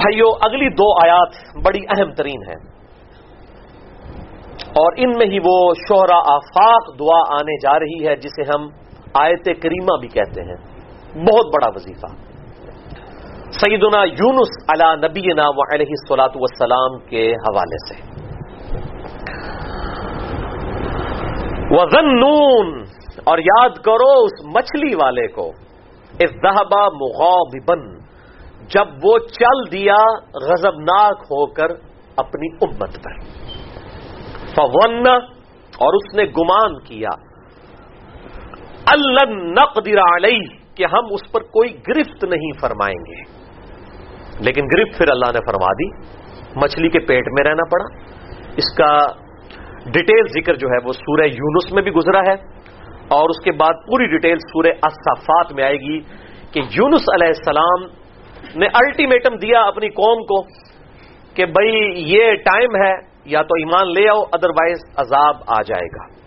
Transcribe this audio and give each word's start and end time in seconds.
بھائیو، 0.00 0.26
اگلی 0.40 0.68
دو 0.68 1.06
آیات 1.06 1.28
بڑی 1.66 1.80
اہم 1.88 2.12
ترین 2.12 2.42
ہیں۔ 2.48 2.80
اور 4.68 4.92
ان 4.96 5.10
میں 5.10 5.26
ہی 5.26 5.38
وہ 5.38 5.74
شہرا 5.74 6.18
آفاق 6.18 6.98
دعا 6.98 7.34
آنے 7.34 7.58
جا 7.58 7.78
رہی 7.78 8.06
ہے، 8.06 8.16
جسے 8.16 8.42
ہم 8.42 8.68
آیت 9.14 9.44
کریمہ 9.44 10.00
بھی 10.00 10.08
کہتے 10.08 10.42
ہیں۔ 10.42 10.56
بہت 11.14 11.46
بڑا 11.46 11.68
وظیفہ۔ 11.68 12.06
سیدنا 13.50 14.04
یونس 14.04 14.64
علا 14.68 14.94
نبینا 14.94 15.42
و 15.48 15.74
علیہ 15.74 15.94
سلاۃ 16.08 16.28
وسلام 16.34 16.98
کے 16.98 17.32
حوالے 17.32 17.94
سے۔ 17.94 18.20
وزن 21.70 22.24
اور 23.24 23.38
یاد 23.38 23.70
کرو 23.70 24.24
اس 24.24 24.46
مچھلی 24.56 24.94
والے 24.94 25.28
کو 25.28 25.48
ازدہبا 26.20 26.88
مغاضبن 26.88 27.99
جب 28.74 28.86
وہ 29.02 29.18
چل 29.18 29.72
دیا 29.72 29.96
غضبناک 30.42 31.18
ہو 31.22 31.46
کر 31.46 31.66
اپنی 32.16 32.48
امت 32.60 33.04
پر۔ 33.04 33.20
فون 34.54 35.06
اور 35.78 35.94
اس 35.94 36.14
نے 36.14 36.24
گمان 36.24 36.78
کیا 36.84 37.08
اللہ 38.86 39.30
نقدر 39.30 39.98
علیہ 39.98 40.46
کہ 40.74 40.84
ہم 40.92 41.04
اس 41.10 41.32
پر 41.32 41.40
کوئی 41.40 41.72
گرفت 41.88 42.24
نہیں 42.24 42.60
فرمائیں 42.60 42.98
گے۔ 42.98 43.22
لیکن 44.40 44.64
گرفت 44.64 44.98
پھر 44.98 45.06
اللہ 45.10 45.32
نے 45.34 45.40
فرما 45.46 45.72
دی، 45.72 46.06
مچھلی 46.56 46.88
کے 46.88 46.98
پیٹ 46.98 47.24
میں 47.26 47.50
رہنا 47.50 47.68
پڑا۔ 47.70 48.10
اس 48.56 48.76
کا 48.76 49.06
ڈیٹیل 49.90 50.26
ذکر 50.26 50.54
جو 50.54 50.68
ہے 50.68 50.76
وہ 50.84 50.92
سورہ 50.92 51.26
یونس 51.26 51.72
میں 51.72 51.82
بھی 51.82 51.90
گزرا 51.90 52.20
ہے۔ 52.20 52.34
اور 53.08 53.28
اس 53.28 53.44
کے 53.44 53.52
بعد 53.52 53.74
پوری 53.86 54.06
ڈیٹیل 54.06 54.38
سورہ 54.38 54.72
اصافات 54.82 55.52
میں 55.52 55.64
آئے 55.64 55.76
گی 55.76 56.00
کہ 56.52 56.58
یونس 56.58 57.04
علیہ 57.14 57.28
السلام 57.28 57.99
نے 58.56 58.66
الٹیمیٹم 58.66 59.36
دیا 59.36 59.62
اپنی 59.62 59.88
قوم 59.88 60.22
کو 60.22 60.42
کہ 61.34 61.46
بھائی 61.46 61.92
یہ 61.96 62.34
ٹائم 62.34 62.76
ہے، 62.84 62.92
یا 63.24 63.42
تو 63.42 63.54
ایمان 63.58 63.92
لے 63.92 64.08
آؤ 64.08 64.22
ادروائز 64.32 64.78
عذاب 64.96 65.36
آ 65.46 65.62
جائے 65.62 65.86
گا۔ 65.86 66.20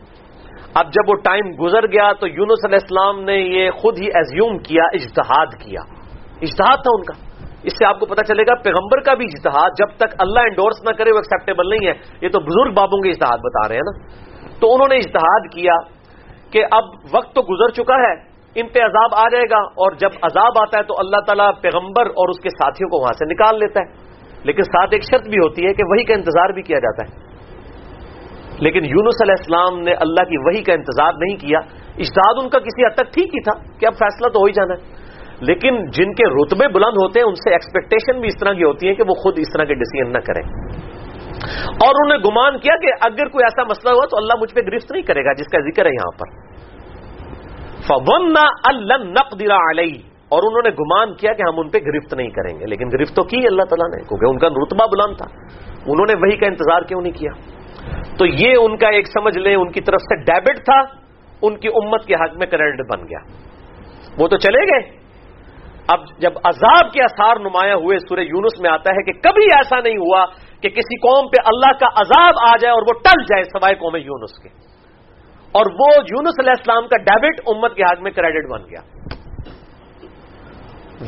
اب 0.74 0.86
جب 0.86 1.10
وہ 1.10 1.16
ٹائم 1.16 1.46
گزر 1.62 1.88
گیا 1.88 2.14
تو 2.14 2.28
یونس 2.28 2.66
علیہ 2.66 2.78
السلام 2.82 3.24
نے 3.24 3.36
یہ 3.36 3.72
خود 3.72 4.00
ہی 4.00 4.06
ایزیوم 4.06 4.58
کیا، 4.58 4.84
اجتہاد 4.94 5.46
کیا۔ 5.46 5.82
اجتہاد 6.42 6.78
تھا 6.78 6.92
ان 6.96 7.04
کا۔ 7.04 7.34
اس 7.64 7.74
سے 7.80 7.86
آپ 7.86 8.00
کو 8.00 8.06
پتا 8.06 8.24
چلے 8.24 8.44
گا، 8.44 8.56
پیغمبر 8.56 9.00
کا 9.00 9.14
بھی 9.14 9.26
اجتہاد، 9.26 9.70
جب 9.80 9.98
تک 9.98 10.16
اللہ 10.20 10.40
انڈورس 10.40 10.84
نہ 10.84 10.92
کرے 10.92 11.12
وہ 11.12 11.18
ایکسیپٹیبل 11.18 11.70
نہیں 11.70 11.88
ہے۔ 11.88 11.94
یہ 12.22 12.30
تو 12.30 12.40
بزرگ 12.40 12.74
بابوں 12.74 13.02
کے 13.02 13.10
اجتہاد 13.10 13.38
بتا 13.38 13.68
رہے 13.68 13.76
ہیں 13.76 13.82
نا۔ 13.86 14.08
تو 14.60 14.74
انہوں 14.74 14.88
نے 14.90 14.96
اجتہاد 14.96 15.54
کیا 15.54 15.74
کہ 16.52 16.66
اب 16.72 16.84
وقت 17.12 17.36
تو 17.36 17.42
گزر 17.42 17.74
چکا 17.74 17.94
ہے 17.96 18.33
ان 18.56 18.68
پہ 18.68 18.80
عذاب 18.80 19.10
آ 19.16 19.30
جائے 19.32 19.44
گا 19.44 19.60
اور 19.60 19.92
جب 19.92 20.10
عذاب 20.22 20.52
آتا 20.62 20.78
ہے 20.78 20.84
تو 20.84 20.94
اللہ 21.00 21.18
تعالیٰ 21.26 21.52
پیغمبر 21.62 22.06
اور 22.06 22.30
اس 22.30 22.40
کے 22.40 22.50
ساتھیوں 22.50 22.90
کو 22.90 23.02
وہاں 23.02 23.14
سے 23.14 23.26
نکال 23.34 23.60
لیتا 23.60 23.80
ہے۔ 23.80 24.14
لیکن 24.44 24.64
ساتھ 24.64 24.90
ایک 24.92 25.04
شرط 25.04 25.24
بھی 25.24 25.38
ہوتی 25.38 25.68
ہے 25.68 25.74
کہ 25.74 25.84
وہی 25.88 26.04
کا 26.04 26.14
انتظار 26.14 26.50
بھی 26.50 26.62
کیا 26.62 26.80
جاتا 26.80 27.04
ہے۔ 27.04 27.34
لیکن 28.60 28.86
یونس 28.86 29.22
علیہ 29.22 29.36
السلام 29.40 29.80
نے 29.80 29.94
اللہ 29.94 30.24
کی 30.24 30.38
وہی 30.38 30.64
کا 30.64 30.74
انتظار 30.74 31.14
نہیں 31.14 31.38
کیا۔ 31.38 31.60
اجتہاد 31.98 32.34
ان 32.44 32.50
کا 32.50 32.60
کسی 32.60 32.86
حد 32.86 32.96
تک 32.96 33.14
ٹھیک 33.14 33.28
ہی 33.28 33.42
تھا 33.42 33.80
کہ 33.80 33.86
اب 33.86 33.94
فیصلہ 33.94 34.28
تو 34.30 34.40
ہو 34.40 34.46
ہی 34.46 34.52
جانا 34.52 34.74
ہے۔ 34.74 35.04
لیکن 35.40 35.86
جن 35.86 36.14
کے 36.14 36.26
رتبے 36.26 36.68
بلند 36.68 36.98
ہوتے 36.98 37.20
ہیں 37.20 37.28
ان 37.28 37.36
سے 37.36 37.52
ایکسپیکٹیشن 37.52 38.20
بھی 38.20 38.28
اس 38.28 38.40
طرح 38.40 38.54
کی 38.54 38.64
ہوتی 38.64 38.88
ہے 38.88 38.96
کہ 38.96 39.04
وہ 39.08 39.14
خود 39.14 39.34
اس 39.38 39.48
طرح 39.54 39.64
کے 39.64 39.74
ڈیسیزن 39.74 40.12
نہ 40.12 40.20
کریں۔ 40.20 40.44
اور 41.68 41.90
انہوں 41.90 42.18
نے 42.18 42.30
گمان 42.30 42.60
کیا 42.60 42.76
کہ 42.76 42.88
اگر 43.02 43.28
کوئی 43.28 43.44
ایسا 43.44 43.64
مسئلہ 43.64 43.94
ہوا 43.94 44.06
تو 44.12 44.18
اللہ 44.18 44.34
مجھ 44.42 44.56
پہ 44.56 44.60
گرفت 44.62 44.92
نہیں 44.92 45.04
کرے 45.04 45.26
گا، 45.26 45.34
جس 45.34 45.48
کا 45.48 45.60
ذکر 45.62 45.86
ہے 45.86 45.92
یہاں 45.92 46.12
پر۔ 46.12 46.53
فون 47.88 48.34
اللہ 48.64 49.54
علیہ 49.54 50.02
اور 50.30 50.42
انہوں 50.44 50.62
نے 50.64 50.70
گمان 50.70 51.14
کیا 51.14 51.34
کہ 51.34 51.42
ہم 51.42 51.60
ان 51.60 51.70
پہ 51.70 51.78
گرفت 51.78 52.14
نہیں 52.14 52.30
کریں 52.30 52.60
گے، 52.60 52.66
لیکن 52.66 52.88
گرفت 52.88 53.16
تو 53.16 53.24
کی 53.24 53.38
اللہ 53.38 53.64
تعالیٰ 53.64 54.00
نے؟ 54.00 54.08
کیونکہ 54.08 54.26
ان 54.26 54.38
کا 54.38 54.48
رتبہ 54.48 54.88
بلند 54.92 55.18
تھا۔ 55.18 55.26
انہوں 55.86 56.06
نے 56.10 56.14
وہی 56.14 56.38
کا 56.38 56.46
انتظار 56.48 56.82
کیوں 56.82 57.02
نہیں 57.02 57.14
کیا؟ 57.14 57.32
تو 58.18 58.26
یہ 58.26 58.54
ان 58.62 58.78
کا 58.78 58.88
ایک 58.90 59.08
سمجھ 59.08 59.38
لیں، 59.38 59.56
ان 59.56 59.72
کی 59.72 59.82
طرف 59.82 60.02
سے 60.02 60.16
ڈیبٹ 60.16 60.58
تھا، 60.58 60.80
ان 61.42 61.58
کی 61.58 61.68
امت 61.68 62.06
کے 62.06 62.16
حق 62.16 62.38
میں 62.38 62.48
کریڈٹ 62.48 62.82
بن 62.92 63.04
گیا۔ 63.04 63.54
وہ 64.20 64.28
تو 64.28 64.38
چلے 64.38 64.68
گئے۔ 64.68 65.04
اب 65.88 66.00
جب 66.18 66.32
عذاب 66.44 66.92
کے 66.94 67.04
اثار 67.04 67.36
نمایاں 67.40 67.76
ہوئے، 67.76 67.98
سورہ 67.98 68.20
یونس 68.20 68.62
میں 68.62 68.70
آتا 68.72 68.92
ہے 68.92 69.12
کہ 69.12 69.22
کبھی 69.22 69.44
ایسا 69.44 69.80
نہیں 69.80 69.98
ہوا 69.98 70.26
کہ 70.62 70.70
کسی 70.70 70.96
قوم 70.98 71.28
پہ 71.28 71.42
اللہ 71.46 71.72
کا 71.80 71.88
عذاب 71.96 72.34
آ 72.42 72.58
جائے 72.58 72.74
اور 72.74 72.82
وہ 72.82 72.94
ٹل 73.04 73.24
جائے 73.24 73.44
سوائے 73.44 73.76
قوم 73.76 73.96
یونس 73.96 74.44
کے۔ 74.44 74.74
اور 75.54 75.66
وہ 75.80 75.88
یونس 75.96 76.34
علیہ 76.40 76.50
السلام 76.50 76.88
کا 76.88 76.98
ڈیبٹ 76.98 77.42
امت 77.48 77.76
کے 77.76 77.84
حق 77.84 78.02
میں 78.02 78.12
کریڈٹ 78.12 78.50
بن 78.52 78.62
گیا۔ 78.62 78.80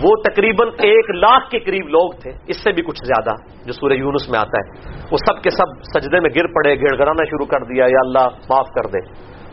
وہ 0.03 0.09
تقریباً 0.23 0.67
ایک 0.67 1.09
لاکھ 1.09 1.49
کے 1.49 1.59
قریب 1.59 1.87
لوگ 1.87 2.11
تھے، 2.11 2.31
اس 2.47 2.63
سے 2.63 2.71
بھی 2.71 2.81
کچھ 2.81 3.05
زیادہ، 3.05 3.63
جو 3.65 3.73
سورہ 3.73 3.93
یونس 3.93 4.29
میں 4.29 4.39
آتا 4.39 4.57
ہے۔ 4.57 4.95
وہ 5.11 5.17
سب 5.17 5.43
کے 5.43 5.49
سب 5.49 5.99
سجدے 5.99 6.19
میں 6.19 6.29
گر 6.35 6.47
پڑے، 6.47 6.75
گڑ 6.75 6.97
گڑانا 6.97 7.23
شروع 7.23 7.45
کر 7.45 7.63
دیا، 7.63 7.85
یا 7.85 7.99
اللہ 7.99 8.27
معاف 8.49 8.67
کر 8.67 8.89
دے۔ 8.89 8.99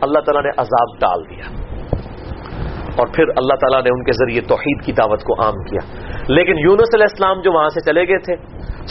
اللہ 0.01 0.19
تعالیٰ 0.19 0.43
نے 0.43 0.49
عذاب 0.49 1.01
ڈال 1.01 1.31
دیا۔ 1.31 1.73
اور 2.97 3.07
پھر 3.07 3.25
اللہ 3.29 3.55
تعالیٰ 3.55 3.83
نے 3.83 3.89
ان 3.91 4.05
کے 4.05 4.13
ذریعے 4.13 4.41
توحید 4.41 4.85
کی 4.85 4.93
دعوت 4.93 5.21
کو 5.23 5.43
عام 5.43 5.53
کیا۔ 5.53 5.93
لیکن 6.29 6.59
یونس 6.59 6.95
علیہ 6.95 7.07
السلام 7.11 7.41
جو 7.41 7.53
وہاں 7.53 7.69
سے 7.69 7.81
چلے 7.81 8.09
گئے 8.09 8.19
تھے، 8.19 8.37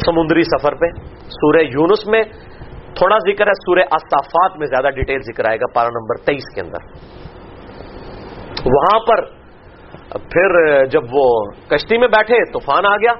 سمندری 0.05 0.43
سفر 0.43 0.75
پہ، 0.75 0.85
سورہ 1.13 1.61
یونس 1.61 2.07
میں 2.07 2.23
تھوڑا 3.01 3.17
ذکر 3.17 3.47
ہے، 3.47 3.51
سورہ 3.53 3.79
استافات 3.79 4.57
میں 4.57 4.67
زیادہ 4.67 4.93
ڈیٹیل 4.93 5.19
ذکر 5.19 5.45
آئے 5.45 5.57
گا 5.57 5.73
پارا 5.73 5.89
نمبر 5.89 6.15
تیئیس 6.25 6.55
کے 6.55 6.61
اندر۔ 6.61 7.11
وہاں 8.65 8.99
پر 8.99 9.25
پھر 10.17 10.85
جب 10.85 11.01
وہ 11.11 11.45
کشتی 11.67 11.97
میں 11.97 12.07
بیٹھے، 12.07 12.35
طوفان 12.53 12.85
آ 12.85 12.95
گیا۔ 12.95 13.13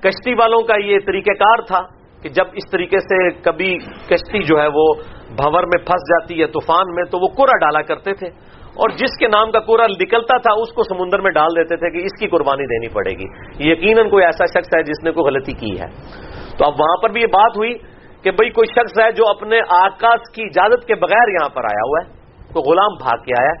کشتی 0.00 0.34
والوں 0.34 0.62
کا 0.62 0.74
یہ 0.84 0.98
طریقہ 1.06 1.30
کار 1.30 1.62
تھا 1.66 1.80
کہ 2.22 2.28
جب 2.28 2.44
اس 2.52 2.70
طریقے 2.70 2.98
سے 3.00 3.40
کبھی 3.40 3.78
کشتی 4.06 4.42
جو 4.42 4.60
ہے 4.60 4.66
وہ 4.66 4.94
بھور 5.36 5.62
میں 5.62 5.84
پھنس 5.86 6.02
جاتی 6.02 6.40
ہے 6.40 6.46
طوفان 6.46 6.94
میں، 6.94 7.04
تو 7.04 7.18
وہ 7.18 7.28
کورا 7.28 7.56
ڈالا 7.58 7.82
کرتے 7.82 8.12
تھے۔ 8.12 8.26
اور 8.70 8.88
جس 8.88 9.16
کے 9.18 9.28
نام 9.28 9.50
کا 9.50 9.60
کورا 9.60 9.86
نکلتا 9.86 10.38
تھا، 10.38 10.52
اس 10.52 10.72
کو 10.72 10.82
سمندر 10.82 11.20
میں 11.20 11.30
ڈال 11.30 11.48
دیتے 11.56 11.76
تھے 11.76 11.90
کہ 11.90 12.04
اس 12.04 12.20
کی 12.20 12.28
قربانی 12.28 12.66
دینی 12.66 12.94
پڑے 12.94 13.10
گی۔ 13.10 13.24
یقیناً 13.72 14.10
کوئی 14.10 14.24
ایسا 14.24 14.44
شخص 14.46 14.68
ہے 14.76 14.82
جس 14.82 15.04
نے 15.04 15.10
کوئی 15.10 15.34
غلطی 15.34 15.52
کی 15.52 15.80
ہے۔ 15.80 15.86
تو 16.58 16.64
اب 16.66 16.72
وہاں 16.78 17.02
پر 17.02 17.10
بھی 17.10 17.20
یہ 17.20 17.26
بات 17.26 17.56
ہوئی 17.56 17.74
کہ 18.24 18.30
بھئی 18.30 18.50
کوئی 18.50 18.66
شخص 18.66 19.00
ہے 19.00 19.12
جو 19.12 19.24
اپنے 19.28 19.60
آکاش 19.68 20.34
کی 20.34 20.42
اجازت 20.42 20.86
کے 20.86 20.94
بغیر 20.94 21.28
یہاں 21.28 21.48
پر 21.48 21.64
آیا 21.64 21.82
ہوا 21.86 21.98
ہے، 22.04 22.10
کوئی 22.52 22.70
غلام 22.70 22.94
بھاگ 22.94 23.24
کے 23.24 23.32
آیا 23.40 23.52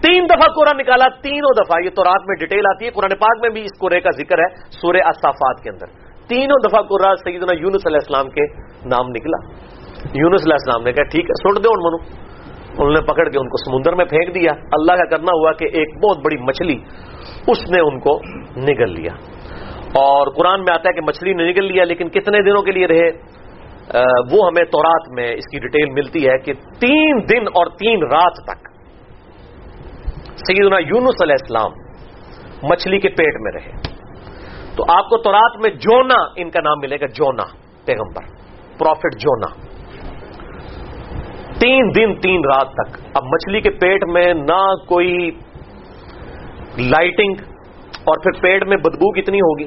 تین 0.00 0.24
دفعہ 0.24 0.52
قرآن 0.54 0.78
نکالا، 0.78 1.08
تینوں 1.22 1.64
دفعہ، 1.64 1.84
یہ 1.84 1.90
تو 1.90 2.04
رات 2.04 2.22
میں 2.26 2.36
ڈیٹیل 2.36 2.60
آتی 2.66 2.84
ہے، 2.84 2.90
قرآن 2.90 3.10
پاک 3.10 3.38
میں 3.40 3.50
بھی 3.50 3.60
اس 3.60 3.78
قرے 3.80 4.00
کا 4.00 4.10
ذکر 4.10 4.38
ہے، 4.38 4.54
سورہ 4.70 4.96
اصافات 5.04 5.62
کے 5.62 5.70
اندر۔ 5.70 5.86
تینوں 6.28 6.68
دفعہ 6.68 6.82
قرآن 6.82 7.16
سیدنا 7.16 7.52
یونس 7.60 7.86
علیہ 7.86 7.98
السلام 8.02 8.30
کے 8.30 8.46
نام 8.84 9.08
نکلا۔ 9.08 9.48
یونس 10.14 10.40
علیہ 10.46 10.54
السلام 10.54 10.82
نے 10.82 10.92
کہا، 10.92 11.04
ٹھیک 11.04 11.24
ہے، 11.24 11.34
سٹ 11.34 11.64
دو 11.64 11.68
ان 11.72 11.80
منو 11.80 12.30
انہوں 12.70 12.90
نے 12.90 13.00
پکڑ 13.00 13.28
کے 13.28 13.38
ان 13.38 13.48
کو 13.48 13.70
سمندر 13.70 13.94
میں 13.94 14.04
پھینک 14.04 14.34
دیا۔ 14.34 14.52
اللہ 14.52 14.92
کا 14.92 15.04
کرنا 15.04 15.32
ہوا 15.34 15.52
کہ 15.52 15.64
ایک 15.72 16.04
بہت 16.04 16.18
بڑی 16.18 16.36
مچھلی 16.36 16.78
اس 17.46 17.70
نے 17.70 17.80
ان 17.80 18.00
کو 18.00 18.20
نگل 18.56 18.90
لیا۔ 18.90 19.12
اور 19.94 20.26
قرآن 20.26 20.60
میں 20.60 20.74
آتا 20.74 20.88
ہے 20.88 20.92
کہ 20.92 21.00
مچھلی 21.00 21.32
نے 21.32 21.52
نگل 21.52 21.64
لیا، 21.64 21.84
لیکن 21.84 22.08
کتنے 22.08 22.42
دنوں 22.42 22.62
کے 22.62 22.72
لیے 22.72 22.86
رہے؟ 22.86 23.39
وہ 24.32 24.46
ہمیں 24.46 24.64
تورات 24.64 25.08
میں 25.14 25.32
اس 25.32 25.44
کی 25.52 25.58
ڈیٹیل 25.58 25.90
ملتی 25.90 26.28
ہے 26.28 26.38
کہ 26.38 26.52
تین 26.52 27.18
دن 27.30 27.46
اور 27.46 27.66
تین 27.66 28.02
رات 28.02 28.32
تک 28.32 28.68
سیدنا 30.36 30.78
یونس 30.78 31.22
علیہ 31.22 31.36
السلام 31.40 31.70
مچھلی 32.62 32.98
کے 32.98 33.08
پیٹ 33.08 33.34
میں 33.40 33.52
رہے۔ 33.52 33.72
تو 34.76 34.84
آپ 34.88 35.04
کو 35.04 35.22
تورات 35.22 35.60
میں 35.60 35.70
جونا، 35.70 36.14
ان 36.36 36.50
کا 36.50 36.60
نام 36.60 36.78
ملے 36.80 36.96
گا 36.96 37.06
جونا، 37.06 37.42
پیغمبر، 37.84 38.22
پروفٹ 38.78 39.18
جونا۔ 39.18 39.70
تین 41.60 41.90
دن، 41.96 42.20
تین 42.20 42.40
رات 42.54 42.68
تک۔ 42.72 42.98
اب 43.14 43.24
مچھلی 43.24 43.60
کے 43.60 43.70
پیٹ 43.70 44.04
میں 44.08 44.34
نہ 44.34 44.74
کوئی 44.88 45.30
لائٹنگ 46.78 47.34
اور 48.04 48.14
پھر 48.22 48.42
پیٹ 48.42 48.66
میں 48.66 48.76
بدبو 48.76 49.22
کتنی 49.22 49.38
ہوگی؟ 49.40 49.64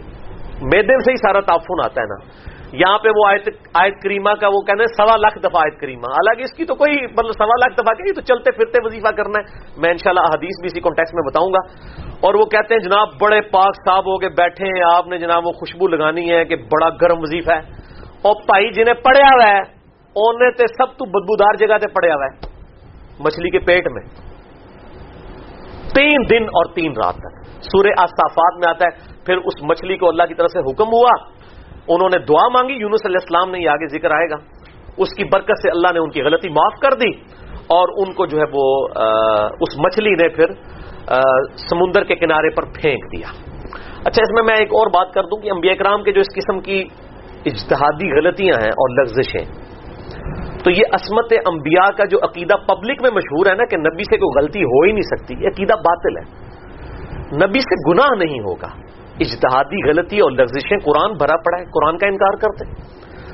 میدے 0.62 1.00
سے 1.04 1.12
ہی 1.12 1.16
سارا 1.16 1.40
تعفن 1.40 1.86
آتا 1.86 2.02
ہے 2.02 2.06
نا۔ 2.06 2.53
یہاں 2.74 2.98
پہ 2.98 3.10
وہ 3.10 3.28
آیت 3.28 3.50
آیت 3.74 4.02
کریمہ 4.04 4.32
کا 4.42 4.48
وہ 4.48 4.62
کہنا 4.62 4.84
ہے 4.84 4.88
سوا 4.88 5.16
لاکھ 5.18 5.40
دفعہ 5.40 5.62
آیت 5.64 5.80
کریمہ۔ 5.80 6.02
حالانکہ 6.02 6.42
اس 6.42 6.54
کی 6.58 6.66
تو 6.66 6.76
کوئی 6.76 7.04
مطلب 7.04 7.32
سوا 7.32 7.56
لاکھ 7.56 7.74
دفعہ 7.74 7.94
کی 7.94 8.14
تو 8.14 8.22
چلتے 8.22 8.52
پھرتے 8.52 8.80
وظیفہ 8.84 9.12
کرنا 9.12 9.40
ہے۔ 9.40 9.70
میں 9.78 9.90
انشاءاللہ 9.90 10.22
حدیث 10.22 10.60
بھی 10.62 10.66
اسی 10.66 10.80
کانٹیکس 10.80 11.14
میں 11.14 11.24
بتاؤں 11.28 11.54
گا۔ 11.54 11.60
اور 12.22 12.34
وہ 12.34 12.46
کہتے 12.46 12.74
ہیں، 12.74 12.82
جناب، 12.82 13.08
بڑے 13.22 13.42
پاک 13.42 13.76
صاحب 13.76 14.00
ہو 14.00 14.18
کے 14.18 14.30
بیٹھے 14.30 14.66
ہیں۔ 14.66 14.84
آپ 14.98 15.08
نے 15.08 15.18
جناب 15.18 15.46
وہ 15.46 15.52
خوشبو 15.52 15.88
لگانی 15.88 16.32
ہے 16.32 16.46
کہ 16.46 16.56
بڑا 16.56 16.90
گرم 16.90 17.18
وظیفہ 17.18 17.52
ہے۔ 17.52 17.60
اور 18.22 18.36
بھائی 18.46 18.72
جنہیں 18.72 18.94
پڑیا 18.94 19.26
ہوا 19.26 19.48
ہے 19.48 19.60
انہیں 20.16 20.52
تے 20.52 20.68
سب 20.68 20.98
تو 20.98 21.06
بدبودار 21.06 21.54
جگہ 21.54 21.78
تے 21.78 21.88
پڑیا 21.88 22.16
ہوا 22.16 22.26
ہے۔ 22.26 22.64
مچھلی 23.20 23.50
کے 23.50 23.60
پیٹ 23.60 23.88
میں۔ 23.92 24.04
تین 25.96 26.22
دن 26.30 26.44
اور 26.44 26.74
تین 26.74 26.92
رات 26.92 27.16
تک۔ 27.16 27.46
سورہ 27.46 27.92
آستافات 27.98 28.54
میں 28.56 28.70
آتا 28.70 28.86
ہے۔ 28.86 29.14
پھر 29.26 29.38
اس 29.38 29.64
مچھلی 29.64 29.98
کو 29.98 30.10
اللہ 30.10 30.24
کی 30.24 30.34
طرف 30.34 30.52
سے 30.52 30.60
حکم 30.60 30.88
ہوا۔ 30.88 31.43
انہوں 31.88 32.10
نے 32.10 32.26
دعا 32.26 32.48
مانگی، 32.48 32.74
یونس 32.74 33.06
علیہ 33.06 33.18
السلام 33.22 33.52
نے 33.52 33.64
یہ 33.64 33.70
آگے 33.70 33.88
ذکر 33.88 34.12
آئے 34.12 34.30
گا۔ 34.30 34.36
اس 34.98 35.10
کی 35.18 35.24
برکت 35.24 35.60
سے 35.62 35.70
اللہ 35.70 35.94
نے 35.94 36.00
ان 36.00 36.10
کی 36.10 36.22
غلطی 36.22 36.50
معاف 36.50 36.80
کر 36.80 36.98
دی۔ 36.98 37.44
اور 37.64 38.08
ان 38.08 38.14
کو 38.14 38.26
جو 38.26 38.38
ہے 38.38 38.44
وہ 38.54 38.88
اس 39.62 39.80
مچھلی 39.80 40.10
نے 40.10 40.30
پھر 40.30 40.46
سمندر 41.70 42.04
کے 42.04 42.16
کنارے 42.16 42.50
پر 42.56 42.64
پھینک 42.64 43.04
دیا۔ 43.04 43.28
اچھا 44.06 44.22
اس 44.22 44.32
میں 44.32 44.44
میں 44.44 44.56
ایک 44.60 44.68
اور 44.68 44.88
بات 44.88 45.14
کر 45.14 45.24
دوں 45.24 45.42
کہ 45.42 45.52
انبیاء 45.52 45.74
کرام 45.74 46.04
کے 46.04 46.12
جو 46.12 46.22
اس 46.22 46.36
قسم 46.36 46.60
کی 46.60 46.84
اجتہادی 47.46 48.12
غلطیاں 48.12 48.62
ہیں 48.62 48.70
اور 48.70 49.00
لغزشیں 49.00 49.46
تو 50.64 50.72
یہ 50.72 50.82
عصمت 50.94 51.34
انبیاء 51.46 51.90
کا 51.98 52.06
جو 52.06 52.18
عقیدہ 52.18 52.56
پبلک 52.56 53.02
میں 53.02 53.12
مشہور 53.12 53.46
ہے 53.46 53.56
نا 53.56 53.66
کہ 53.66 53.78
نبی 53.78 54.04
سے 54.04 54.18
کوئی 54.18 54.44
غلطی 54.44 54.64
ہو 54.64 54.84
ہی 54.84 54.92
نہیں 54.92 55.18
سکتی، 55.18 55.34
یہ 55.40 55.48
عقیدہ 55.48 55.74
باطل 55.74 56.18
ہے۔ 56.18 56.44
نبی 57.46 57.60
سے 57.60 57.92
گناہ 57.92 58.26
نہیں 58.26 58.40
ہوگا۔ 58.40 58.68
اجتہادی 59.20 59.90
غلطی 59.90 60.20
اور 60.20 60.32
لغزشیں 60.32 60.78
قرآن 60.78 61.14
بھرا 61.14 61.38
پڑا 61.38 61.60
ہے، 61.60 61.66
قرآن 61.66 61.98
کا 61.98 62.08
انکار 62.08 62.38
کرتے 62.38 62.66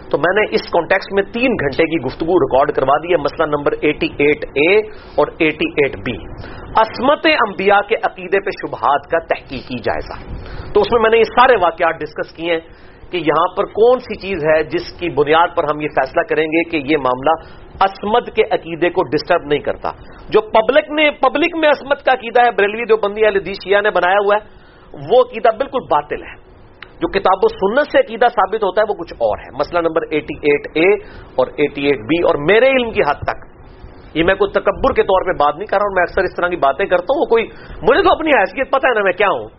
تو 0.10 0.18
میں 0.18 0.34
نے 0.36 0.56
اس 0.56 0.62
کانٹیکس 0.72 1.06
میں 1.12 1.24
تین 1.24 1.52
گھنٹے 1.52 1.84
کی 1.84 2.06
گفتگو 2.06 2.34
ریکارڈ 2.34 2.72
کروا 2.72 2.98
دی 2.98 3.12
ہے، 3.12 3.18
مسئلہ 3.18 3.46
نمبر 3.46 3.72
ایٹی 3.82 4.08
ایٹ 4.18 4.46
اے 4.54 4.80
اور 5.16 5.28
ایٹی 5.28 5.70
ایٹ 5.70 5.96
بی 5.96 6.18
عصمت 6.76 7.26
انبیاء 7.26 7.82
کے 7.90 7.96
عقیدے 8.04 8.40
پہ 8.40 8.50
شبہات 8.50 9.10
کا 9.12 9.20
تحقیقی 9.20 9.80
جائزہ۔ 9.80 10.20
تو 10.74 10.82
اس 10.82 10.88
میں 10.92 11.02
میں 11.02 11.10
نے 11.10 11.18
یہ 11.18 11.24
سارے 11.24 11.56
واقعات 11.62 11.96
ڈسکس 12.00 12.36
کیے 12.36 12.54
ہیں 12.54 12.60
کہ 13.12 13.18
یہاں 13.18 13.56
پر 13.56 13.66
کون 13.66 14.00
سی 14.00 14.18
چیز 14.20 14.38
ہے 14.46 14.64
جس 14.64 15.00
کی 15.00 15.10
بنیاد 15.10 15.48
پر 15.56 15.64
ہم 15.64 15.82
یہ 15.82 15.88
فیصلہ 15.88 16.22
کریں 16.22 16.46
گے 16.46 16.64
کہ 16.64 16.78
یہ 16.78 16.98
معاملہ 16.98 17.60
عصمت 17.80 18.36
کے 18.36 18.42
عقیدے 18.52 18.90
کو 18.90 19.04
ڈسٹرب 19.04 19.48
نہیں 19.48 19.60
کرتا۔ 19.60 19.92
جو 20.30 20.42
پبلک 20.42 20.92
نے 20.92 21.12
پبلک 21.12 21.56
میں 21.56 21.70
عصمت 21.70 22.06
کا 22.06 22.14
عقیدہ 22.14 22.46
ہے، 22.46 22.52
بریلوی 22.52 22.86
جو 22.86 22.98
بندی 22.98 23.28
علی 23.28 23.54
شیعہ 23.54 23.82
نے 23.82 23.90
بنایا 23.90 24.18
ہوا 24.26 24.36
ہے۔ 24.36 24.59
وہ 24.94 25.22
عقیدہ 25.22 25.50
بالکل 25.58 25.80
باطل 25.80 26.24
ہے۔ 26.24 26.50
جو 27.02 27.12
کتاب 27.12 27.40
و 27.44 27.48
سنت 27.48 27.92
سے 27.92 28.00
عقیدہ 28.00 28.26
ثابت 28.26 28.64
ہوتا 28.64 28.82
ہے 28.82 28.86
وہ 28.90 28.94
کچھ 28.94 29.14
اور 29.14 29.38
ہے۔ 29.40 29.58
مسئلہ 29.60 29.80
نمبر 29.80 30.02
ایٹی 30.10 30.38
ایٹ 30.42 30.68
اے 30.74 30.94
اور 31.36 31.48
ایٹی 31.48 31.86
ایٹ 31.86 32.00
بی 32.00 32.22
اور 32.22 32.36
میرے 32.36 32.66
علم 32.66 32.92
کی 32.92 33.02
حد 33.02 33.16
تک۔ 33.16 33.60
یہ 34.14 34.24
میں 34.24 34.36
کوئی 34.36 34.52
تکبر 34.52 34.94
کے 34.94 35.04
طور 35.04 35.26
پہ 35.26 35.38
بات 35.38 35.56
نہیں 35.56 35.66
کر 35.66 35.78
رہا 35.78 35.84
ہوں، 35.84 35.96
میں 35.96 36.04
اکثر 36.04 36.22
اس 36.22 36.36
طرح 36.38 36.48
کی 36.48 36.56
باتیں 36.56 36.86
کرتا 36.86 37.04
ہوں۔ 37.04 37.22
وہ 37.22 37.26
کوئی 37.26 37.44
مجھے 37.82 38.04
تو 38.04 38.12
اپنی 38.12 38.30
حیثیت 38.40 38.72
پتہ 38.72 38.88
ہے 38.88 38.94
نا 38.94 39.02
میں 39.04 39.12
کیا 39.12 39.28
ہوں۔ 39.30 39.50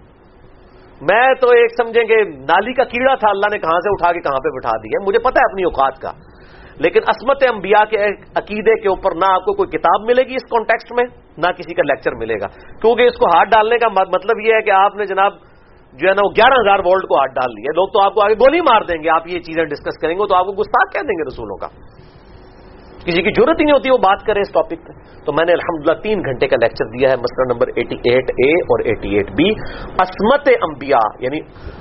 میں 1.00 1.34
تو 1.40 1.46
ایک 1.46 1.70
سمجھیں 1.70 2.02
گے 2.02 2.24
نالی 2.24 2.72
کا 2.72 2.84
کیڑا 2.84 3.14
تھا، 3.14 3.30
اللہ 3.30 3.46
نے 3.50 3.58
کہاں 3.58 3.78
سے 3.78 3.88
اٹھا 3.90 4.12
کے 4.12 4.20
کہاں 4.20 4.38
پہ 4.38 4.48
بٹھا 4.48 4.76
دیا 4.76 5.04
مجھے 5.06 5.18
پتا 5.18 5.40
ہے 5.40 5.52
اپنی 5.52 5.64
اوقات 5.64 5.98
کا۔ 5.98 6.12
لیکن 6.78 7.00
عصمت 7.06 7.44
انبیاء 7.52 7.84
کے 7.84 8.04
عقیدے 8.34 8.80
کے 8.80 8.88
اوپر 8.88 9.14
نہ 9.14 9.32
آپ 9.32 9.44
کو 9.44 9.52
کوئی 9.52 9.78
کتاب 9.78 10.04
ملے 10.06 10.22
گی 10.22 10.34
اس 10.34 10.42
کانٹیکسٹ 10.42 10.92
میں۔ 10.92 11.19
نہ 11.38 11.52
کسی 11.52 11.74
کا 11.74 11.82
لیکچر 11.82 12.14
ملے 12.14 12.34
گا۔ 12.34 12.46
کیونکہ 12.80 13.02
اس 13.02 13.16
کو 13.16 13.26
ہاتھ 13.26 13.48
ڈالنے 13.48 13.78
کا 13.78 13.88
مطلب 13.88 14.46
یہ 14.46 14.54
ہے 14.54 14.62
کہ 14.62 14.70
آپ 14.70 14.96
نے 14.96 15.06
جناب 15.06 15.32
جو 15.92 16.08
ہے 16.08 16.14
نا 16.14 16.20
وہ 16.24 16.30
گیارہ 16.36 16.54
ہزار 16.54 16.78
وولٹ 16.78 17.02
کو 17.02 17.18
ہاتھ 17.18 17.32
ڈال 17.34 17.50
لیا۔ 17.50 17.72
لوگ 17.76 17.88
تو 17.88 18.02
آپ 18.02 18.14
کو 18.14 18.24
آگے 18.24 18.34
گولی 18.34 18.60
مار 18.60 18.82
دیں 18.82 19.02
گے۔ 19.02 19.08
آپ 19.08 19.26
یہ 19.26 19.38
چیزیں 19.38 19.64
ڈسکس 19.64 19.98
کریں 20.02 20.14
گے 20.14 20.28
تو 20.28 20.34
آپ 20.34 20.46
کو 20.46 20.52
گستاخ 20.52 20.92
کہہ 20.92 21.00
دیں 21.00 21.18
گے 21.18 21.28
رسولوں 21.28 21.56
کا۔ 21.56 21.66
کسی 23.04 23.22
کی 23.22 23.30
ضرورت 23.36 23.60
ہی 23.60 23.64
نہیں 23.64 23.74
ہوتی 23.74 23.90
وہ 23.90 23.98
بات 23.98 24.26
کرے 24.26 24.40
اس 24.40 24.52
ٹاپک 24.52 24.86
پہ۔ 24.86 24.92
تو 25.24 25.32
میں 25.32 25.44
نے 25.46 25.52
الحمدللہ 25.52 26.00
تین 26.02 26.18
گھنٹے 26.18 26.48
کا 26.48 26.56
لیکچر 26.60 26.84
دیا 26.84 27.10
ہے، 27.10 27.16
مسئلہ 27.16 27.52
نمبر 27.52 27.66
ایٹی 27.76 27.96
ایٹ 27.96 28.30
اے 28.30 28.52
اور 28.52 28.84
ایٹی 28.84 29.08
ایٹ 29.08 29.30
بی 29.30 29.50
عصمت 29.98 30.48
انبیاء 30.62 31.08
یعنی 31.20 31.38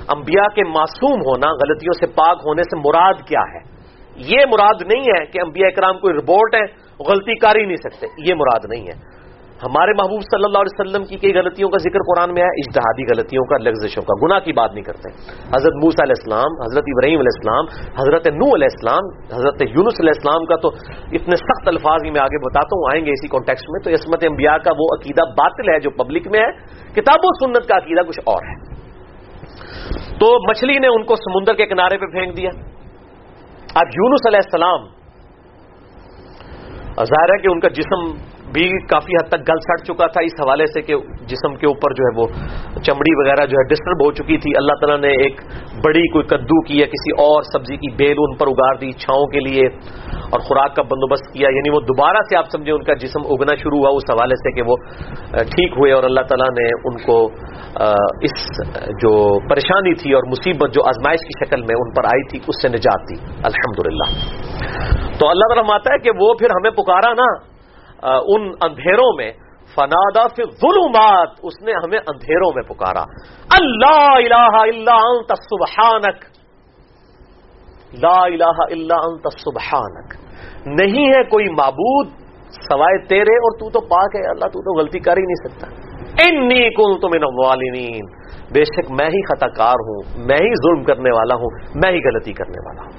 انبیاء 0.08 0.54
کے 0.54 0.64
معصوم 0.64 1.20
ہونا، 1.20 1.52
غلطیوں 1.52 1.92
سے 1.92 2.06
پاک 2.06 2.38
ہونے 2.46 2.62
سے 2.62 2.88
مراد 2.88 3.14
کیا 3.28 3.40
ہے؟ 3.40 3.80
یہ 4.16 4.36
مراد 4.52 4.82
نہیں 4.92 5.02
ہے 5.02 5.26
کہ 5.26 5.38
انبیاء 5.44 5.68
اکرام 5.68 5.98
کوئی 5.98 6.14
رپورٹ 6.14 6.54
ہے 6.54 6.64
غلطی 7.04 7.38
کر 7.38 7.56
ہی 7.56 7.64
نہیں 7.64 7.76
سکتے۔ 7.76 8.06
یہ 8.18 8.34
مراد 8.34 8.60
نہیں 8.68 8.86
ہے۔ 8.86 9.19
ہمارے 9.62 9.92
محبوب 9.92 10.22
صلی 10.22 10.44
اللہ 10.44 10.58
علیہ 10.58 10.74
وسلم 10.74 11.04
کی 11.04 11.16
کئی 11.16 11.32
غلطیوں 11.34 11.68
کا 11.68 11.78
ذکر 11.78 11.98
قرآن 11.98 12.34
میں 12.34 12.42
ہے، 12.42 12.48
اجتہادی 12.48 13.04
غلطیوں 13.04 13.44
کا 13.44 13.56
لفظشوں 13.58 14.02
کا، 14.02 14.14
گناہ 14.22 14.38
کی 14.38 14.52
بات 14.52 14.72
نہیں 14.72 14.84
کرتے 14.84 15.10
حضرت 15.56 15.74
موس 15.74 15.94
علیہ 16.02 16.16
السلام، 16.18 16.50
حضرت 16.60 16.84
ابراہیم 16.86 17.18
علیہ 17.18 17.34
السلام، 17.34 17.64
حضرت 18.00 18.26
نو 18.26 18.54
علیہ 18.54 18.68
السلام، 18.72 19.04
حضرت 19.34 19.62
یونس 19.62 20.00
علیہ 20.00 20.16
السلام 20.16 20.44
کا 20.44 20.56
تو 20.56 20.68
اتنے 21.12 21.36
سخت 21.36 21.68
الفاظ 21.68 22.00
ہی 22.04 22.10
میں 22.10 22.20
آگے 22.20 22.38
بتاتا 22.38 22.76
ہوں، 22.76 22.92
آئیں 22.92 23.04
گے 23.04 23.10
اسی 23.10 23.28
کانٹیکس 23.28 23.62
میں۔ 23.68 23.80
تو 23.80 23.90
عصمت 23.90 24.24
انبیاء 24.30 24.56
کا 24.56 24.70
وہ 24.78 24.88
عقیدہ 24.98 25.24
باطل 25.24 25.68
ہے 25.68 25.78
جو 25.80 25.90
پبلک 25.90 26.28
میں 26.28 26.40
ہے۔ 26.40 26.50
کتاب 26.94 27.18
و 27.24 27.46
سنت 27.46 27.68
کا 27.68 27.76
عقیدہ 27.76 28.00
کچھ 28.00 28.20
اور 28.26 28.42
ہے۔ 28.42 28.80
تو 30.18 30.50
مچھلی 30.50 30.78
نے 30.78 30.86
ان 30.86 31.04
کو 31.04 31.16
سمندر 31.16 31.54
کے 31.54 31.66
کنارے 31.66 31.98
پہ 31.98 32.06
پھینک 32.06 32.36
دیا۔ 32.36 32.50
اب 33.74 33.86
یونس 33.96 34.26
علیہ 34.26 34.40
السلام، 34.44 34.80
ظاہر 37.04 37.30
ہے 37.30 37.38
کہ 37.38 37.48
ان 37.48 37.60
کا 37.60 37.68
جسم 37.68 38.29
بھی 38.52 38.64
کافی 38.86 39.16
حد 39.16 39.28
تک 39.28 39.48
گل 39.48 39.60
سڑ 39.66 39.76
چکا 39.84 40.06
تھا 40.06 40.20
اس 40.20 40.32
حوالے 40.40 40.66
سے 40.66 40.82
کہ 40.82 40.96
جسم 41.26 41.54
کے 41.54 41.66
اوپر 41.66 41.94
جو 41.94 42.04
ہے 42.06 42.12
وہ 42.20 42.26
چمڑی 42.82 43.14
وغیرہ 43.20 43.46
جو 43.46 43.56
ہے 43.58 43.68
ڈسٹرب 43.68 44.04
ہو 44.06 44.12
چکی 44.12 44.38
تھی۔ 44.38 44.52
اللہ 44.56 44.78
تعالیٰ 44.80 45.00
نے 45.00 45.22
ایک 45.22 45.40
بڑی 45.84 46.06
کوئی 46.08 46.24
کدو 46.24 46.62
کی 46.62 46.78
یا 46.78 46.86
کسی 46.86 47.12
اور 47.26 47.42
سبزی 47.42 47.76
کی 47.76 47.94
بیل 47.96 48.16
ان 48.18 48.36
پر 48.36 48.46
اگار 48.46 48.74
دی 48.74 48.92
چھاؤں 48.92 49.26
کے 49.26 49.40
لیے 49.40 49.66
اور 50.30 50.40
خوراک 50.40 50.76
کا 50.76 50.82
بندوبست 50.82 51.32
کیا۔ 51.34 51.48
یعنی 51.48 51.70
وہ 51.70 51.80
دوبارہ 51.80 52.16
سے 52.30 52.36
آپ 52.36 52.44
سمجھیں 52.52 52.74
ان 52.74 52.82
کا 52.82 52.94
جسم 52.94 53.26
اگنا 53.26 53.54
شروع 53.54 53.78
ہوا 53.78 53.90
اس 53.96 54.10
حوالے 54.10 54.34
سے 54.34 54.52
کہ 54.52 54.62
وہ 54.62 54.76
ٹھیک 55.30 55.72
ہوئے 55.72 55.92
اور 55.92 56.04
اللہ 56.04 56.20
تعالیٰ 56.20 56.50
نے 56.50 56.68
ان 56.84 56.96
کو 57.06 57.24
اس 58.22 58.46
جو 59.02 59.40
پریشانی 59.48 59.94
تھی 59.94 60.12
اور 60.12 60.22
مصیبت 60.28 60.74
جو 60.74 60.82
آزمائش 60.82 61.20
کی 61.20 61.44
شکل 61.44 61.60
میں 61.60 61.74
ان 61.78 61.92
پر 61.92 62.04
آئی 62.04 62.28
تھی، 62.28 62.38
اس 62.48 62.62
سے 62.62 62.68
نجات 62.68 63.00
دی۔ 63.10 63.16
الحمد 63.44 63.78
تو 65.18 65.28
اللہ 65.28 65.54
تعالیٰ 65.54 65.64
ماتا 65.68 65.92
ہے 65.92 65.98
کہ 65.98 66.10
وہ 66.20 66.34
پھر 66.34 66.46
ہمیں 66.50 66.70
پکارا 66.70 67.12
نا۔ 67.12 67.49
ان 68.02 68.48
اندھیروں 68.66 69.12
میں، 69.16 69.30
فنادا 69.74 70.26
فی 70.36 70.42
ظلمات 70.60 71.44
اس 71.48 71.60
نے 71.62 71.72
ہمیں 71.84 71.98
اندھیروں 71.98 72.50
میں 72.54 72.62
پکارا۔ 72.68 73.02
اللہ 73.58 74.06
الہ 74.12 74.62
الا 74.62 74.96
انت 75.10 75.32
سبحانک 75.42 76.24
لا 78.04 78.16
الہ 78.22 78.56
الا 78.66 78.96
انت 79.10 79.28
سبحانک 79.38 80.14
نہیں 80.80 81.12
ہے 81.14 81.22
کوئی 81.30 81.48
معبود 81.52 82.08
سوائے 82.58 82.98
تیرے 83.08 83.36
اور 83.44 83.58
تو 83.58 83.70
تو 83.70 83.80
پاک 83.88 84.16
ہے، 84.16 84.24
اللہ 84.30 84.52
تو 84.52 84.62
تو 84.62 84.78
غلطی 84.78 85.00
کر 85.00 85.16
ہی 85.16 85.22
نہیں 85.22 85.42
سکتا۔ 85.44 85.66
انی 86.24 86.62
کن 86.76 86.98
تو 87.00 87.08
من 87.08 87.24
الظالمین 87.26 88.10
بے 88.54 88.64
شک 88.64 88.90
میں 89.00 89.06
ہی 89.06 89.20
خطا 89.28 89.48
کار 89.56 89.88
ہوں، 89.88 90.02
میں 90.26 90.42
ہی 90.44 90.52
ظلم 90.62 90.82
کرنے 90.84 91.10
والا 91.16 91.34
ہوں، 91.34 91.58
میں 91.82 91.90
ہی 91.92 92.00
غلطی 92.08 92.32
کرنے 92.32 92.66
والا 92.66 92.82
ہوں۔ 92.82 92.94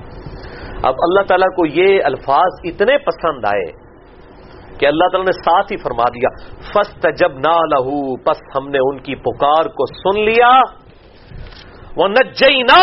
اب 0.89 1.05
اللہ 1.07 1.27
تعالیٰ 1.27 1.49
کو 1.55 1.65
یہ 1.65 2.03
الفاظ 2.05 2.59
اتنے 2.63 2.97
پسند 3.07 3.45
آئے 3.45 3.69
کہ 4.81 4.85
اللہ 4.85 5.07
تعالیٰ 5.11 5.25
نے 5.25 5.31
ساتھ 5.31 5.71
ہی 5.71 5.77
فرما 5.77 6.03
دیا 6.03 6.29
فسٹ 6.57 7.07
جب 7.19 7.31
نہ 7.31 7.51
لہو 7.51 8.17
پس 8.17 8.37
ہم 8.55 8.69
نے 8.69 8.77
ان 8.81 8.99
کی 8.99 9.15
پکار 9.15 9.65
کو 9.65 9.85
سن 9.85 10.21
لیا۔ 10.21 10.61
وہ 11.95 12.07
نجئی 12.07 12.63
نہ 12.63 12.81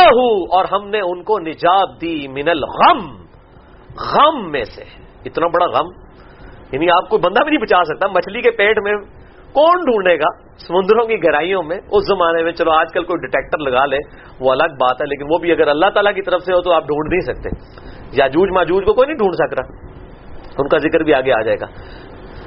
اور 0.50 0.64
ہم 0.72 0.88
نے 0.88 1.00
ان 1.00 1.22
کو 1.22 1.38
نجات 1.38 2.00
دی 2.00 2.28
من 2.28 2.48
الغم۔ 2.48 3.16
غم 4.12 4.50
میں 4.50 4.64
سے۔ 4.64 4.84
اتنا 5.24 5.46
بڑا 5.46 5.66
غم۔ 5.66 5.86
یعنی 6.72 6.90
آپ 6.90 7.08
کو 7.08 7.18
بندہ 7.18 7.42
بھی 7.42 7.50
نہیں 7.50 7.62
بچا 7.62 7.84
سکتا، 7.84 8.06
مچھلی 8.06 8.40
کے 8.40 8.50
پیٹ 8.50 8.78
میں 8.78 8.92
کون 9.52 9.80
ڈھونڈے 9.80 10.18
گا؟ 10.18 10.48
سمندروں 10.58 11.06
کی 11.06 11.14
گہرائیوں 11.14 11.62
میں۔ 11.62 11.76
اس 11.76 12.06
زمانے 12.06 12.42
میں 12.42 12.52
چلو، 12.52 12.72
آج 12.72 12.86
کل 12.94 13.04
کوئی 13.04 13.26
ڈیٹیکٹر 13.26 13.58
لگا 13.58 13.86
لے، 13.86 13.96
وہ 14.40 14.52
الگ 14.52 14.74
بات 14.80 15.02
ہے، 15.02 15.06
لیکن 15.06 15.24
وہ 15.32 15.38
بھی 15.38 15.52
اگر 15.52 15.68
اللہ 15.68 15.86
تعالیٰ 15.94 16.14
کی 16.14 16.22
طرف 16.22 16.42
سے 16.42 16.52
ہو 16.52 16.60
تو 16.62 16.72
آپ 16.72 16.82
ڈھونڈ 16.82 17.12
نہیں 17.12 17.34
سکتے۔ 17.34 17.48
یاجوج 18.12 18.48
ماجوج 18.54 18.84
کو 18.84 18.92
کوئی 18.92 19.06
نہیں 19.06 19.18
ڈھونڈ 19.18 19.34
سک 19.34 19.60
رہا 19.60 19.87
ان 20.58 20.68
کا 20.68 20.78
ذکر 20.78 21.00
بھی 21.00 21.14
آگے 21.14 21.32
آ 21.32 21.42
جائے 21.42 21.56
گا۔ 21.60 21.66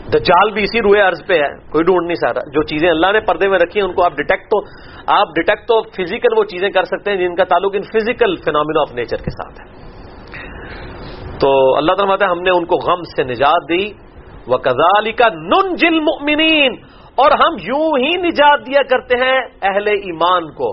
دجال 0.09 0.51
بھی 0.51 0.63
اسی 0.63 0.79
روئے 0.79 1.01
عرض 1.01 1.27
پہ 1.27 1.33
ہے، 1.33 1.49
کوئی 1.71 1.83
ڈھونڈ 1.83 2.05
نہیں 2.05 2.15
سکتا 2.15 2.39
جو 2.53 2.63
چیزیں 2.63 2.89
اللہ 2.89 3.11
نے 3.11 3.19
پردے 3.19 3.47
میں 3.47 3.59
رکھی 3.59 3.81
ہیں، 3.81 3.87
ان 3.87 3.93
کو 3.93 4.03
آپ 4.03 4.13
ڈیٹیکٹ 4.13 4.43
تو 4.43 4.59
آپ 5.07 5.27
ڈیٹیکٹ 5.35 5.67
تو 5.67 5.81
فزیکل 5.81 6.37
وہ 6.37 6.43
چیزیں 6.43 6.69
کر 6.69 6.83
سکتے 6.83 7.11
ہیں 7.11 7.17
جن 7.17 7.35
کا 7.35 7.43
تعلق 7.43 7.71
ان 7.73 7.81
فزیکل 7.81 8.35
فینومینا 8.35 8.81
آف 8.81 8.95
نیچر 8.95 9.17
کے 9.17 9.31
ساتھ 9.31 9.61
ہے۔ 9.61 9.81
تو 11.39 11.77
اللہ 11.77 11.91
تعالیٰ 11.93 12.31
ہم 12.31 12.41
نے 12.41 12.49
ان 12.49 12.65
کو 12.65 12.75
غم 12.75 13.01
سے 13.15 13.23
نجات 13.23 13.69
دی۔ 13.69 14.11
وہ 14.47 14.57
کزالی 14.57 15.11
کا 15.11 15.27
نن 15.27 15.75
جل 15.75 15.99
اور 17.15 17.31
ہم 17.31 17.53
یوں 17.59 17.97
ہی 17.97 18.09
نجات 18.09 18.59
دیا 18.59 18.81
کرتے 18.89 19.15
ہیں 19.17 19.39
اہل 19.61 19.87
ایمان 19.87 20.51
کو۔ 20.51 20.71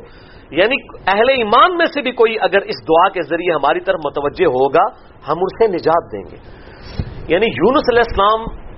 یعنی 0.51 0.77
اہل 1.07 1.29
ایمان 1.29 1.77
میں 1.77 1.87
سے 1.87 2.03
بھی 2.03 2.13
کوئی 2.13 2.37
اگر 2.41 2.61
اس 2.61 2.83
دعا 2.89 3.09
کے 3.09 3.23
ذریعے 3.23 3.55
ہماری 3.55 3.81
طرف 3.81 3.97
متوجہ 4.07 4.47
ہوگا، 4.47 4.85
ہم 5.29 5.37
اسے 5.43 5.67
نجات 5.67 6.13
دیں 6.13 6.25
گے۔ 6.31 6.58
یعنی 7.29 7.47
یونس 7.47 7.89
علیہ 7.89 8.03
السلام 8.07 8.69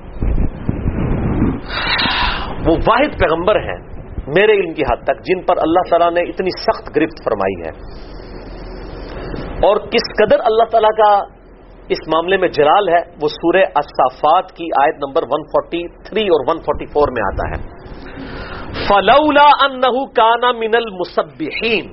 وہ 2.66 2.76
واحد 2.87 3.19
پیغمبر 3.19 3.57
ہیں 3.57 3.78
میرے 4.26 4.52
علم 4.52 4.75
کی 4.75 4.83
حد 4.83 5.04
تک، 5.04 5.21
جن 5.25 5.42
پر 5.42 5.57
اللہ 5.57 5.88
تعالیٰ 5.90 6.12
نے 6.12 6.21
اتنی 6.21 6.50
سخت 6.50 6.97
گرفت 6.97 7.25
فرمائی 7.25 7.62
ہے۔ 7.62 7.71
اور 9.66 9.76
کس 9.76 10.09
قدر 10.19 10.40
اللہ 10.45 10.64
تعالیٰ 10.64 10.90
کا 10.90 11.12
اس 11.88 12.09
معاملے 12.09 12.37
میں 12.37 12.49
جلال 12.49 12.88
ہے، 12.88 13.00
وہ 13.23 13.28
سورہ 13.28 13.62
اصافات 13.75 14.52
کی 14.52 14.64
آیت 14.83 14.95
نمبر 14.95 15.23
143 15.23 16.28
اور 16.28 16.45
144 16.47 17.11
میں 17.11 17.23
آتا 17.26 17.49
ہے۔ 17.50 17.80
فلولا 18.88 19.49
انہ 19.64 20.04
کانا 20.14 20.52
من 20.52 20.75
المسبحین 20.75 21.92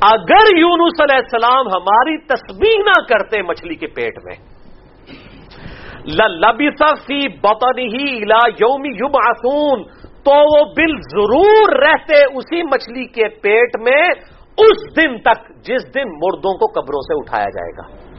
اگر 0.00 0.56
یونس 0.56 1.00
علیہ 1.00 1.16
السلام 1.16 1.66
ہماری 1.66 2.18
تسبیح 2.26 2.82
نہ 2.82 3.02
کرتے 3.08 3.42
مچھلی 3.42 3.74
کے 3.74 3.86
پیٹ 3.86 4.24
میں 4.24 4.51
فی 7.06 7.28
بطنی 7.28 8.24
لا 8.24 8.38
یومی 8.60 8.88
یوم 8.88 9.82
تو 10.22 10.30
وہ 10.30 10.64
بل 10.76 10.96
ضرور 11.00 11.76
رہتے 11.78 12.22
اسی 12.34 12.62
مچھلی 12.62 13.04
کے 13.06 13.28
پیٹ 13.28 13.80
میں 13.80 14.10
اس 14.58 14.96
دن 14.96 15.18
تک 15.18 15.64
جس 15.64 15.94
دن 15.94 16.00
مردوں 16.00 16.58
کو 16.58 16.80
قبروں 16.80 17.00
سے 17.00 17.18
اٹھایا 17.18 17.44
جائے 17.44 17.70
گا۔ 17.70 18.12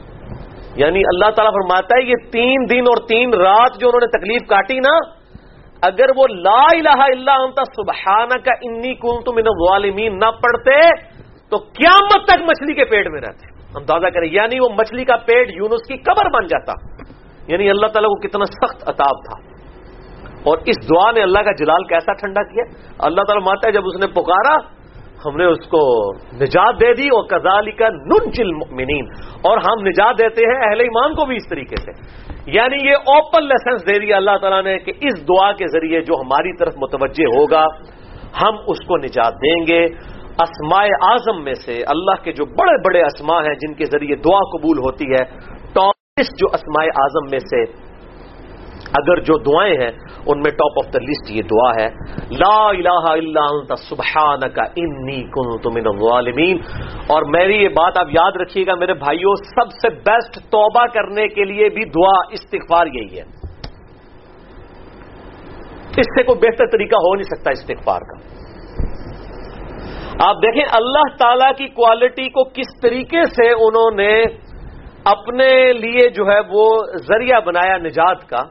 یعنی 0.76 0.98
اللہ 0.98 1.30
تعالیٰ 1.30 1.52
فرماتا 1.52 1.96
ہے 1.96 2.02
یہ 2.02 2.14
تین 2.30 2.64
دن 2.70 2.80
اور 2.80 3.08
تین 3.08 3.34
رات 3.34 3.80
جو 3.80 3.88
انہوں 3.88 4.00
نے 4.00 4.18
تکلیف 4.18 4.48
کاٹی 4.48 4.78
نا، 4.78 5.24
اگر 5.82 6.06
وہ 6.16 6.26
لا 6.28 6.64
الہ 6.72 7.02
الا 7.02 7.34
انت 7.34 7.60
سبحانہ 7.76 8.38
کا 8.44 8.52
انی 8.62 8.94
کن 8.94 9.24
تم 9.24 9.36
ان 9.36 9.68
غالمین 9.68 10.18
نہ 10.18 10.30
پڑھتے 10.30 11.04
تو 11.50 11.56
قیامت 11.56 12.26
تک 12.26 12.42
مچھلی 12.42 12.74
کے 12.74 12.84
پیٹ 12.84 13.06
میں 13.08 13.20
رہتے۔ 13.20 13.54
اندازہ 13.74 14.06
کریں 14.06 14.28
یعنی 14.32 14.60
وہ 14.60 14.68
مچھلی 14.68 15.04
کا 15.04 15.16
پیٹ 15.16 15.48
یونس 15.48 15.88
کی 15.88 15.96
قبر 15.96 16.30
بن 16.30 16.46
جاتا۔ 16.46 16.72
یعنی 17.46 17.70
اللہ 17.70 17.86
تعالیٰ 17.86 18.10
کو 18.10 18.28
کتنا 18.28 18.44
سخت 18.44 18.88
اتاب 18.88 19.16
تھا۔ 19.24 19.54
اور 20.42 20.58
اس 20.66 20.76
دعا 20.90 21.10
نے 21.10 21.22
اللہ 21.22 21.38
کا 21.38 21.52
جلال 21.52 21.84
کیسا 21.84 22.12
ٹھنڈا 22.12 22.42
کیا؟ 22.42 22.62
اللہ 22.98 23.20
تعالیٰ 23.20 23.46
ماتا 23.46 23.68
ہے 23.68 23.72
جب 23.72 23.82
اس 23.86 24.00
نے 24.00 24.06
پکارا، 24.06 24.84
ہم 25.26 25.36
نے 25.36 25.44
اس 25.44 25.66
کو 25.66 26.12
نجات 26.16 26.74
دے 26.80 26.94
دی 26.94 27.06
اور 27.06 27.26
کزالی 27.26 27.72
کا 27.72 27.88
نن 27.88 28.32
چل 28.32 28.48
اور 29.42 29.58
ہم 29.58 29.86
نجات 29.86 30.18
دیتے 30.18 30.40
ہیں 30.40 30.68
اہل 30.68 30.80
ایمان 30.80 31.14
کو 31.14 31.26
بھی 31.26 31.36
اس 31.36 31.48
طریقے 31.50 31.76
سے۔ 31.76 31.90
یعنی 32.46 32.88
یہ 32.88 32.94
اوپن 32.94 33.46
لیسنس 33.46 33.86
دے 33.86 34.06
دیا 34.06 34.16
اللہ 34.16 34.36
تعالیٰ 34.40 34.62
نے 34.62 34.78
کہ 34.78 34.92
اس 35.00 35.22
دعا 35.22 35.52
کے 35.52 35.66
ذریعے 35.66 36.00
جو 36.00 36.14
ہماری 36.14 36.56
طرف 36.56 36.72
متوجہ 36.76 37.24
ہوگا، 37.24 37.66
ہم 38.42 38.56
اس 38.66 38.86
کو 38.86 38.96
نجات 38.96 39.32
دیں 39.32 39.66
گے۔ 39.66 39.84
اسماء 40.40 40.84
اعظم 41.02 41.44
میں 41.44 41.54
سے 41.54 41.72
اللہ 41.72 42.24
کے 42.24 42.32
جو 42.32 42.44
بڑے 42.44 42.82
بڑے 42.82 43.02
اسماء 43.02 43.40
ہیں، 43.40 43.54
جن 43.54 43.74
کے 43.74 43.84
ذریعے 43.84 44.16
دعا 44.16 44.38
قبول 44.38 44.78
ہوتی 44.78 45.04
ہے 45.04 45.54
ٹاپ 46.20 46.36
جو 46.38 46.46
اسماء 46.52 46.84
اعظم 46.84 47.30
میں 47.30 47.38
سے 47.38 47.62
اگر 48.92 49.20
جو 49.20 49.38
دعائیں 49.38 49.74
ہیں، 49.74 49.90
ان 50.26 50.40
میں 50.40 50.50
ٹاپ 50.50 50.86
آف 50.86 50.92
دا 50.92 50.98
لسٹ 50.98 51.30
یہ 51.30 51.42
دعا 51.42 51.70
ہے، 51.80 51.88
لا 52.30 52.68
الہ 52.68 53.12
الا 53.12 53.44
انت 53.44 53.72
سبحانک 53.78 54.58
انی 54.58 55.22
کنت 55.22 55.66
من 55.66 55.86
الظالمین۔ 55.86 56.58
اور 57.06 57.22
میری 57.22 57.56
یہ 57.62 57.68
بات 57.68 57.98
آپ 57.98 58.06
یاد 58.10 58.32
رکھیے 58.36 58.66
گا، 58.66 58.74
میرے 58.74 58.94
بھائیوں، 58.94 59.34
سب 59.36 59.70
سے 59.70 59.88
بیسٹ 59.88 60.34
توبہ 60.50 60.86
کرنے 60.86 61.28
کے 61.28 61.44
لیے 61.44 61.68
بھی 61.68 61.84
دعا 61.84 62.16
استغفار 62.30 62.86
یہی 62.86 63.18
ہے۔ 63.18 63.24
اس 65.96 66.06
سے 66.16 66.22
کوئی 66.22 66.38
بہتر 66.38 66.66
طریقہ 66.66 66.96
ہو 66.96 67.14
نہیں 67.14 67.36
سکتا 67.36 67.50
استغفار 67.50 68.00
کا۔ 68.00 68.44
آپ 70.20 70.36
دیکھیں 70.36 70.64
اللہ 70.72 71.16
تعالی 71.18 71.54
کی 71.58 71.68
کوالٹی 71.68 72.28
کو 72.28 72.44
کس 72.44 72.80
طریقے 72.82 73.24
سے 73.24 73.50
انہوں 73.50 73.90
نے 73.90 74.43
اپنے 75.04 75.72
لیے 75.72 76.08
جو 76.08 76.24
ہے 76.24 76.38
وہ 76.50 76.82
ذریعہ 76.96 77.40
بنایا 77.40 77.76
نجات 77.76 78.28
کا، 78.28 78.42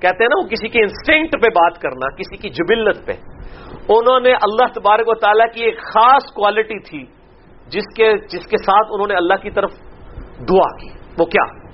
کہتے 0.00 0.06
ہیں 0.06 0.28
نا 0.28 0.44
وہ 0.44 0.48
کسی 0.48 0.68
کے 0.68 0.80
انسٹنکٹ 0.80 1.42
پہ 1.42 1.48
بات 1.48 1.78
کرنا، 1.78 2.14
کسی 2.16 2.36
کی 2.36 2.50
جبلت 2.50 3.06
پہ۔ 3.06 3.12
انہوں 3.88 4.20
نے 4.20 4.32
اللہ 4.32 4.72
تبارک 4.74 5.08
و 5.08 5.14
تعالیٰ 5.14 5.46
کی 5.54 5.64
ایک 5.64 5.78
خاص 5.78 6.22
کوالٹی 6.34 6.82
تھی، 6.82 7.04
جس 7.66 7.84
کے 7.96 8.12
جس 8.18 8.46
کے 8.46 8.56
ساتھ 8.56 8.88
انہوں 8.90 9.06
نے 9.08 9.14
اللہ 9.14 9.34
کی 9.34 9.50
طرف 9.50 9.70
دعا 10.48 10.76
کی۔ 10.76 10.88
وہ 11.18 11.24
کیا؟ 11.24 11.70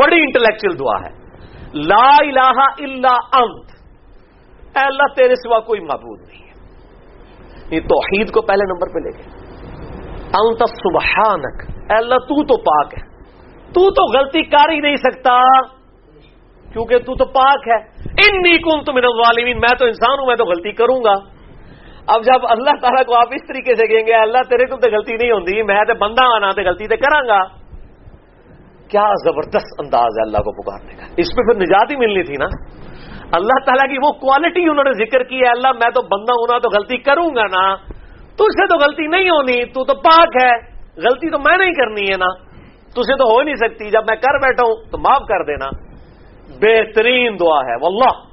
بڑی 0.00 0.20
انٹلیکچل 0.20 0.78
دعا 0.78 1.08
ہے۔ 1.08 1.20
لا 1.74 2.16
الہ 2.18 2.60
الا 2.78 3.42
انت۔ 3.42 3.70
اے 4.76 4.84
اللہ، 4.84 5.14
تیرے 5.16 5.34
سوا 5.34 5.60
کوئی 5.60 5.80
معبود 5.80 6.28
نہیں 6.28 6.42
ہے۔ 6.42 6.52
یہ 7.70 7.80
توحید 7.80 8.30
کو 8.30 8.42
پہلے 8.42 8.64
نمبر 8.64 8.86
پہ 8.88 8.98
لے 8.98 9.18
گئے۔ 9.18 9.50
انت 10.24 10.58
سبحانک۔ 10.58 11.79
اے 11.90 11.96
اللہ، 11.96 12.14
تو 12.14 12.44
تو 12.44 12.56
پاک 12.56 12.94
ہے۔ 12.94 13.10
تو 13.72 13.90
تو 13.90 14.18
غلطی 14.18 14.42
کر 14.42 14.70
ہی 14.70 14.80
نہیں 14.80 14.96
سکتا۔ 14.96 15.62
کیونکہ 16.72 16.98
تو 16.98 17.14
تو 17.14 17.24
پاک 17.24 17.68
ہے۔ 17.68 17.76
ان 18.00 18.36
نیکم 18.36 18.82
تو 18.82 18.92
میرے 18.92 19.06
والمین 19.06 19.56
میں 19.56 19.78
تو 19.78 19.86
انسان 19.86 20.18
ہوں، 20.18 20.26
میں 20.26 20.36
تو 20.36 20.44
غلطی 20.44 20.72
کروں 20.72 21.04
گا۔ 21.04 21.14
اب 22.06 22.24
جب 22.24 22.40
اللہ 22.50 22.70
تعالیٰ 22.80 23.04
کو 23.04 23.16
آپ 23.16 23.26
اس 23.30 23.46
طریقے 23.48 23.74
سے 23.74 23.86
کہیں 23.86 24.06
گے 24.06 24.14
اللہ، 24.14 24.38
تیرے 24.38 24.66
کو 24.66 24.76
تو 24.76 24.90
غلطی 24.90 25.12
نہیں 25.12 25.32
ہوتی 25.32 25.62
میں 25.62 25.84
تو 25.84 25.94
بندہ 25.94 26.24
آنا 26.24 26.50
تو 26.50 26.62
غلطی 26.62 26.86
تو 26.86 26.96
کرا 26.96 27.20
گا۔ 27.20 27.42
کیا 28.88 29.06
زبردست 29.24 29.74
انداز 29.78 30.02
ہے 30.02 30.26
اللہ 30.26 30.38
کو 30.38 30.62
پکارنے 30.62 30.94
کا۔ 30.94 31.06
اس 31.16 31.26
پہ 31.36 31.52
پھر 31.52 31.54
نجات 31.54 31.90
ہی 31.90 31.96
ملنی 31.96 32.22
تھی 32.22 32.34
نا۔ 32.38 32.46
اللہ 33.32 33.64
تعالیٰ 33.66 33.90
کی 33.90 33.98
وہ 34.06 34.12
کوالٹی 34.12 34.62
انہوں 34.62 34.84
نے 34.84 34.92
ذکر 34.92 35.22
کی 35.22 35.36
ہے 35.36 35.48
اللہ، 35.48 35.72
میں 35.72 35.90
تو 35.90 36.02
بندہ 36.02 36.32
ہونا 36.32 36.58
تو 36.58 36.68
غلطی 36.68 36.96
کروں 36.96 37.36
گا 37.36 37.42
نا۔ 37.42 37.76
تجھ 38.24 38.60
سے 38.60 38.66
تو 38.66 38.76
غلطی 38.76 39.06
نہیں 39.06 39.30
ہونی، 39.30 39.64
تو 39.64 39.84
تو 39.84 39.94
پاک 39.94 40.28
ہے۔ 40.42 40.69
غلطی 41.02 41.30
تو 41.30 41.38
میں 41.38 41.58
نہیں 41.58 41.72
کرنی 41.72 42.02
ہے 42.02 42.16
نا۔ 42.16 42.50
تجھے 42.90 43.16
تو 43.16 43.24
ہو 43.24 43.42
نہیں 43.42 43.54
سکتی۔ 43.54 43.90
جب 43.90 44.00
میں 44.08 44.16
کر 44.16 44.38
بیٹھا 44.38 44.66
ہوں 44.66 44.90
تو 44.90 44.98
معاف 44.98 45.28
کر 45.28 45.44
دینا۔ 45.44 45.66
بہترین 46.60 47.36
دعا 47.40 47.60
ہے، 47.60 47.74
واللہ۔ 47.82 48.30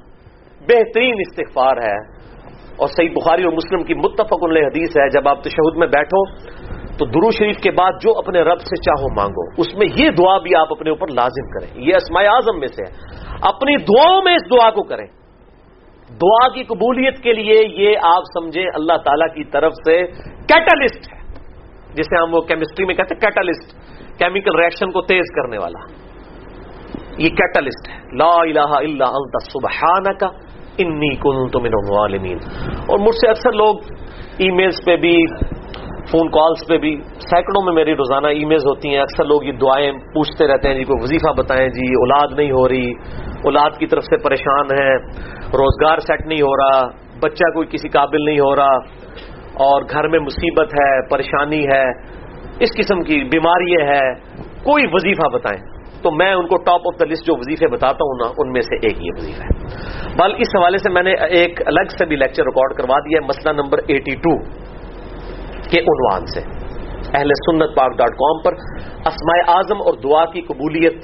بہترین 0.60 1.14
استغفار 1.18 1.76
ہے۔ 1.76 2.18
اور 2.76 2.88
صحیح 2.88 3.08
بخاری 3.08 3.44
اور 3.44 3.52
مسلم 3.52 3.82
کی 3.82 3.94
متفق 3.94 4.44
علیہ 4.44 4.66
حدیث 4.66 4.96
ہے، 4.96 5.08
جب 5.08 5.28
آپ 5.28 5.42
تشہد 5.42 5.76
میں 5.76 5.86
بیٹھو 5.86 6.36
تو 6.98 7.04
درو 7.04 7.30
شریف 7.30 7.56
کے 7.56 7.70
بعد 7.70 7.92
جو 8.02 8.18
اپنے 8.18 8.40
رب 8.40 8.60
سے 8.60 8.76
چاہو 8.76 9.14
مانگو۔ 9.14 9.60
اس 9.60 9.74
میں 9.74 9.86
یہ 9.96 10.10
دعا 10.10 10.38
بھی 10.38 10.56
آپ 10.56 10.66
اپنے 10.70 10.90
اوپر 10.90 11.06
لازم 11.08 11.50
کریں۔ 11.50 11.82
یہ 11.82 11.94
اسماء 11.94 12.22
اعظم 12.22 12.58
میں 12.58 12.68
سے 12.68 12.82
ہے۔ 12.88 13.18
اپنی 13.42 13.76
دعاؤں 13.76 14.22
میں 14.22 14.34
اس 14.34 14.50
دعا 14.50 14.70
کو 14.70 14.82
کریں۔ 14.82 15.06
دعا 16.10 16.48
کی 16.48 16.64
قبولیت 16.64 17.22
کے 17.22 17.32
لیے 17.32 17.62
یہ 17.66 17.96
آپ 18.02 18.22
سمجھیں، 18.38 18.66
اللہ 18.74 18.92
تعالی 18.92 19.34
کی 19.34 19.44
طرف 19.44 19.72
سے 19.72 20.06
کیٹالسٹ 20.48 21.12
ہے۔ 21.14 21.18
جسے 21.94 22.22
ہم 22.22 22.34
وہ 22.34 22.40
کیمسٹری 22.40 22.86
میں 22.86 22.94
کہتے 22.94 23.14
ہیں 23.14 23.20
کیٹالسٹ 23.20 23.72
کیمیکل 24.18 24.58
ریئیکشن 24.58 24.90
کو 24.90 25.02
تیز 25.02 25.24
کرنے 25.36 25.58
والا۔ 25.58 26.08
یہ 27.18 27.28
کیٹلسٹ 27.28 27.88
ہے۔ 27.88 28.16
لا 28.16 28.40
الہ 28.40 28.76
الا 28.76 29.04
انت 29.04 29.42
سبحانک، 29.52 30.24
انی 30.78 31.14
کنت 31.14 31.56
من 31.56 31.70
الظالمین۔ 31.72 32.38
اور 32.86 32.98
مجھ 32.98 33.14
سے 33.14 33.28
اکثر 33.28 33.52
لوگ 33.52 33.74
ای 34.38 34.50
میلز 34.50 34.74
پہ 34.86 34.96
بھی 34.96 35.16
فون 36.10 36.28
کالز 36.28 36.68
پہ 36.68 36.78
بھی، 36.78 36.96
سینکڑوں 37.02 37.64
میں 37.64 37.72
میری 37.72 37.94
روزانہ 37.94 38.26
ای 38.26 38.44
میلز 38.44 38.66
ہوتی 38.66 38.88
ہیں۔ 38.88 38.98
اکثر 38.98 39.24
لوگ 39.24 39.44
یہ 39.44 39.52
دعائیں 39.52 39.92
پوچھتے 39.92 40.46
رہتے 40.46 40.68
ہیں 40.68 40.74
جی 40.74 40.84
کوئی 40.84 41.02
وظیفہ 41.02 41.32
بتائیں 41.32 41.68
جی 41.68 41.86
اولاد 41.86 42.38
نہیں 42.38 42.50
ہو 42.50 42.68
رہی، 42.68 42.90
اولاد 43.44 43.70
کی 43.78 43.86
طرف 43.86 44.04
سے 44.04 44.16
پریشان 44.16 44.64
ہے 44.64 44.96
روزگار 45.46 45.98
سیٹ 45.98 46.26
نہیں 46.26 46.42
ہو 46.42 46.56
رہا، 46.56 46.86
بچہ 47.22 47.54
کوئی 47.54 47.66
کسی 47.70 47.88
قابل 47.88 48.24
نہیں 48.24 48.40
ہو 48.40 48.56
رہا۔ 48.56 48.78
اور 49.58 49.82
گھر 49.90 50.08
میں 50.08 50.18
مصیبت 50.18 50.74
ہے، 50.74 51.08
پریشانی 51.08 51.64
ہے، 51.64 51.90
اس 52.60 52.68
قسم 52.76 53.00
کی 53.00 53.24
بیماری 53.24 53.72
ہے 53.82 54.14
کوئی 54.62 54.84
وظیفہ 54.92 55.28
بتائیں۔ 55.28 55.78
تو 56.02 56.10
میں 56.10 56.34
ان 56.34 56.46
کو 56.46 56.56
ٹاپ 56.56 56.80
آف 56.86 57.00
دا 57.00 57.04
لسٹ 57.04 57.26
جو 57.26 57.34
وظیفے 57.36 57.66
بتاتا 57.66 58.04
ہوں 58.04 58.18
نا، 58.24 58.32
ان 58.38 58.52
میں 58.52 58.60
سے 58.60 58.76
ایک 58.76 59.02
یہ 59.02 59.10
وظیفہ 59.16 59.42
ہے۔ 59.42 59.66
بل 60.16 60.34
اس 60.38 60.48
حوالے 60.58 60.78
سے 60.78 60.90
میں 60.90 61.02
نے 61.02 61.12
ایک 61.12 61.60
الگ 61.66 61.88
سے 61.98 62.04
بھی 62.04 62.16
لیکچر 62.16 62.42
ریکارڈ 62.42 62.74
کروا 62.74 62.98
دیا 62.98 63.18
ہے، 63.22 63.26
مسئلہ 63.26 63.62
نمبر 63.62 63.78
ایٹی 63.86 64.14
ٹو 64.14 64.38
کے 65.70 65.80
عنوان 65.80 66.26
سے۔ 66.26 66.40
اہل 67.14 67.28
سنت 67.28 67.76
پاک 67.76 67.90
ڈاٹ 67.98 68.10
کام 68.10 68.42
پر 68.42 68.52
اسماء 69.06 69.54
اعظم 69.54 69.76
اور 69.76 69.94
دعا 69.94 70.24
کی 70.24 70.40
قبولیت 70.40 70.94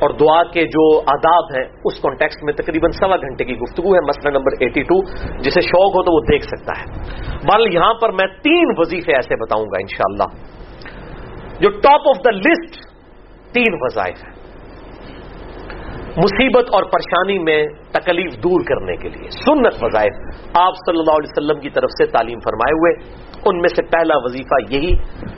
اور 0.00 0.10
دعا 0.10 0.42
کے 0.44 0.64
جو 0.64 1.00
آداب 1.00 1.44
ہیں، 1.44 1.64
اس 1.84 2.00
کانٹیکسٹ 2.02 2.44
میں 2.44 2.52
تقریباً 2.52 2.90
سوا 2.90 3.16
گھنٹے 3.16 3.44
کی 3.44 3.54
گفتگو 3.54 3.94
ہے، 3.94 4.00
مسئلہ 4.00 4.38
نمبر 4.38 4.52
ایٹی 4.60 4.82
ٹو 4.82 5.02
جسے 5.38 5.60
شوق 5.60 5.90
ہو 5.90 6.02
تو 6.02 6.14
وہ 6.14 6.20
دیکھ 6.20 6.44
سکتا 6.44 6.80
ہے۔ 6.80 6.84
بل 7.36 7.74
یہاں 7.74 7.94
پر 7.94 8.12
میں 8.12 8.26
تین 8.42 8.64
وظیفے 8.78 9.12
ایسے 9.14 9.42
بتاؤں 9.42 9.64
گا 9.64 9.78
انشاءاللہ۔ 9.80 10.58
جو 11.60 11.70
ٹاپ 11.70 12.08
آف 12.08 12.16
دا 12.16 12.30
لسٹ 12.30 12.74
تین 13.54 13.74
وظائف 13.80 14.24
ہیں۔ 14.24 14.38
مصیبت 16.16 16.64
اور 16.72 16.82
پریشانی 16.82 17.38
میں 17.38 17.66
تکلیف 17.92 18.32
دور 18.34 18.60
کرنے 18.60 18.96
کے 18.96 19.08
لیے 19.08 19.30
سنت 19.30 19.84
وظائف۔ 19.84 20.46
آپ 20.54 20.72
صلی 20.74 20.98
اللہ 20.98 21.10
علیہ 21.10 21.30
وسلم 21.36 21.60
کی 21.60 21.70
طرف 21.70 21.90
سے 21.98 22.06
تعلیم 22.06 22.38
فرمائے 22.38 22.72
ہوئے۔ 22.72 23.18
ان 23.46 23.58
میں 23.58 23.68
سے 23.76 23.82
پہلا 23.82 24.16
وظیفہ 24.16 24.56
یہی 24.70 24.94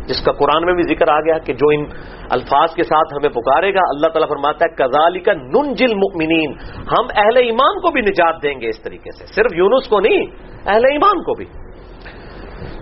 جس 0.07 0.25
کا 0.25 0.33
قرآن 0.33 0.67
میں 0.67 0.75
بھی 0.75 0.83
ذکر 0.83 1.09
آ 1.09 1.21
گیا 1.21 1.39
کہ 1.39 1.53
جو 1.53 1.69
ان 1.69 1.85
الفاظ 2.31 2.75
کے 2.75 2.83
ساتھ 2.83 3.15
ہمیں 3.15 3.29
پکارے 3.29 3.75
گا، 3.75 3.81
اللہ 3.95 4.09
تعالیٰ 4.09 4.29
فرماتا 4.29 4.65
ہے 4.65 4.75
کزالی 4.75 5.21
کا 5.21 5.33
نن 5.33 5.73
جل 5.75 5.95
مکمنین 5.95 6.53
ہم 6.93 7.05
اہل 7.17 7.37
ایمان 7.37 7.81
کو 7.81 7.91
بھی 7.91 8.01
نجات 8.01 8.43
دیں 8.43 8.61
گے 8.61 8.69
اس 8.69 8.83
طریقے 8.83 9.11
سے، 9.11 9.27
صرف 9.27 9.57
یونس 9.57 9.89
کو 9.89 10.01
نہیں، 10.01 10.25
اہل 10.67 10.85
ایمان 10.85 11.23
کو 11.23 11.35
بھی۔ 11.35 11.45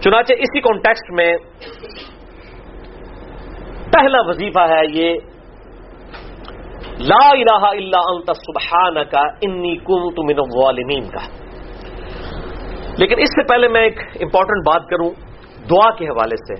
چنانچہ 0.01 0.33
اسی 0.39 0.61
کانٹیکسٹ 0.61 1.11
میں 1.13 1.37
پہلا 3.93 4.21
وظیفہ 4.27 4.67
ہے 4.69 4.85
یہ، 4.93 5.19
لا 6.99 7.31
الہ 7.31 7.65
الا 7.65 7.99
انت 8.11 8.31
سبحان 8.37 8.97
انی 8.97 9.77
کنت 9.77 10.19
من 10.19 10.39
الظالمین 10.39 11.05
کا۔ 11.09 11.48
لیکن 12.99 13.19
اس 13.19 13.29
سے 13.29 13.43
پہلے 13.43 13.69
میں 13.69 13.81
ایک 13.81 14.01
امپورٹنٹ 14.21 14.67
بات 14.67 14.87
کروں 14.87 15.11
دعا 15.71 15.91
کے 15.91 16.09
حوالے 16.09 16.37
سے 16.37 16.55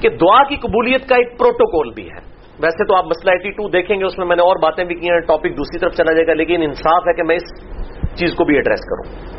کہ 0.00 0.08
دعا 0.08 0.42
کی 0.44 0.56
قبولیت 0.56 1.08
کا 1.08 1.16
ایک 1.16 1.38
پروٹوکول 1.38 1.92
بھی 1.94 2.06
ہے۔ 2.06 2.20
ویسے 2.62 2.84
تو 2.84 2.96
آپ 2.96 3.04
مسئلہ 3.04 3.30
ایٹی 3.30 3.50
ٹو 3.50 3.68
دیکھیں 3.68 4.00
گے، 4.00 4.04
اس 4.04 4.18
میں 4.18 4.26
میں 4.26 4.36
نے 4.36 4.42
اور 4.42 4.56
باتیں 4.62 4.84
بھی 4.84 4.94
کی 4.94 5.10
ہیں 5.10 5.20
ٹاپک 5.20 5.56
دوسری 5.56 5.78
طرف 5.78 5.92
چلا 5.92 6.12
جائے 6.12 6.26
گا، 6.26 6.34
لیکن 6.34 6.62
انصاف 6.62 7.02
ہے 7.08 7.12
کہ 7.12 7.22
میں 7.22 7.36
اس 7.36 7.46
چیز 8.14 8.34
کو 8.34 8.44
بھی 8.44 8.56
ایڈریس 8.56 8.80
کروں۔ 8.80 9.38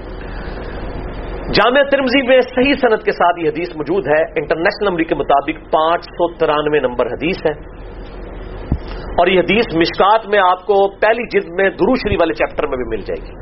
جامعہ 1.54 1.84
ترمزی 1.84 2.28
میں 2.28 2.42
صحیح 2.42 2.74
صنعت 2.82 3.04
کے 3.04 3.12
ساتھ 3.12 3.40
یہ 3.40 3.50
حدیث 3.50 3.70
موجود 3.76 4.08
ہے۔ 4.08 4.24
انٹرنیشنل 4.24 4.90
نمبر 4.90 5.04
کے 5.04 5.16
مطابق 5.16 5.72
پانچ 5.72 6.06
سو 6.06 6.34
ترانوے 6.34 6.80
نمبر 6.80 7.06
حدیث 7.06 7.38
ہے۔ 7.38 7.54
اور 9.10 9.28
یہ 9.28 9.40
حدیث 9.40 9.76
مشکات 9.76 10.28
میں 10.28 10.40
آپ 10.40 10.66
کو 10.66 10.88
پہلی 11.00 11.28
جلد 11.28 11.50
میں 11.58 11.70
دروشری 11.70 12.16
والے 12.16 12.34
چیپٹر 12.34 12.68
میں 12.68 12.78
بھی 12.78 12.86
مل 12.90 13.02
جائے 13.02 13.28
گی۔ 13.28 13.34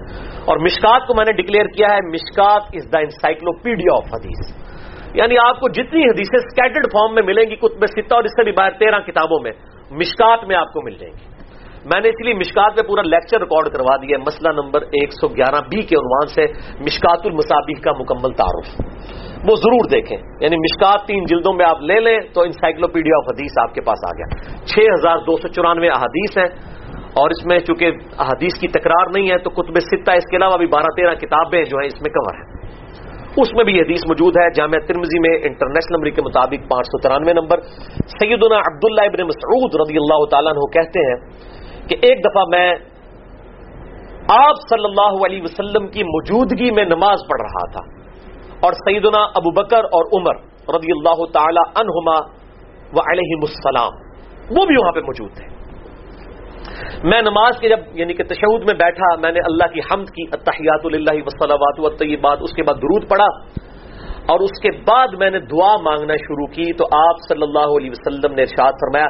اور 0.46 0.58
مشکات 0.58 1.08
کو 1.08 1.14
میں 1.14 1.26
نے 1.26 1.32
ڈکلیئر 1.32 1.66
کیا 1.66 1.88
ہے، 1.88 2.00
مشکات 2.08 2.62
از 2.74 2.94
دا 2.94 3.00
انسائکلوپیڈیا 3.00 3.96
آف 3.96 4.06
حدیث 4.06 4.68
یعنی 5.14 5.38
آپ 5.38 5.60
کو 5.60 5.70
جتنی 5.70 6.04
حدیثیں 6.04 6.40
اسکیٹرڈ 6.40 6.86
فارم 6.94 7.14
میں 7.14 7.24
ملیں 7.24 7.50
گی 7.50 7.56
کتب 7.56 7.86
ستہ 7.86 8.16
اور 8.16 8.24
اس 8.24 8.32
سے 8.32 8.44
بھی 8.44 8.52
باہر 8.52 8.72
تیرہ 8.72 9.00
کتابوں 9.00 9.40
میں 9.44 9.52
مشکات 9.92 10.48
میں 10.48 10.56
آپ 10.56 10.74
کو 10.74 10.82
مل 10.82 10.94
جائیں 10.94 11.14
گی۔ 11.14 11.38
میں 11.86 12.02
نے 12.02 12.10
اس 12.10 12.26
لیے 12.26 12.34
مشکات 12.34 12.78
پہ 12.78 12.82
پورا 12.88 13.02
لیکچر 13.02 13.40
ریکارڈ 13.40 13.74
کروا 13.74 13.96
دیا 13.96 14.18
مسئلہ 14.18 14.62
نمبر 14.62 14.82
ایک 14.82 15.14
سو 15.14 15.28
گیارہ 15.28 15.62
بی 15.62 15.82
کے 15.82 15.96
عنوان 15.96 16.28
سے 16.28 16.46
مشکات 16.80 17.20
المصابیح 17.26 17.82
کا 17.84 17.92
مکمل 18.00 18.34
تعارف۔ 18.34 18.68
وہ 19.38 19.56
ضرور 19.56 19.90
دیکھیں۔ 19.90 20.18
یعنی 20.40 20.56
مشکات 20.58 21.08
تین 21.08 21.26
جلدوں 21.26 21.54
میں 21.54 21.66
آپ 21.66 21.82
لے 21.82 22.00
لیں 22.00 22.20
تو 22.34 22.42
انسائکلوپیڈیا 22.42 23.18
آف 23.18 23.24
حدیث 23.34 23.70
آپ 23.70 23.76
کے 23.76 23.82
پاس 23.82 23.98
آ 24.08 24.12
گیا۔ 24.12 24.56
چھ 24.66 24.80
ہزار 24.80 25.18
دو 25.18 25.38
سو 25.38 25.48
چورانوے 25.48 25.88
احادیث 25.88 26.38
ہیں 26.38 26.78
اور 27.04 27.30
اس 27.30 27.46
میں 27.46 27.60
چونکہ 27.60 27.86
حدیث 28.20 28.60
کی 28.60 28.68
تکرار 28.68 29.10
نہیں 29.16 29.32
ہے 29.32 29.38
تو 29.38 29.50
کتب 29.50 29.74
ستہ 29.80 30.12
اس 30.12 30.24
کے 30.32 30.38
علاوہ 30.38 30.58
بھی 30.58 30.68
بارہ 30.68 30.96
تیرہ 30.96 31.16
کتابیں 31.16 31.64
جو 31.64 31.78
ہیں 31.78 31.88
اس 31.88 32.02
میں 32.02 32.10
کور 32.10 32.34
ہیں۔ 32.36 32.58
اس 33.38 33.54
میں 33.54 33.64
بھی 33.64 33.74
یہ 33.74 33.82
حدیث 33.82 34.00
موجود 34.08 34.38
ہے۔ 34.38 34.50
جامعہ 34.56 34.80
ترمزی 34.80 35.20
میں 35.20 35.38
انٹرنیشنل 35.38 35.96
نمبر 35.96 36.10
کے 36.10 36.22
مطابق 36.22 36.70
پانچ 36.70 36.88
سو 36.88 37.02
ترانوے 37.02 37.34
نمبر۔ 37.34 37.60
سیدنا 38.08 38.56
عبداللہ 38.56 39.02
ابن 39.02 39.24
مسعود 39.24 39.76
رضی 39.76 39.98
اللہ 39.98 40.26
تعالیٰ 40.26 40.52
عنہ 40.52 40.60
کہتے 40.60 41.00
ہیں 41.00 41.16
کہ 41.90 41.96
ایک 42.02 42.20
دفعہ 42.20 42.44
میں 42.50 42.76
آپ 44.30 44.56
صلی 44.70 44.86
اللہ 44.86 45.26
علیہ 45.26 45.42
وسلم 45.44 45.88
کی 45.88 46.04
موجودگی 46.04 46.72
میں 46.72 46.86
نماز 46.86 47.20
پڑھ 47.30 47.42
رہا 47.42 47.72
تھا۔ 47.72 47.97
اور 48.60 48.74
سیدنا 48.74 49.24
ابو 49.24 49.52
بکر 49.52 49.84
اور 49.84 50.20
عمر 50.20 50.36
رضی 50.76 50.92
اللہ 50.92 51.26
تعالی 51.26 51.70
عنہما 51.76 52.20
و 52.94 53.00
علیہ 53.12 53.38
السلام، 53.42 53.92
وہ 54.50 54.66
بھی 54.66 54.76
وہاں 54.76 54.92
پہ 54.92 55.00
موجود 55.00 55.32
تھے۔ 55.34 55.58
میں 57.04 57.22
نماز 57.22 57.60
کے 57.60 57.70
جب 57.70 57.80
یعنی 57.94 58.14
کہ 58.14 58.24
تشہد 58.24 58.64
میں 58.64 58.74
بیٹھا، 58.74 59.16
میں 59.16 59.32
نے 59.32 59.40
اللہ 59.40 59.74
کی 59.74 59.80
حمد 59.80 60.06
کی 60.06 60.24
اتحیات 60.32 60.86
اللہ 60.86 61.24
وسلمات 61.26 62.40
اس 62.42 62.54
کے 62.54 62.64
بعد 62.64 62.76
درود 62.76 63.10
پڑا 63.10 63.28
اور 64.28 64.40
اس 64.40 64.62
کے 64.62 64.72
بعد 64.72 65.08
میں 65.20 65.30
نے 65.30 65.40
دعا 65.40 65.78
مانگنا 65.82 66.14
شروع 66.16 66.48
کی 66.48 66.74
تو 66.74 66.86
آپ 66.98 67.16
صلی 67.30 67.42
اللہ 67.42 67.78
علیہ 67.78 67.92
وسلم 67.92 68.34
نے 68.34 68.42
ارشاد 68.42 68.72
فرمایا، 68.72 69.10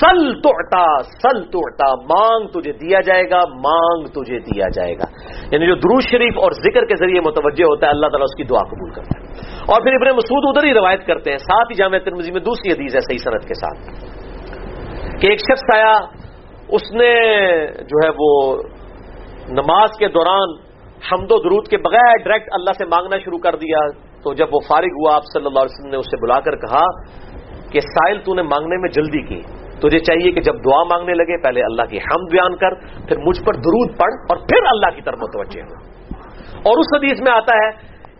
سل 0.00 0.40
توٹا 0.40 1.02
سل 1.02 1.42
توٹا 1.42 1.94
مانگ 1.94 2.48
تجھے 2.48 2.72
دیا 2.72 3.00
جائے 3.00 3.30
گا، 3.30 3.38
مانگ 3.38 4.06
تجھے 4.06 4.38
دیا 4.38 4.68
جائے 4.74 4.94
گا۔ 4.94 5.04
یعنی 5.52 5.66
جو 5.66 5.74
دروش 5.74 6.04
شریف 6.10 6.32
اور 6.36 6.52
ذکر 6.52 6.84
کے 6.84 6.96
ذریعے 6.96 7.20
متوجہ 7.20 7.64
ہوتا 7.64 7.86
ہے، 7.86 7.90
اللہ 7.90 8.06
تعالیٰ 8.06 8.24
اس 8.24 8.36
کی 8.36 8.44
دعا 8.44 8.64
قبول 8.64 8.90
کرتا 8.90 9.20
ہے۔ 9.20 9.26
اور 9.66 9.82
پھر 9.82 9.92
ابن 9.94 10.16
مسعود 10.16 10.56
ادھر 10.56 10.68
ہی 10.68 10.74
روایت 10.74 11.06
کرتے 11.06 11.30
ہیں، 11.30 11.38
ساتھ 11.38 11.70
ہی 11.70 11.74
جامع 11.74 11.98
ترمزی 11.98 12.32
میں 12.32 12.40
دوسری 12.40 12.72
حدیث 12.72 12.94
ہے 12.94 13.00
صحیح 13.00 13.18
صنعت 13.18 13.48
کے 13.48 13.54
ساتھ۔ 13.54 14.08
کہ 15.20 15.30
ایک 15.30 15.40
شخص 15.40 15.74
آیا، 15.74 15.94
اس 16.68 16.92
نے 16.92 17.12
جو 17.66 18.08
ہے 18.08 18.10
وہ 18.18 18.62
نماز 19.48 19.88
کے 19.98 20.08
دوران 20.08 20.68
حمد 21.12 21.32
و 21.32 21.42
درود 21.42 21.68
کے 21.68 21.76
بغیر 21.76 22.16
ڈائریکٹ 22.24 22.48
اللہ 22.52 22.70
سے 22.78 22.84
مانگنا 22.84 23.18
شروع 23.18 23.38
کر 23.38 23.56
دیا۔ 23.56 24.07
تو 24.22 24.34
جب 24.34 24.46
وہ 24.52 24.60
فارغ 24.68 24.86
ہوا، 24.86 25.16
آپ 25.16 25.22
صلی 25.22 25.46
اللہ 25.46 25.58
علیہ 25.58 25.78
وسلم 25.78 25.90
نے 25.90 25.96
اسے 25.96 26.22
بلا 26.22 26.40
کر 26.40 26.56
کہا 26.56 26.84
کہ 27.70 27.80
سائل، 27.80 28.20
تو 28.24 28.34
نے 28.34 28.42
مانگنے 28.42 28.76
میں 28.76 28.88
جلدی 28.88 29.22
کی۔ 29.22 29.42
تجھے 29.78 29.98
چاہیے 29.98 30.32
کہ 30.32 30.40
جب 30.40 30.54
دعا 30.54 30.82
مانگنے 30.84 31.14
لگے، 31.14 31.42
پہلے 31.42 31.60
اللہ 31.60 31.82
کی 31.82 31.98
حمد 31.98 32.30
بیان 32.30 32.56
کر، 32.56 32.74
پھر 33.08 33.16
مجھ 33.18 33.44
پر 33.44 33.54
درود 33.54 33.90
پڑھ 33.98 34.14
اور 34.28 34.36
پھر 34.36 34.66
اللہ 34.66 34.96
کی 34.96 35.02
طرف 35.02 35.18
متوجہ 35.22 35.62
ہو۔ 35.62 35.74
اور 36.56 36.78
اس 36.78 36.86
حدیث 36.96 37.20
میں 37.20 37.32
آتا 37.32 37.54
ہے 37.54 37.70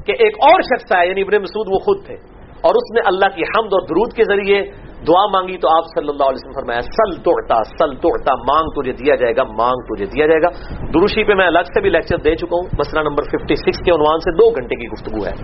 کہ 0.04 0.12
ایک 0.12 0.34
اور 0.40 0.60
شخص 0.60 0.92
آیا 0.92 1.08
یعنی 1.08 1.20
ابن 1.20 1.42
مسعود، 1.42 1.66
وہ 1.70 1.78
خود 1.78 2.06
تھے۔ 2.06 2.37
اور 2.60 2.74
اس 2.74 2.92
نے 2.94 3.00
اللہ 3.06 3.28
کی 3.34 3.42
حمد 3.42 3.72
اور 3.72 3.82
درود 3.88 4.12
کے 4.12 4.24
ذریعے 4.24 4.62
دعا 5.08 5.26
مانگی 5.32 5.56
تو 5.56 5.68
آپ 5.76 5.84
صلی 5.94 6.08
اللہ 6.08 6.30
علیہ 6.30 6.40
وسلم 6.40 6.52
فرمایا، 6.52 6.80
سل 6.80 7.10
توڑتا 7.22 7.56
سل 7.78 7.94
توڑتا 7.94 8.32
مانگ 8.34 8.70
تجھے 8.76 8.92
دیا 8.92 9.14
جائے 9.14 9.36
گا، 9.36 9.42
مانگ 9.58 9.82
تجھے 9.88 10.06
دیا 10.06 10.26
جائے 10.26 10.42
گا. 10.42 10.50
دروشی 10.94 11.24
پہ 11.24 11.34
میں 11.34 11.46
الگ 11.46 11.70
سے 11.74 11.80
بھی 11.80 11.90
لیکچر 11.90 12.16
دے 12.16 12.34
چکا 12.34 12.56
ہوں، 12.56 12.66
مسئلہ 12.78 13.00
نمبر 13.00 13.28
56 13.34 13.82
کے 13.84 13.90
عنوان 13.90 14.18
سے 14.18 14.34
دو 14.36 14.50
گھنٹے 14.50 14.74
کی 14.74 14.88
گفتگو 14.88 15.24
ہے۔ 15.26 15.34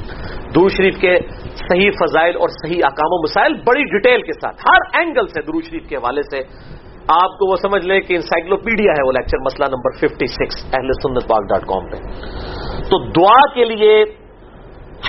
درو 0.54 0.68
شریف 0.68 1.00
کے 1.00 1.14
صحیح 1.62 1.90
فضائل 2.00 2.36
اور 2.36 2.48
صحیح 2.48 2.82
اقام 2.90 3.16
و 3.18 3.22
مسائل 3.22 3.54
بڑی 3.54 3.84
ڈیٹیل 3.84 4.22
کے 4.22 4.38
ساتھ، 4.40 4.68
ہر 4.68 4.90
اینگل 5.00 5.26
سے 5.26 5.42
درو 5.42 5.60
شریف 5.60 5.88
کے 5.88 5.96
حوالے 5.96 6.22
سے 6.22 6.42
آپ 7.14 7.38
کو 7.38 7.50
وہ 7.50 7.56
سمجھ 7.62 7.84
لیں 7.86 8.00
کہ 8.00 8.14
انسائکلوپیڈیا 8.14 8.92
ہے 8.92 9.06
وہ 9.06 9.12
لیکچر 9.12 9.38
مسئلہ 9.38 9.66
نمبر 9.70 9.90
56 10.02 10.62
اہل 10.72 10.92
سنت 11.02 11.28
پاک 11.28 11.48
ڈاٹ 11.48 11.66
کام 11.66 11.90
پہ۔ 11.90 11.96
تو 12.90 13.04
دعا 13.10 13.40
کے 13.54 13.64
لیے 13.64 13.92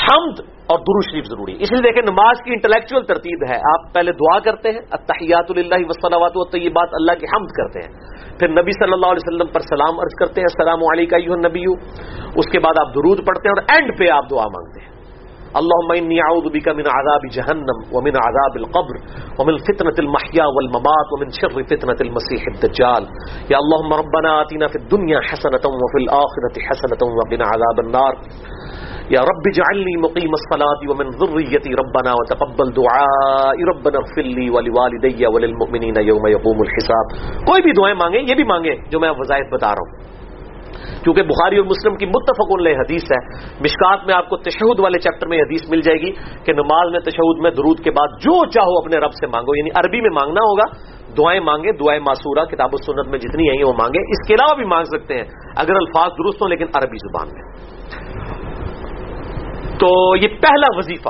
حمد 0.02 0.40
اور 0.68 0.80
درو 0.80 1.12
شریف 1.12 1.26
ضروری 1.26 1.52
ہے۔ 1.52 1.58
اس 1.62 1.72
لیے 1.72 1.82
دیکھیں 1.82 2.12
نماز 2.12 2.44
کی 2.46 2.52
انٹلیکچوئل 2.52 3.04
ترتیب 3.04 3.50
ہے۔ 3.50 3.56
آپ 3.56 3.94
پہلے 3.94 4.12
دعا 4.12 4.40
کرتے 4.40 4.72
ہیں 4.72 4.80
اتحیات 4.92 5.46
اللہ 5.50 5.76
وسلمات 5.80 6.32
و 6.36 6.44
طیبات 6.44 6.90
اللہ 6.92 7.12
کی 7.20 7.26
حمد 7.26 7.48
کرتے 7.48 7.80
ہیں۔ 7.80 8.16
پھر 8.40 8.48
نبی 8.48 8.72
صلی 8.72 8.94
اللہ 8.94 9.06
علیہ 9.06 9.30
وسلم 9.30 9.48
پر 9.48 9.60
سلام 9.60 10.00
عرض 10.00 10.16
کرتے 10.20 10.42
ہیں، 10.42 10.48
السلام 10.52 10.80
علیکم 10.84 11.48
نبی 11.48 11.64
اس 12.36 12.46
کے 12.52 12.60
بعد 12.60 12.80
آپ 12.80 12.88
درود 12.88 13.28
پڑھتے 13.28 13.50
ہیں 13.50 13.54
اور 13.60 13.76
اینڈ 13.76 14.00
پہ 14.00 14.10
آپ 14.10 14.24
دعا 14.32 14.44
مانگتے 14.44 14.82
ہیں۔ 14.82 14.96
اللهم 15.56 16.04
اني 16.04 16.20
اعوذ 16.20 16.52
بك 16.54 16.68
من 16.68 16.84
عذاب 16.98 17.22
جهنم 17.32 17.96
ومن 17.96 18.12
عذاب 18.16 18.56
القبر 18.56 18.96
ومن 19.40 19.58
فتنه 19.58 20.08
المحيا 20.08 20.46
والممات 20.46 21.06
ومن 21.12 21.30
شر 21.30 21.64
فتنه 21.64 22.10
المسيح 22.10 22.44
الدجال۔ 22.48 23.04
يا 23.52 23.58
اللهم 23.58 23.94
ربنا 23.94 24.42
آتنا 24.42 24.68
في 24.68 24.80
الدنيا 24.84 25.20
حسنه 25.32 25.72
وفي 25.76 26.04
الاخره 26.04 26.68
حسنه 26.70 27.14
وقنا 27.14 27.44
عذاب 27.44 27.86
النار۔ 27.86 28.14
یا 29.10 29.22
رب 29.22 29.48
جعلنی 29.56 29.96
مقیم 29.98 30.32
الصلاة 30.32 30.92
ومن 30.92 31.10
ذریتی 31.10 31.70
ربنا 31.72 32.14
وتقبل 32.14 32.76
دعائی 32.76 33.66
ربنا 33.66 33.98
اغفر 33.98 34.24
لی 34.24 34.50
ولوالدی 34.50 35.26
وللمؤمنین 35.26 36.00
یوم 36.04 36.28
یقوم 36.28 36.64
الحساب. 36.66 37.14
کوئی 37.46 37.62
بھی 37.62 37.72
دعائیں 37.72 37.96
مانگیں، 37.96 38.22
یہ 38.22 38.36
بھی 38.36 38.44
مانگیں 38.44 38.76
جو 38.90 39.00
میں 39.00 39.12
وظائف 39.18 39.46
بتا 39.52 39.68
رہا 39.68 39.86
ہوں. 39.86 40.16
کیونکہ 41.04 41.24
بخاری 41.24 41.58
اور 41.58 41.66
مسلم 41.66 41.96
کی 41.96 42.06
متفق 42.06 42.60
علیہ 42.60 42.78
حدیث 42.78 43.04
ہے. 43.04 43.20
مشکات 43.62 44.08
میں 44.08 44.16
آپ 44.16 44.30
کو 44.30 44.38
تشہد 44.38 44.80
والے 44.80 45.00
چیپٹر 45.00 45.28
میں 45.28 45.38
حدیث 45.38 45.70
مل 45.70 45.82
جائے 45.82 45.98
گی 45.98 46.12
کہ 46.46 46.54
نماز 46.54 46.92
میں 46.92 47.00
تشہد 47.00 47.40
میں 47.40 47.52
درود 47.52 47.80
کے 47.80 47.92
بعد 47.92 48.08
جو 48.08 48.46
چاہو 48.46 48.78
اپنے 48.78 48.98
رب 48.98 49.14
سے 49.14 49.28
مانگو. 49.28 49.56
یعنی 49.58 49.70
عربی 49.76 50.02
میں 50.02 50.10
مانگنا 50.10 50.42
ہوگا، 50.42 50.66
دعائیں 51.18 51.40
مانگے 51.40 51.72
دعائیں 51.72 52.00
معصورہ، 52.00 52.46
کتاب 52.46 52.70
و 52.74 52.78
سنت 52.78 53.08
میں 53.08 53.20
جتنی 53.20 53.50
ہیں 53.50 53.64
وہ 53.66 53.74
مانگے 53.74 54.00
اس 54.00 54.28
کے 54.28 54.34
علاوہ 54.34 54.56
بھی 54.56 54.66
مانگ 54.66 54.86
سکتے 54.86 55.14
ہیں. 55.14 55.26
اگر 55.56 55.76
الفاظ 55.76 56.12
درست 56.12 56.42
ہوں 56.42 56.50
لیکن 56.50 56.66
عربی 56.74 56.98
زبان 56.98 57.28
میں. 57.34 57.44
تو 59.80 60.16
یہ 60.16 60.28
پہلا 60.28 60.78
وظیفہ 60.78 61.10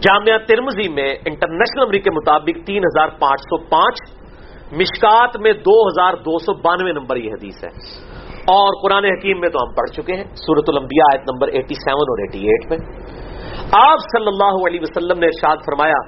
جامعہ 0.00 0.38
ترمزی 0.48 0.88
میں 0.88 1.14
انٹرنیشنل 1.26 1.82
نمبر 1.82 1.98
کے 1.98 2.10
مطابق 2.10 2.66
تین 2.66 2.78
ہزار 2.78 3.08
پانچ 3.08 3.40
سو 3.40 3.58
پانچ، 3.58 3.98
مشکات 4.72 5.36
میں 5.36 5.52
دو 5.52 5.88
ہزار 5.88 6.14
دو 6.14 6.38
سو 6.38 6.54
بانوے 6.54 6.92
نمبر 6.92 7.16
یہ 7.16 7.32
حدیث 7.32 7.64
ہے۔ 7.64 7.68
اور 8.42 8.82
قرآن 8.82 9.04
حکیم 9.04 9.40
میں 9.40 9.48
تو 9.48 9.58
ہم 9.58 9.74
پڑھ 9.74 9.90
چکے 9.90 10.12
ہیں 10.12 10.24
سورت 10.24 10.64
الانبیاء 10.68 11.04
آیت 11.12 11.20
نمبر 11.20 11.48
ایٹی 11.48 11.74
سیون 11.74 12.10
اور 12.14 12.18
ایٹی 12.18 12.48
ایٹ 12.48 12.70
میں۔ 12.70 12.78
آپ 13.72 13.98
صلی 13.98 14.26
اللہ 14.26 14.66
علیہ 14.66 14.80
وسلم 14.80 15.18
نے 15.18 15.26
ارشاد 15.26 15.56
فرمایا 15.56 16.00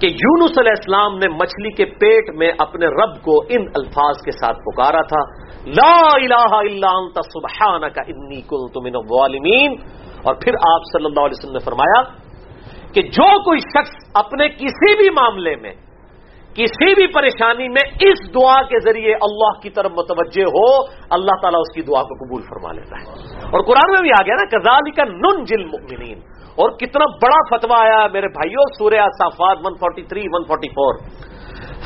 کہ 0.00 0.06
یونس 0.06 0.58
علیہ 0.58 0.70
السلام 0.70 1.16
نے 1.16 1.28
مچھلی 1.28 1.70
کے 1.70 1.84
پیٹ 1.84 2.34
میں 2.34 2.52
اپنے 2.58 2.86
رب 2.86 3.22
کو 3.22 3.40
ان 3.48 3.64
الفاظ 3.74 4.16
کے 4.24 4.30
ساتھ 4.30 4.58
پکارا 4.58 5.00
تھا۔ 5.00 5.22
لا 5.66 6.14
الہ 6.14 6.52
الا 6.52 6.88
انت، 6.88 7.18
سبحانک، 7.24 7.98
انی 8.06 8.40
کنت 8.40 8.78
من 8.82 8.92
الظالمین۔ 8.94 9.76
اور 10.24 10.34
پھر 10.34 10.54
آپ 10.68 10.88
صلی 10.92 11.04
اللہ 11.04 11.20
علیہ 11.20 11.38
وسلم 11.38 11.52
نے 11.52 11.64
فرمایا 11.64 12.02
کہ 12.92 13.02
جو 13.02 13.28
کوئی 13.42 13.60
شخص 13.60 13.92
اپنے 14.14 14.48
کسی 14.48 14.96
بھی 14.96 15.10
معاملے 15.10 15.56
میں، 15.56 15.72
کسی 16.54 16.94
بھی 16.94 17.06
پریشانی 17.06 17.68
میں 17.68 17.82
اس 18.00 18.22
دعا 18.34 18.62
کے 18.62 18.78
ذریعے 18.84 19.14
اللہ 19.14 19.58
کی 19.62 19.70
طرف 19.70 19.90
متوجہ 19.90 20.44
ہو، 20.56 20.66
اللہ 21.10 21.40
تعالیٰ 21.42 21.60
اس 21.60 21.74
کی 21.74 21.82
دعا 21.82 22.02
کو 22.02 22.14
قبول 22.24 22.42
فرما 22.42 22.72
لیتا 22.72 22.98
ہے۔ 23.00 23.04
اور 23.46 23.64
قرآن 23.64 23.92
میں 23.92 24.02
بھی 24.02 24.10
آ 24.10 24.22
گیا 24.26 24.34
نا 24.34 24.46
کزالی 24.56 24.90
کا 24.90 25.04
نن 25.04 25.44
جل 25.44 25.64
مؤمنین 25.64 26.18
اور 26.54 26.70
کتنا 26.70 27.06
بڑا 27.22 27.40
فتوا 27.50 27.76
آیا 27.82 28.06
میرے 28.12 28.28
بھائیوں، 28.28 28.64
سورہ 28.78 29.06
صافات 29.18 29.58
143 29.66 30.26
144 30.28 30.98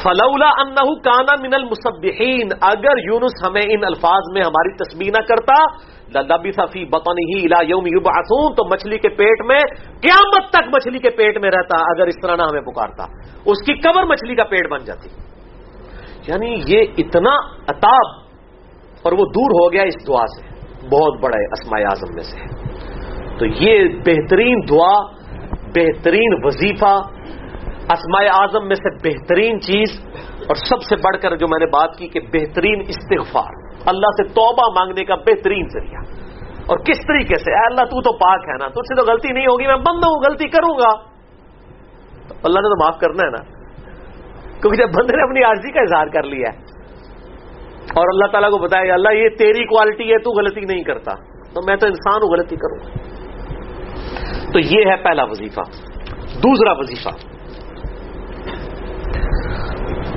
فلولا 0.04 0.48
انہ 0.60 0.94
کانا 0.94 1.46
من 1.46 1.54
المصبحین 1.54 2.48
اگر 2.60 2.98
یونس 2.98 3.46
ہمیں 3.46 3.62
ان 3.62 3.84
الفاظ 3.84 4.22
میں 4.32 4.42
ہماری 4.42 4.76
تسبیح 4.76 5.10
نہ 5.10 5.22
کرتا 5.22 5.54
لبی 6.22 6.52
صفی 6.52 6.84
بطن 6.84 7.18
ہی 7.18 7.44
الا 7.44 7.62
یوم 7.62 7.86
یبعثون، 7.86 8.54
تو 8.54 8.64
مچھلی 8.64 8.98
کے 8.98 9.08
پیٹ 9.08 9.44
میں، 9.46 9.60
قیامت 10.00 10.50
تک 10.50 10.68
مچھلی 10.68 10.98
کے 10.98 11.10
پیٹ 11.10 11.38
میں 11.40 11.50
رہتا، 11.50 11.82
اگر 11.82 12.06
اس 12.06 12.14
طرح 12.22 12.36
نہ 12.36 12.42
ہمیں 12.42 12.60
پکارتا۔ 12.60 13.02
اس 13.46 13.66
کی 13.66 13.74
قبر 13.74 14.02
مچھلی 14.02 14.34
کا 14.34 14.44
پیٹ 14.44 14.70
بن 14.70 14.78
جاتی۔ 14.84 15.08
یعنی 16.26 16.62
یہ 16.66 16.82
اتنا 16.98 17.30
اتاب 17.68 18.10
اور 19.02 19.12
وہ 19.12 19.24
دور 19.24 19.50
ہو 19.50 19.72
گیا 19.72 19.82
اس 19.82 20.08
دعا 20.08 20.26
سے۔ 20.26 20.54
بہت 20.88 21.20
بڑا 21.20 21.36
ہے 21.36 21.44
اسماء 21.44 21.80
اعظم 21.80 22.14
میں 22.14 22.22
سے۔ 22.22 22.64
تو 23.38 23.46
یہ 23.46 23.88
بہترین 23.88 24.60
دعا، 24.70 25.10
بہترین 25.74 26.34
وظیفہ 26.44 27.13
اسماء 27.90 28.40
اعظم 28.40 28.68
میں 28.68 28.74
سے 28.74 29.08
بہترین 29.08 29.60
چیز 29.60 30.06
اور 30.48 30.54
سب 30.54 30.82
سے 30.82 30.96
بڑھ 30.96 31.22
کر 31.22 31.36
جو 31.36 31.46
میں 31.50 31.58
نے 31.58 31.66
بات 31.66 31.96
کی 31.96 32.08
کہ 32.08 32.20
بہترین 32.20 32.82
استغفار، 32.88 33.50
اللہ 33.86 34.06
سے 34.06 34.28
توبہ 34.28 34.78
مانگنے 34.78 35.04
کا 35.04 35.14
بہترین 35.14 35.68
ذریعہ۔ 35.68 36.24
اور 36.66 36.78
کس 36.78 36.98
طریقے 37.08 37.34
سے؟ 37.38 37.52
اے 37.52 37.66
اللہ، 37.66 37.80
تو 37.80 38.02
تو 38.02 38.12
پاک 38.12 38.40
ہے 38.48 38.56
نا، 38.58 38.68
تجھ 38.68 38.78
سے 38.78 38.94
تو 38.94 39.12
غلطی 39.12 39.32
نہیں 39.32 39.46
ہوگی، 39.46 39.66
میں 39.66 39.76
بند 39.76 40.04
ہوں 40.04 40.30
غلطی 40.30 40.48
کروں 40.48 40.74
گا۔ 40.74 40.96
تو 42.28 42.34
اللہ 42.44 42.60
نے 42.60 42.68
تو 42.68 42.84
معاف 42.84 43.00
کرنا 43.00 43.22
ہے 43.22 43.30
نا۔ 43.30 43.42
کیونکہ 44.60 44.76
جب 44.76 44.88
بندے 44.88 45.16
نے 45.16 45.22
اپنی 45.22 45.42
عارضی 45.42 45.72
کا 45.72 45.80
اظہار 45.80 46.06
کر 46.06 46.22
لیا 46.22 46.52
ہے، 46.52 46.58
اور 47.96 48.08
اللہ 48.12 48.32
تعالیٰ 48.32 48.50
کو 48.50 48.58
بتایا 48.58 48.94
اللہ، 48.94 49.08
یہ 49.08 49.28
تیری 49.28 49.64
کوالٹی 49.64 50.12
ہے، 50.12 50.18
تو 50.18 50.30
غلطی 50.30 50.60
نہیں 50.60 50.82
کرتا۔ 50.82 51.12
تو 51.54 51.60
میں 51.66 51.76
تو 51.76 51.86
انسان 51.86 52.22
ہوں، 52.22 52.30
غلطی 52.30 52.56
کروں 52.56 52.78
گا۔ 52.78 53.14
تو 54.52 54.58
یہ 54.58 54.90
ہے 54.90 54.96
پہلا 54.96 55.24
وظیفہ۔ 55.24 55.60
دوسرا 56.38 56.72
وظیفہ۔ 56.72 57.33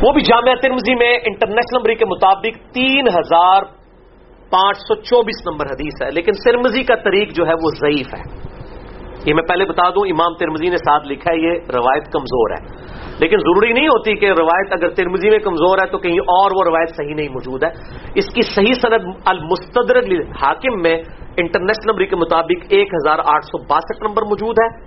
وہ 0.03 0.11
بھی 0.11 0.21
جامعہ 0.21 0.55
ترمزی 0.55 0.95
میں 0.95 1.13
انٹرنیشنل 1.13 1.77
نمبر 1.77 1.93
کے 1.93 2.05
مطابق 2.05 2.73
تین 2.73 3.07
ہزار 3.07 3.61
پانچ 4.49 4.77
سو 4.77 4.95
چوبیس 4.95 5.47
نمبر 5.51 5.65
حدیث 5.65 6.03
ہے، 6.03 6.11
لیکن 6.11 6.31
سرمزی 6.33 6.83
کا 6.83 6.95
طریق 6.95 7.33
جو 7.35 7.47
ہے 7.47 7.53
وہ 7.53 7.69
ضعیف 7.81 8.07
ہے۔ 8.13 8.47
یہ 9.25 9.33
میں 9.33 9.43
پہلے 9.43 9.65
بتا 9.65 9.89
دوں، 9.89 10.07
امام 10.07 10.33
ترمزی 10.33 10.69
نے 10.69 10.77
ساتھ 10.77 11.07
لکھا 11.07 11.31
ہے، 11.31 11.37
یہ 11.37 11.51
روایت 11.51 12.05
کمزور 12.05 12.51
ہے۔ 12.51 12.87
لیکن 13.19 13.37
ضروری 13.37 13.73
نہیں 13.73 13.87
ہوتی 13.87 14.15
کہ 14.15 14.25
روایت 14.25 14.73
اگر 14.73 14.89
ترمزی 14.89 15.29
میں 15.29 15.39
کمزور 15.39 15.77
ہے 15.77 15.85
تو 15.85 15.97
کہیں 15.97 16.19
اور 16.19 16.51
وہ 16.55 16.69
روایت 16.69 16.89
صحیح 16.95 17.15
نہیں 17.15 17.29
موجود 17.29 17.63
ہے۔ 17.63 17.69
اس 18.15 18.25
کی 18.33 18.41
صحیح 18.41 18.73
صنعت 18.73 19.01
المستدرک 19.25 20.03
حاکم 20.43 20.81
میں 20.81 20.97
انٹرنیشنل 21.37 21.91
نمبر 21.91 22.05
کے 22.05 22.15
مطابق 22.15 22.65
ایک 22.69 22.87
ہزار 22.93 23.19
آٹھ 23.19 23.45
سو 23.45 23.63
باسٹھ 23.63 24.03
نمبر 24.03 24.21
موجود 24.21 24.55
ہے۔ 24.61 24.85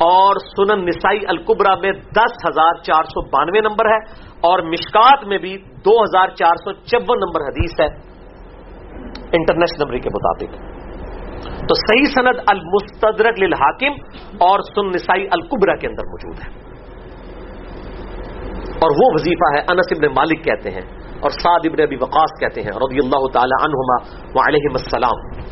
اور 0.00 0.34
سنن 0.56 0.84
نسائی 0.86 1.18
القبرا 1.28 1.74
میں 1.74 1.92
دس 1.92 2.48
ہزار 2.48 2.82
چار 2.82 3.04
سو 3.04 3.26
بانوے 3.26 3.60
نمبر 3.60 3.86
ہے 3.86 3.98
اور 4.40 4.58
مشکات 4.58 5.24
میں 5.24 5.38
بھی 5.38 5.58
دو 5.58 6.02
ہزار 6.02 6.28
چار 6.28 6.56
سو 6.56 6.72
چون 6.72 7.02
نمبر 7.02 7.40
حدیث 7.40 7.80
ہے 7.80 7.86
انٹرنیشنل 9.32 9.84
نمبر 9.84 9.98
کے 9.98 10.08
مطابق۔ 10.08 10.70
تو 11.40 11.74
صحیح 11.74 12.04
سند 12.14 12.40
المستدرک 12.46 13.42
للحاکم 13.42 13.92
اور 14.38 14.60
سن 14.60 14.88
نسائی 14.88 15.26
القبرا 15.30 15.76
کے 15.76 15.86
اندر 15.86 16.02
موجود 16.02 16.38
ہے۔ 16.38 16.70
اور 18.68 18.90
وہ 18.90 19.10
وظیفہ 19.14 19.56
ہے 19.56 19.60
انس 19.68 19.92
ابن 19.96 20.12
مالک 20.16 20.44
کہتے 20.44 20.70
ہیں 20.70 20.82
اور 21.20 21.30
سعد 21.30 21.60
ابن 21.64 21.82
ابی 21.82 21.96
وقاص 21.96 22.40
کہتے 22.40 22.60
ہیں 22.60 22.68
رضی 22.68 22.98
اللہ 23.04 23.26
تعالی 23.32 23.64
عنہما 23.64 23.96
وعلیہم 24.34 24.72
السلام۔ 24.72 25.50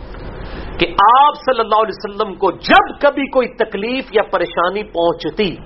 کہ 0.78 0.86
آپ 1.20 1.34
صلی 1.34 1.60
اللہ 1.60 1.74
علیہ 1.74 1.96
وسلم 1.96 2.34
کو 2.34 2.50
جب 2.50 3.00
کبھی 3.00 3.30
کوئی 3.30 3.48
تکلیف 3.48 4.04
یا 4.12 4.22
پریشانی 4.22 4.82
پہنچتی، 4.82 5.56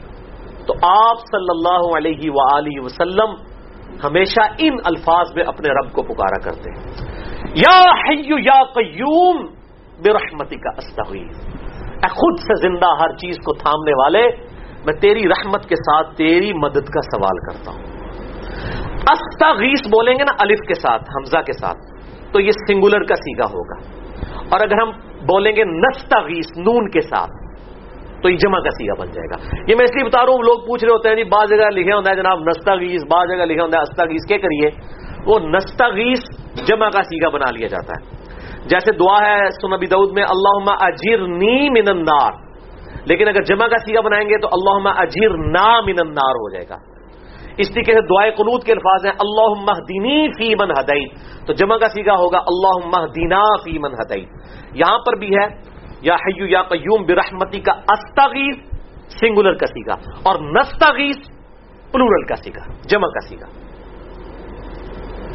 تو 0.66 0.74
آپ 0.82 1.16
صلی 1.16 1.50
اللہ 1.50 1.96
علیہ 1.96 2.30
وآلہ 2.30 2.84
وسلم 2.84 3.52
ہمیشہ 4.04 4.40
ان 4.58 4.76
الفاظ 4.84 5.26
میں 5.34 5.44
اپنے 5.44 5.68
رب 5.68 5.92
کو 5.92 6.02
پکارا 6.02 6.40
کرتے 6.42 6.70
ہیں۔ 6.70 7.12
یا 7.54 7.90
حیو 7.90 8.38
یا 8.38 8.64
قیوم 8.64 9.46
رحمتی 10.06 10.56
کا 10.56 10.70
اے 12.02 12.08
خود 12.08 12.38
سے 12.38 12.60
زندہ 12.60 12.86
ہر 13.00 13.16
چیز 13.16 13.36
کو 13.44 13.54
تھامنے 13.54 13.92
والے، 13.92 14.28
میں 14.84 14.94
تیری 14.94 15.28
رحمت 15.28 15.68
کے 15.68 15.74
ساتھ 15.74 16.16
تیری 16.16 16.52
مدد 16.52 16.88
کا 16.88 17.00
سوال 17.00 17.38
کرتا 17.38 17.70
ہوں۔ 17.70 17.82
استغیث 19.10 19.86
بولیں 19.86 20.14
گے 20.14 20.24
نا، 20.24 20.32
الف 20.38 20.58
کے 20.68 20.74
ساتھ، 20.74 21.02
حمزہ 21.02 21.38
کے 21.38 21.52
ساتھ، 21.52 21.78
تو 22.32 22.40
یہ 22.40 22.50
سنگولر 22.50 23.02
کا 23.02 23.14
سیگا 23.14 23.44
ہوگا۔ 23.44 24.01
اور 24.52 24.60
اگر 24.60 24.82
ہم 24.82 24.90
بولیں 25.26 25.52
گے 25.56 25.64
نستغیث، 25.64 26.46
نون 26.56 26.90
کے 26.90 27.00
ساتھ، 27.00 27.30
تو 28.22 28.28
یہ 28.28 28.36
جمع 28.36 28.58
کا 28.58 28.70
سیگا 28.70 28.94
بن 29.00 29.10
جائے 29.10 29.28
گا۔ 29.30 29.56
یہ 29.68 29.74
میں 29.74 29.84
اس 29.84 29.94
لیے 29.94 30.04
بتا 30.04 30.26
رہا 30.26 30.32
ہوں، 30.32 30.38
لوگ 30.38 30.66
پوچھ 30.66 30.84
رہے 30.84 30.92
ہوتے 30.92 31.08
ہیں 31.08 31.16
جی 31.16 31.24
بعض 31.24 31.48
جگہ 31.48 31.70
لکھے 31.70 31.92
ہوتا 31.92 32.10
ہے 32.10 32.16
جناب 32.16 32.38
نستغیث، 32.40 33.02
بعض 33.10 33.28
جگہ 33.28 33.44
لکھے 33.44 33.62
ہوتا 33.62 33.76
ہے 33.76 33.82
استغیث، 33.82 34.26
کیا 34.28 34.36
کریے؟ 34.36 34.70
وہ 35.26 35.38
نستغیث 35.38 36.20
جمع 36.68 36.88
کا 36.88 37.02
سیگا 37.02 37.28
بنا 37.28 37.50
لیا 37.50 37.66
جاتا 37.66 37.92
ہے۔ 37.92 38.22
جیسے 38.68 38.92
دعا 38.92 39.26
ہے 39.26 39.50
سنبی 39.50 39.86
دعود 39.86 40.12
میں 40.12 40.22
اللہ 40.22 40.72
اجیر 40.80 41.18
نی 41.18 41.70
من 41.70 41.88
النار۔ 41.88 42.32
لیکن 43.04 43.28
اگر 43.28 43.42
جمع 43.42 43.66
کا 43.66 43.76
سیگا 43.78 44.00
بنائیں 44.00 44.28
گے 44.28 44.38
تو 44.38 44.48
اللہ 44.52 44.88
اجیر 44.88 45.30
نا 45.30 45.80
من 45.80 45.94
النار 45.98 46.34
ہو 46.34 46.50
جائے 46.50 46.64
گا۔ 46.68 46.91
اس 47.58 47.70
طریقے 47.70 47.92
سے 47.92 48.00
دعائے 48.00 48.30
قنوت 48.30 48.64
کے 48.64 48.72
الفاظ 48.72 49.04
ہیں 49.06 49.12
اللہ 49.20 49.60
مہدینی 49.70 50.28
فی 50.38 50.54
من 50.54 50.70
ہدئی 50.70 51.06
تو 51.46 51.52
جمع 51.52 51.76
کا 51.76 51.88
سیگا 51.88 52.14
ہوگا 52.14 52.38
اللہ 52.38 52.86
مہدینہ 52.86 53.42
فی 53.64 53.78
من 53.78 53.92
ہدئی 53.92 54.24
یہاں 54.74 54.98
پر 54.98 55.18
بھی 55.18 55.30
ہے، 55.36 55.46
یا 56.00 56.14
حیو 56.14 56.46
یا 56.46 56.62
قیوم 56.62 57.02
برحمتی 57.02 57.60
کا 57.60 57.72
استغیث 57.72 58.56
سنگولر 59.20 59.54
کا 59.54 59.66
سیگا، 59.66 59.94
اور 60.22 60.40
نستغیث 60.40 61.16
پلورل 61.92 62.24
کا 62.24 62.36
سیگا، 62.36 62.72
جمع 62.88 63.08
کا 63.08 63.20
سیگا۔ 63.28 63.46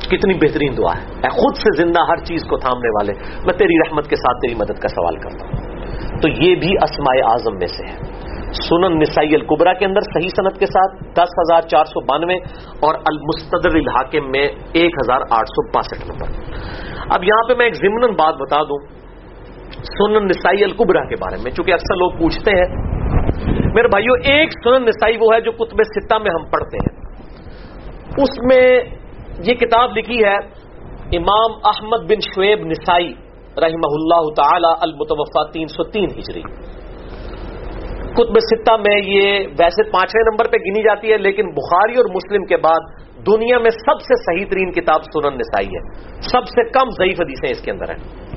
کتنی 0.09 0.33
بہترین 0.33 0.77
دعا 0.77 0.93
ہے۔ 0.97 1.05
اے 1.23 1.29
خود 1.29 1.55
سے 1.55 1.83
زندہ 1.83 1.99
ہر 1.99 2.23
چیز 2.25 2.43
کو 2.43 2.57
تھامنے 2.57 2.89
والے، 2.89 3.13
میں 3.45 3.53
تیری 3.53 3.77
رحمت 3.79 4.09
کے 4.09 4.15
ساتھ 4.15 4.37
تیری 4.37 4.55
مدد 4.55 4.81
کا 4.81 4.87
سوال 4.87 5.15
کرتا 5.15 5.45
ہوں۔ 5.45 6.21
تو 6.21 6.27
یہ 6.27 6.55
بھی 6.55 6.71
اسماء 6.83 7.31
اعظم 7.31 7.57
میں 7.57 7.67
سے 7.67 7.87
ہے۔ 7.87 7.95
سنن 8.51 8.99
نسائی 8.99 9.35
القبرا 9.35 9.73
کے 9.73 9.85
اندر 9.85 10.01
صحیح 10.01 10.27
صنعت 10.27 10.59
کے 10.59 10.65
ساتھ 10.65 11.03
دس 11.13 11.29
ہزار 11.39 11.61
چار 11.61 11.85
سو 11.85 11.99
بانوے 12.05 12.33
اور 12.79 12.95
المستدر 12.95 13.75
الحاکم 13.75 14.31
میں 14.31 14.49
ایک 14.73 14.91
ہزار 15.03 15.21
آٹھ 15.29 15.49
سو 15.49 15.71
باسٹھ 15.71 16.07
نمبر۔ 16.07 16.27
اب 17.09 17.23
یہاں 17.23 17.47
پہ 17.47 17.53
میں 17.57 17.65
ایک 17.65 17.75
ضمن 17.75 18.11
بات 18.11 18.35
بتا 18.35 18.63
دوں 18.63 18.77
سنن 19.83 20.25
نسائی 20.25 20.63
القبرا 20.63 21.05
کے 21.05 21.15
بارے 21.15 21.35
میں، 21.43 21.51
چونکہ 21.51 21.71
اکثر 21.71 21.95
لوگ 21.95 22.11
پوچھتے 22.11 22.51
ہیں۔ 22.51 22.67
میرے 23.73 23.87
بھائیوں 23.87 24.15
ایک 24.23 24.49
سنن 24.63 24.85
نسائی 24.85 25.17
وہ 25.21 25.27
ہے 25.35 25.41
جو 25.41 25.51
کتب 25.51 25.77
ستہ 25.83 26.17
میں 26.17 26.31
ہم 26.31 26.45
پڑھتے 26.45 26.77
ہیں۔ 26.77 27.07
اس 28.17 28.43
میں 28.43 28.79
یہ 29.45 29.53
کتاب 29.53 29.97
لکھی 29.97 30.23
ہے، 30.23 30.35
امام 31.17 31.51
احمد 31.63 32.09
بن 32.09 32.19
شعیب 32.19 32.59
نسائی 32.65 33.13
رحمہ 33.57 33.91
اللہ 33.91 34.33
تعالی 34.33 34.73
المتوفا 34.81 35.51
تین 35.51 35.67
سو 35.67 35.83
تین 35.83 36.05
ہجری۔ 36.05 36.41
کتب 38.17 38.39
ستہ 38.39 38.71
میں 38.71 39.01
یہ 39.05 39.47
ویسے 39.59 39.83
پانچویں 39.83 40.31
نمبر 40.31 40.47
پہ 40.47 40.57
گنی 40.57 40.83
جاتی 40.83 41.11
ہے، 41.11 41.17
لیکن 41.17 41.49
بخاری 41.49 41.93
اور 41.93 42.05
مسلم 42.05 42.45
کے 42.45 42.57
بعد 42.57 42.79
دنیا 43.25 43.57
میں 43.57 43.69
سب 43.69 44.01
سے 44.01 44.15
صحیح 44.15 44.45
ترین 44.49 44.71
کتاب 44.71 45.01
سنن 45.03 45.37
نسائی 45.37 45.67
ہے۔ 45.67 45.81
سب 46.19 46.47
سے 46.47 46.69
کم 46.69 46.89
ضعیف 46.89 47.19
حدیثیں 47.19 47.49
اس 47.49 47.61
کے 47.61 47.71
اندر 47.71 47.89
ہیں۔ 47.89 48.27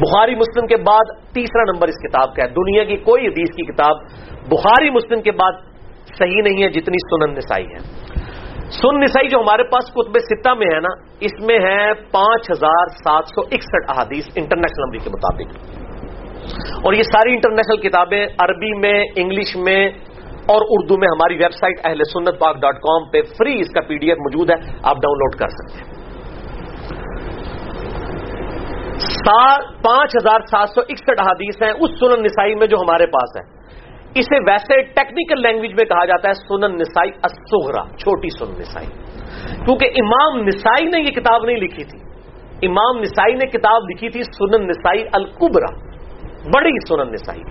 بخاری 0.00 0.34
مسلم 0.34 0.66
کے 0.66 0.76
بعد 0.76 1.34
تیسرا 1.34 1.72
نمبر 1.72 1.88
اس 1.88 1.94
کتاب 1.94 2.34
کا 2.34 2.42
ہے۔ 2.42 2.48
دنیا 2.48 2.84
کی 2.84 2.96
کوئی 2.96 3.26
حدیث 3.26 3.48
کی 3.56 3.72
کتاب 3.72 3.96
بخاری 4.48 4.90
مسلم 4.90 5.22
کے 5.22 5.32
بعد 5.32 5.52
صحیح 6.18 6.42
نہیں 6.42 6.62
ہے 6.62 6.68
جتنی 6.68 6.96
سنن 7.10 7.34
نسائی 7.34 7.66
ہے۔ 7.66 7.78
سن 8.70 9.00
نسائی 9.00 9.28
جو 9.28 9.38
ہمارے 9.38 9.64
پاس 9.64 9.92
کتب 9.92 10.18
ستہ 10.18 10.54
میں 10.54 10.66
ہے 10.74 10.80
نا، 10.80 10.94
اس 11.20 11.32
میں 11.40 11.58
ہے 11.58 11.94
پانچ 11.94 12.50
ہزار 12.50 12.86
سات 12.86 13.24
سو 13.26 13.40
اکسٹھ 13.40 13.90
احادیث 13.90 14.24
انٹرنیشنل 14.36 14.84
نمبر 14.84 15.04
کے 15.04 15.10
مطابق۔ 15.10 15.85
اور 16.84 16.92
یہ 16.92 17.02
ساری 17.02 17.32
انٹرنیشنل 17.32 17.88
کتابیں 17.88 18.26
عربی 18.38 18.78
میں، 18.78 19.04
انگلش 19.16 19.56
میں 19.56 19.88
اور 20.46 20.62
اردو 20.68 20.96
میں 20.96 21.08
ہماری 21.08 21.34
ویب 21.34 21.52
سائٹ 21.52 21.78
اہل 21.84 22.02
سنت 22.04 22.38
پاک 22.38 22.56
ڈاٹ 22.56 22.74
کام 22.74 23.10
پہ 23.10 23.22
فری 23.22 23.60
اس 23.60 23.68
کا 23.68 23.80
پی 23.80 23.98
ڈی 23.98 24.08
ایف 24.08 24.18
موجود 24.18 24.50
ہے، 24.50 24.56
آپ 24.82 24.96
ڈاؤن 24.96 25.18
لوڈ 25.18 25.34
کر 25.34 25.48
سکتے 25.48 25.78
ہیں۔ 25.78 25.96
پانچ 29.82 30.16
ہزار 30.16 30.40
سات 30.40 30.68
سو 30.68 30.80
اکسٹھ 30.80 31.20
احادیث 31.20 31.62
ہیں 31.62 31.72
اس 31.80 31.90
سنن 32.00 32.22
نسائی 32.22 32.54
میں 32.54 32.66
جو 32.66 32.76
ہمارے 32.76 33.06
پاس 33.06 33.36
ہے 33.36 33.42
اسے 34.14 34.38
ویسے 34.50 34.82
ٹیکنیکل 34.82 35.42
لینگویج 35.42 35.72
میں 35.74 35.84
کہا 35.84 36.04
جاتا 36.04 36.28
ہے 36.28 36.34
سنن 36.34 36.76
نسائی 36.76 37.10
اسغرا 37.24 37.82
چھوٹی 37.96 38.28
سنن 38.28 38.60
نسائی۔ 38.60 38.86
کیونکہ 39.64 39.86
امام 40.02 40.38
نسائی 40.46 40.84
نے 40.90 40.98
یہ 41.00 41.10
کتاب 41.20 41.44
نہیں 41.44 41.56
لکھی 41.56 41.84
تھی۔ 41.84 41.98
امام 42.66 42.98
نسائی 42.98 43.34
نے 43.34 43.46
کتاب 43.46 43.90
لکھی 43.90 44.08
تھی 44.10 44.22
سنن 44.22 44.66
نسائی 44.68 45.04
القبرا 45.12 45.72
بڑی 46.54 46.70
سنن 46.88 47.12
نسائی۔ 47.12 47.42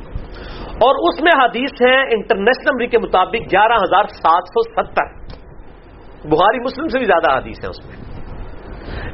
اور 0.73 1.09
اس 1.09 1.21
میں 1.21 1.45
حدیث 1.45 1.89
ہیں 1.89 2.05
انٹرنیشنل 2.11 2.87
کے 2.87 2.97
مطابق 2.97 3.35
گیارہ 3.35 3.73
ہزار 3.73 4.03
سات 4.03 4.43
سو 4.43 4.61
ستر۔ 4.61 5.35
بخاری 6.29 6.59
مسلم 6.59 6.87
سے 6.87 6.97
بھی 6.97 7.05
زیادہ 7.05 7.37
حدیث 7.37 7.63
ہیں 7.63 7.69
اس 7.69 7.85
میں۔ 7.85 8.05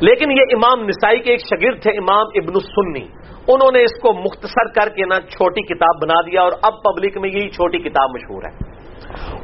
لیکن 0.01 0.31
یہ 0.31 0.43
امام 0.53 0.85
نسائی 0.85 1.19
کے 1.19 1.31
ایک 1.31 1.39
شگرد 1.39 1.81
تھے، 1.81 1.91
امام 1.91 2.25
ابن 2.35 2.53
السنی 2.55 3.21
انہوں 3.47 3.71
نے 3.71 3.83
اس 3.83 4.01
کو 4.01 4.13
مختصر 4.13 4.67
کر 4.67 4.89
کے 4.89 5.05
نا 5.05 5.19
چھوٹی 5.19 5.61
کتاب 5.61 5.95
بنا 6.03 6.21
دیا 6.21 6.41
اور 6.41 6.51
اب 6.61 6.73
پبلک 6.83 7.17
میں 7.17 7.29
یہی 7.29 7.49
چھوٹی 7.49 7.77
کتاب 7.77 8.09
مشہور 8.09 8.43
ہے۔ 8.43 8.81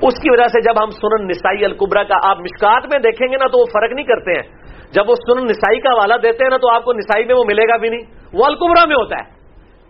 اس 0.08 0.22
کی 0.22 0.32
وجہ 0.32 0.48
سے 0.48 0.62
جب 0.62 0.84
ہم 0.84 0.90
سنن 0.90 1.28
نسائی 1.28 1.66
القبرا 1.66 2.04
کا 2.04 2.16
آپ 2.24 2.40
مشکات 2.40 2.84
میں 2.84 3.00
دیکھیں 3.00 3.28
گے 3.28 3.38
نا 3.38 3.48
تو 3.48 3.60
وہ 3.60 3.66
فرق 3.66 3.94
نہیں 3.94 4.06
کرتے 4.06 4.32
ہیں۔ 4.32 4.58
جب 4.92 5.10
وہ 5.10 5.16
سنن 5.16 5.46
نسائی 5.46 5.80
کا 5.80 5.90
حوالہ 5.90 6.14
دیتے 6.14 6.38
ہیں 6.44 6.50
نا 6.50 6.58
تو 6.58 6.76
آپ 6.76 6.84
کو 6.84 6.94
نسائی 6.94 7.26
میں 7.26 7.36
وہ 7.36 7.44
ملے 7.48 7.64
گا 7.64 7.78
بھی 7.78 7.90
نہیں۔ 7.90 8.02
وہ 8.34 8.46
القبرا 8.46 8.86
میں 8.86 8.96
ہوتا 8.96 9.16
ہے۔ 9.16 9.37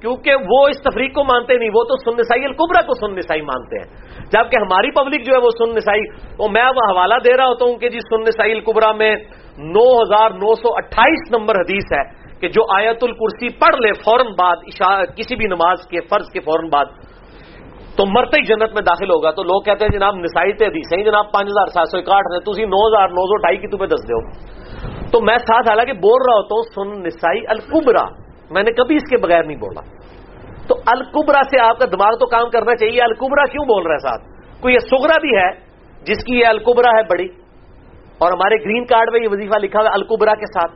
کیونکہ 0.02 0.50
وہ 0.50 0.58
اس 0.70 0.82
تفریق 0.82 1.14
کو 1.14 1.24
مانتے 1.24 1.58
نہیں، 1.58 1.70
وہ 1.74 1.84
تو 1.84 1.96
سن 1.98 2.18
نسائی 2.18 2.44
القبرا 2.46 2.82
کو 2.88 2.94
سن 3.00 3.16
نسائی 3.16 3.42
مانتے 3.44 3.80
ہیں۔ 3.80 3.88
جبکہ 4.34 4.62
ہماری 4.62 4.92
پبلک 4.92 5.26
جو 5.26 5.34
ہے 5.34 5.40
وہ 5.44 5.50
سن 5.58 5.74
نسائی 5.76 6.04
وہ 6.40 6.48
میں 6.50 6.66
وہ 6.78 6.86
حوالہ 6.90 7.18
دے 7.26 7.36
رہا 7.38 7.48
ہوتا 7.48 7.66
ہوں 7.66 7.76
کہ 7.82 7.90
جی 7.90 8.00
سن 8.06 8.22
نسائی 8.28 8.52
القبرا 8.54 8.92
میں 9.02 9.16
نو 9.74 9.86
ہزار 9.94 10.38
نو 10.42 10.54
سو 10.56 10.76
اٹھائیس 10.78 11.32
نمبر 11.32 11.60
حدیث 11.62 11.92
ہے 11.94 12.04
کہ 12.42 12.48
جو 12.56 12.66
آیت 12.76 13.04
الکرسی 13.04 13.50
پڑھ 13.60 13.76
لے 13.82 13.92
فوراً 14.04 14.28
بعد 14.40 14.66
کسی 15.18 15.36
بھی 15.36 15.48
نماز 15.48 15.88
کے 15.90 16.02
فرض 16.10 16.30
کے 16.34 16.40
فوراً 16.42 16.70
بعد، 16.70 16.94
تو 17.98 18.06
مرتے 18.08 18.40
ہی 18.40 18.46
جنت 18.46 18.74
میں 18.74 18.82
داخل 18.84 19.12
ہوگا۔ 19.12 19.32
تو 19.32 19.44
لوگ 19.44 19.62
کہتے 19.64 19.86
ہیں 19.86 19.92
جناب 19.92 20.18
نسائی 20.18 20.54
تے 20.60 20.70
دی 20.70 20.82
صحیح 20.90 21.04
جناب 21.04 21.32
پانچ 21.32 21.50
ہزار 21.50 21.74
سات 21.74 21.88
سو 21.92 21.98
اکاٹھ 21.98 22.32
ہے 22.34 22.40
تھی 22.46 22.66
نو 22.76 22.86
ہزار 22.88 23.18
نو 23.18 23.26
سو 23.32 23.42
ڈھائی 23.42 23.58
کی 23.58 23.68
تمہیں 23.68 23.90
دس 23.90 24.08
دو 24.10 24.22
تو 25.12 25.22
میں 25.28 25.38
ساتھ 25.44 25.70
حالانکہ 25.70 25.94
بول 26.06 26.26
رہا 26.28 26.36
ہوتا 26.36 26.56
ہوں 26.56 26.72
سن 26.76 26.96
نسائی 27.04 27.42
القبرا 27.56 28.06
میں 28.52 28.64
نے 28.64 28.72
کبھی 28.74 28.96
اس 28.96 29.10
کے 29.10 29.18
بغیر 29.18 29.44
نہیں 29.44 29.58
بولا۔ 29.58 29.82
تو 30.68 30.76
القبرا 30.88 31.42
سے 31.50 31.60
آپ 31.62 31.78
کا 31.80 31.86
دماغ 31.92 32.16
تو 32.20 32.26
کام 32.28 32.50
کرنا 32.50 32.76
چاہیے۔ 32.76 33.02
القبرا 33.04 33.46
کیوں 33.52 33.66
بول 33.66 33.84
رہا 33.84 33.94
ہے 33.94 34.04
ساتھ؟ 34.08 34.24
کوئی 34.62 34.74
یہ 34.74 34.82
سگرا 34.86 35.18
بھی 35.22 35.32
ہے 35.38 35.50
جس 36.06 36.24
کی 36.26 36.34
یہ 36.36 36.48
القبرا 36.48 36.92
ہے 36.98 37.04
بڑی، 37.10 37.28
اور 38.18 38.32
ہمارے 38.32 38.56
گرین 38.64 38.86
کارڈ 38.86 39.12
میں 39.14 39.22
یہ 39.24 39.30
وظیفہ 39.32 39.58
لکھا 39.64 39.80
ہوا 39.80 39.88
ہے 39.88 39.94
القبرا 39.94 40.34
کے 40.36 40.48
ساتھ۔ 40.48 40.74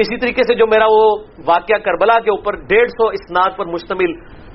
اسی 0.00 0.16
طریقے 0.20 0.42
سے 0.48 0.54
جو 0.54 0.66
میرا 0.66 0.86
وہ 0.90 1.06
واقعہ 1.46 1.78
کربلا 1.84 2.18
کے 2.20 2.30
اوپر 2.30 2.56
ڈیڑھ 2.68 2.90
سو 2.90 3.08
اسناد 3.16 3.56
پر 3.56 3.66
مشتمل 3.66 4.12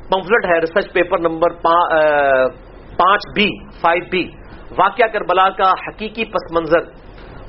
پمفلٹ 0.09 0.45
ہے، 0.45 0.59
ریسرچ 0.59 0.93
پیپر 0.93 1.19
نمبر 1.19 1.49
پانچ 1.63 3.21
بی، 3.35 3.49
فائیو 3.81 4.03
بی۔ 4.11 4.23
واقعہ 4.77 5.07
کربلا 5.07 5.49
کا 5.57 5.69
حقیقی 5.81 6.25
پس 6.33 6.51
منظر 6.51 6.83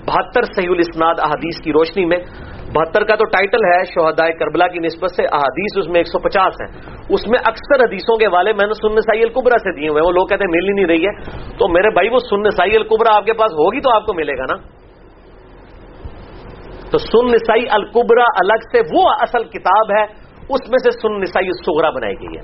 بہتر 0.07 0.43
صحیح 0.57 0.71
الاسناد 0.71 1.21
احادیث 1.23 1.61
کی 1.65 1.73
روشنی 1.73 2.05
میں 2.07 2.19
بہتر 2.75 3.05
کا 3.05 3.15
تو 3.15 3.25
ٹائٹل 3.25 3.65
ہے 3.65 3.85
شہدائے 3.85 4.33
کربلا 4.33 4.67
کی 4.69 4.79
نسبت 4.79 5.11
سے، 5.11 5.23
احادیث 5.23 5.79
اس 5.79 5.87
میں 5.87 6.01
ایک 6.01 6.07
سو 6.07 6.19
پچاس 6.19 6.55
ہے 6.61 6.67
اس 7.15 7.29
میں 7.29 7.39
اکثر 7.47 7.85
حدیثوں 7.85 8.17
کے 8.17 8.29
والے 8.29 8.53
میں 8.53 8.67
نے 8.67 8.73
سن 8.73 9.01
سائی 9.01 9.23
القبرا 9.23 9.59
سے 9.59 9.81
دیے 9.81 9.89
ہوئے 9.89 10.03
وہ 10.07 10.11
لوگ 10.11 10.27
کہتے 10.27 10.45
ہیں 10.45 10.51
مل 10.57 10.69
ہی 10.69 10.75
نہیں 10.75 10.87
رہی 10.87 11.07
ہے۔ 11.07 11.41
تو 11.59 11.69
میرے 11.69 11.91
بھائی، 11.91 12.09
وہ 12.09 12.19
سن 12.19 12.51
سائی 12.51 12.77
القبرا 12.77 13.17
آپ 13.17 13.25
کے 13.25 13.33
پاس 13.33 13.53
ہوگی 13.53 13.81
تو 13.81 13.95
آپ 13.95 14.07
کو 14.07 14.15
ملے 14.15 14.33
گا 14.33 14.45
نا۔ 14.51 14.57
تو 16.91 16.99
سن 16.99 17.27
نسائی 17.27 17.65
القبرا 17.71 18.23
الگ 18.23 18.69
سے 18.73 18.81
وہ 18.95 19.11
اصل 19.21 19.45
کتاب 19.45 19.91
ہے 19.99 20.18
اس 20.49 20.69
میں 20.69 20.79
سے 20.85 20.91
سن 20.91 21.21
نسائی 21.21 21.47
السغرا 21.47 21.91
بنائی 21.91 22.15
گئی 22.15 22.37
ہے۔ 22.37 22.43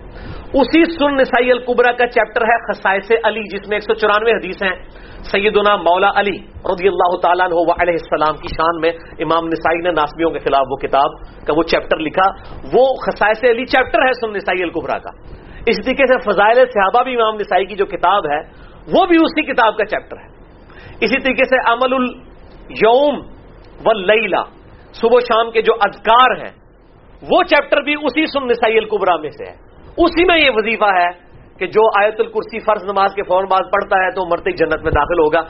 اسی 0.60 0.84
سن 0.84 1.16
نسائی 1.16 1.50
القبرا 1.50 1.92
کا 1.92 2.06
چیپٹر 2.06 2.42
ہے 2.42 2.72
خسائس 2.72 3.12
علی، 3.24 3.40
جس 3.40 3.68
میں 3.68 3.76
ایک 3.76 3.82
سو 3.82 3.94
چورانوے 3.94 4.32
حدیث 4.32 4.62
ہیں۔ 4.62 4.74
سیدنا 5.22 5.76
مولا 5.76 6.08
علی 6.14 6.36
رضی 6.72 6.88
اللہ 6.88 7.16
تعالیٰ 7.16 7.46
عنہ 7.46 7.54
علیہ 7.54 7.94
السلام 7.94 8.36
کی 8.36 8.48
شان 8.48 8.80
میں 8.80 8.90
امام 9.18 9.46
نسائی 9.46 9.78
نے 9.78 9.90
ناسبیوں 9.90 10.30
کے 10.30 10.38
خلاف 10.38 10.66
وہ 10.70 10.76
کتاب 10.76 11.10
کا 11.46 11.52
وہ 11.56 11.62
چیپٹر 11.62 11.96
لکھا۔ 11.96 12.30
وہ 12.72 12.94
خسائس 12.94 13.44
علی 13.44 13.66
چیپٹر 13.66 13.98
ہے 13.98 14.12
سن 14.12 14.32
نسائی 14.32 14.62
القبرا 14.62 14.98
کا۔ 14.98 15.10
اس 15.66 15.76
طریقے 15.84 16.06
سے 16.06 16.30
فضائل 16.30 16.54
صحابہ 16.54 17.02
بھی 17.02 17.14
امام 17.14 17.34
نسائی 17.34 17.66
کی 17.66 17.74
جو 17.74 17.86
کتاب 17.86 18.26
ہے، 18.26 18.40
وہ 18.92 19.06
بھی 19.06 19.16
اسی 19.16 19.52
کتاب 19.52 19.76
کا 19.76 19.84
چیپٹر 19.84 20.16
ہے۔ 20.16 20.26
اسی 21.00 21.20
طریقے 21.20 21.44
سے 21.44 21.72
عمل 21.72 21.92
الوم 21.92 23.20
و 23.86 23.92
صبح 24.92 25.16
و 25.16 25.20
شام 25.20 25.50
کے 25.50 25.62
جو 25.62 25.72
اذکار 25.74 26.30
ہیں 26.30 26.63
وہ 27.30 27.42
چیپٹر 27.42 27.82
بھی 27.82 27.94
اسی 27.94 28.26
سن 28.26 28.46
نسائی 28.46 28.78
القبرا 28.78 29.16
میں 29.16 29.30
سے 29.30 29.44
ہے۔ 29.50 29.56
اسی 29.96 30.24
میں 30.24 30.38
یہ 30.38 30.50
وظیفہ 30.54 30.84
ہے 30.84 31.24
کہ 31.58 31.66
جو 31.66 32.02
آیت 32.02 32.14
الکرسی 32.18 32.60
فرض 32.60 32.84
نماز 32.84 33.14
کے 33.14 33.22
فوراً 33.22 33.48
بعد 33.50 33.60
پڑھتا 33.60 34.04
ہے 34.04 34.10
تو 34.10 34.26
مرتے 34.26 34.50
جنت 34.50 34.82
میں 34.82 34.92
داخل 34.92 35.18
ہوگا۔ 35.18 35.40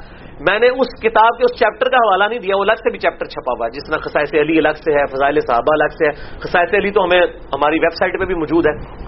میں 0.49 0.59
نے 0.59 0.69
اس 0.69 1.03
کتاب 1.03 1.39
کے 1.39 1.45
اس 1.45 1.59
چیپٹر 1.59 1.91
کا 1.91 1.97
حوالہ 1.97 2.25
نہیں 2.25 2.39
دیا، 2.39 2.57
وہ 2.57 2.63
الگ 2.63 2.73
سے 2.73 2.91
بھی 2.91 2.99
چیپٹر 2.99 3.27
چھپا 3.27 3.53
ہوا 3.59 3.67
ہے۔ 3.67 3.71
جس 3.71 3.91
طرح 3.91 3.99
خسائے 3.99 4.41
علی 4.41 4.59
الگ 4.59 4.77
سے 4.85 4.93
ہے، 4.93 5.07
فضائل 5.07 5.41
صحابہ 5.41 5.73
الگ 5.73 5.89
سے 5.89 6.07
ہے۔ 6.07 6.39
خسائے 6.41 6.77
علی 6.77 6.91
تو 6.91 7.05
ہمیں 7.05 7.21
ہماری 7.55 7.79
ویب 7.79 7.93
سائٹ 7.93 8.21
پہ 8.21 8.25
بھی 8.25 8.35
موجود 8.35 8.67
ہے۔ 8.67 9.05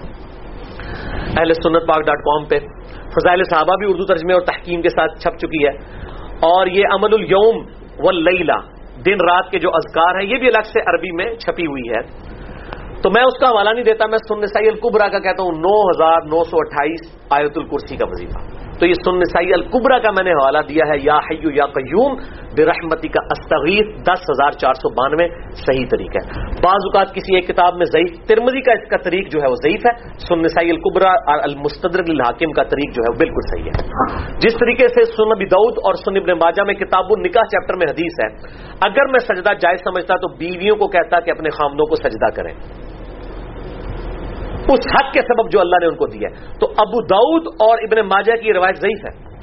اہل 1.38 1.52
سنت 1.52 1.86
پاک 1.86 2.00
ڈاٹ 2.06 2.18
کام 2.18 2.44
پہ۔ 2.44 2.58
فضائل 3.08 3.42
صحابہ 3.42 3.76
بھی 3.76 3.86
اردو 3.90 4.04
ترجمے 4.04 4.32
اور 4.32 4.40
تحکیم 4.40 4.82
کے 4.82 4.88
ساتھ 4.88 5.18
چھپ 5.18 5.38
چکی 5.38 5.64
ہے۔ 5.64 5.70
اور 6.40 6.66
یہ 6.66 6.84
امل 6.90 7.14
الوم 7.14 7.56
و 7.98 8.12
دن 9.06 9.14
رات 9.30 9.50
کے 9.50 9.58
جو 9.58 9.70
اذکار 9.70 10.14
ہیں، 10.14 10.28
یہ 10.30 10.38
بھی 10.38 10.46
الگ 10.46 10.62
سے 10.62 10.80
عربی 10.80 11.12
میں 11.12 11.34
چھپی 11.34 11.66
ہوئی 11.66 11.90
ہے۔ 11.90 12.35
تو 13.06 13.10
میں 13.10 13.22
اس 13.22 13.38
کا 13.38 13.46
حوالہ 13.46 13.70
نہیں 13.70 13.84
دیتا، 13.84 14.06
میں 14.06 14.18
سن 14.18 14.40
نسائی 14.40 14.68
القبرا 14.68 15.08
کا 15.08 15.18
کہتا 15.18 15.42
ہوں۔ 15.42 15.58
نو 15.64 15.74
ہزار 15.90 16.22
نو 16.22 16.44
سو 16.44 16.56
اٹھائیس 16.58 17.02
آیت 17.30 17.58
الکرسی 17.58 17.96
کا 17.96 18.06
وظیفہ۔ 18.08 18.40
تو 18.78 18.86
یہ 18.86 18.92
سن 18.92 19.18
نسائی 19.18 19.52
القبرا 19.52 19.98
کا 19.98 20.10
میں 20.10 20.24
نے 20.24 20.30
حوالہ 20.30 20.58
دیا 20.68 20.86
ہے، 20.90 20.96
یا 21.02 21.18
حیو 21.26 21.50
یا 21.50 21.66
قیوم 21.66 22.16
برحمتی 22.56 23.08
کا 23.08 23.22
استغیث، 23.34 23.86
دس 24.08 24.24
ہزار 24.30 24.50
چار 24.50 24.74
سو 24.74 24.90
بانوے، 24.94 25.28
صحیح 25.52 25.86
طریقہ 25.90 26.22
ہے۔ 26.24 26.42
بعض 26.62 26.88
اوقات 26.88 27.14
کسی 27.14 27.34
ایک 27.34 27.46
کتاب 27.48 27.74
میں 27.74 27.86
ضعیف 27.86 28.10
ترمدی 28.28 28.60
کا 28.60 28.72
اس 28.72 28.88
کا 28.90 28.96
طریق 28.96 29.30
جو 29.32 29.42
ہے 29.42 29.48
وہ 29.50 29.60
ضعیف 29.62 29.86
ہے 29.86 29.92
سن 30.28 30.42
نسائی 30.42 30.70
القبرا 30.70 31.12
اور 31.32 31.38
المستدر 31.42 32.02
الحاکم 32.08 32.52
کا 32.52 32.62
طریق 32.62 32.94
جو 32.96 33.02
ہے 33.02 33.12
وہ 33.12 33.18
بالکل 33.18 33.46
صحیح 33.52 33.70
ہے۔ 33.70 34.34
جس 34.38 34.58
طریقے 34.58 34.88
سے 34.88 35.04
سن 35.12 35.30
ابی 35.30 35.46
دعود 35.46 35.78
اور 35.84 35.94
سن 35.94 36.16
ابن 36.16 36.32
ماجہ 36.38 36.66
میں 36.66 36.74
کتاب 36.74 37.04
النکاح 37.10 37.46
چیپٹر 37.54 37.76
میں 37.76 37.86
حدیث 37.86 38.20
ہے، 38.24 38.28
اگر 38.90 39.06
میں 39.06 39.20
سجدہ 39.20 39.52
جائز 39.60 39.80
سمجھتا 39.84 40.16
تو 40.16 40.34
بیویوں 40.36 40.76
کو 40.76 40.88
کہتا 40.88 41.20
کہ 41.20 41.30
اپنے 41.30 41.50
خامدوں 41.50 41.86
کو 41.86 41.96
سجدہ 41.96 42.30
کریں۔ 42.36 42.54
اس 44.72 44.94
حق 44.94 45.12
کے 45.12 45.20
سبب 45.20 45.52
جو 45.52 45.60
اللہ 45.60 45.76
نے 45.80 45.86
ان 45.86 45.96
کو 45.96 46.06
دیا 46.06 46.28
تو 46.60 46.66
ابو 46.66 47.06
دعود 47.06 47.46
اور 47.46 47.78
ابن 47.78 48.08
ماجہ 48.08 48.36
کی 48.36 48.52
روایت 48.52 48.76
ضعیف 48.76 49.04
ہے۔ 49.04 49.36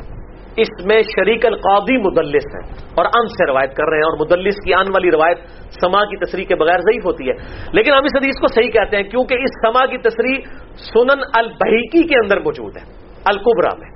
اس 0.55 0.85
میں 0.85 1.01
شریک 1.01 1.45
القادی 1.45 1.97
مدلس 1.97 2.43
ہے 2.55 2.85
اور 2.95 3.05
ان 3.05 3.27
سے 3.27 3.51
روایت 3.51 3.73
کر 3.73 3.83
رہے 3.83 3.97
ہیں 3.97 4.03
اور 4.03 4.25
مدلس 4.25 4.55
کی 4.65 4.73
آن 4.73 4.85
والی 4.87 5.11
روایت 5.11 5.37
سما 5.81 6.05
کی 6.05 6.25
تصریح 6.25 6.45
کے 6.45 6.55
بغیر 6.55 6.77
ضعیف 6.77 7.05
ہوتی 7.05 7.29
ہے۔ 7.29 7.33
لیکن 7.73 7.91
ہم 7.91 8.03
اس 8.03 8.11
حدیث 8.15 8.41
کو 8.41 8.47
صحیح 8.47 8.69
کہتے 8.69 8.97
ہیں 8.97 9.03
کیونکہ 9.03 9.33
اس 9.33 9.51
سما 9.67 9.85
کی 9.85 9.97
تصریح 9.97 10.37
سنن 10.75 11.23
البحیکی 11.33 12.07
کے 12.07 12.15
اندر 12.23 12.39
موجود 12.39 12.77
ہے 12.77 12.83
القبرا 13.25 13.75
میں۔ 13.79 13.89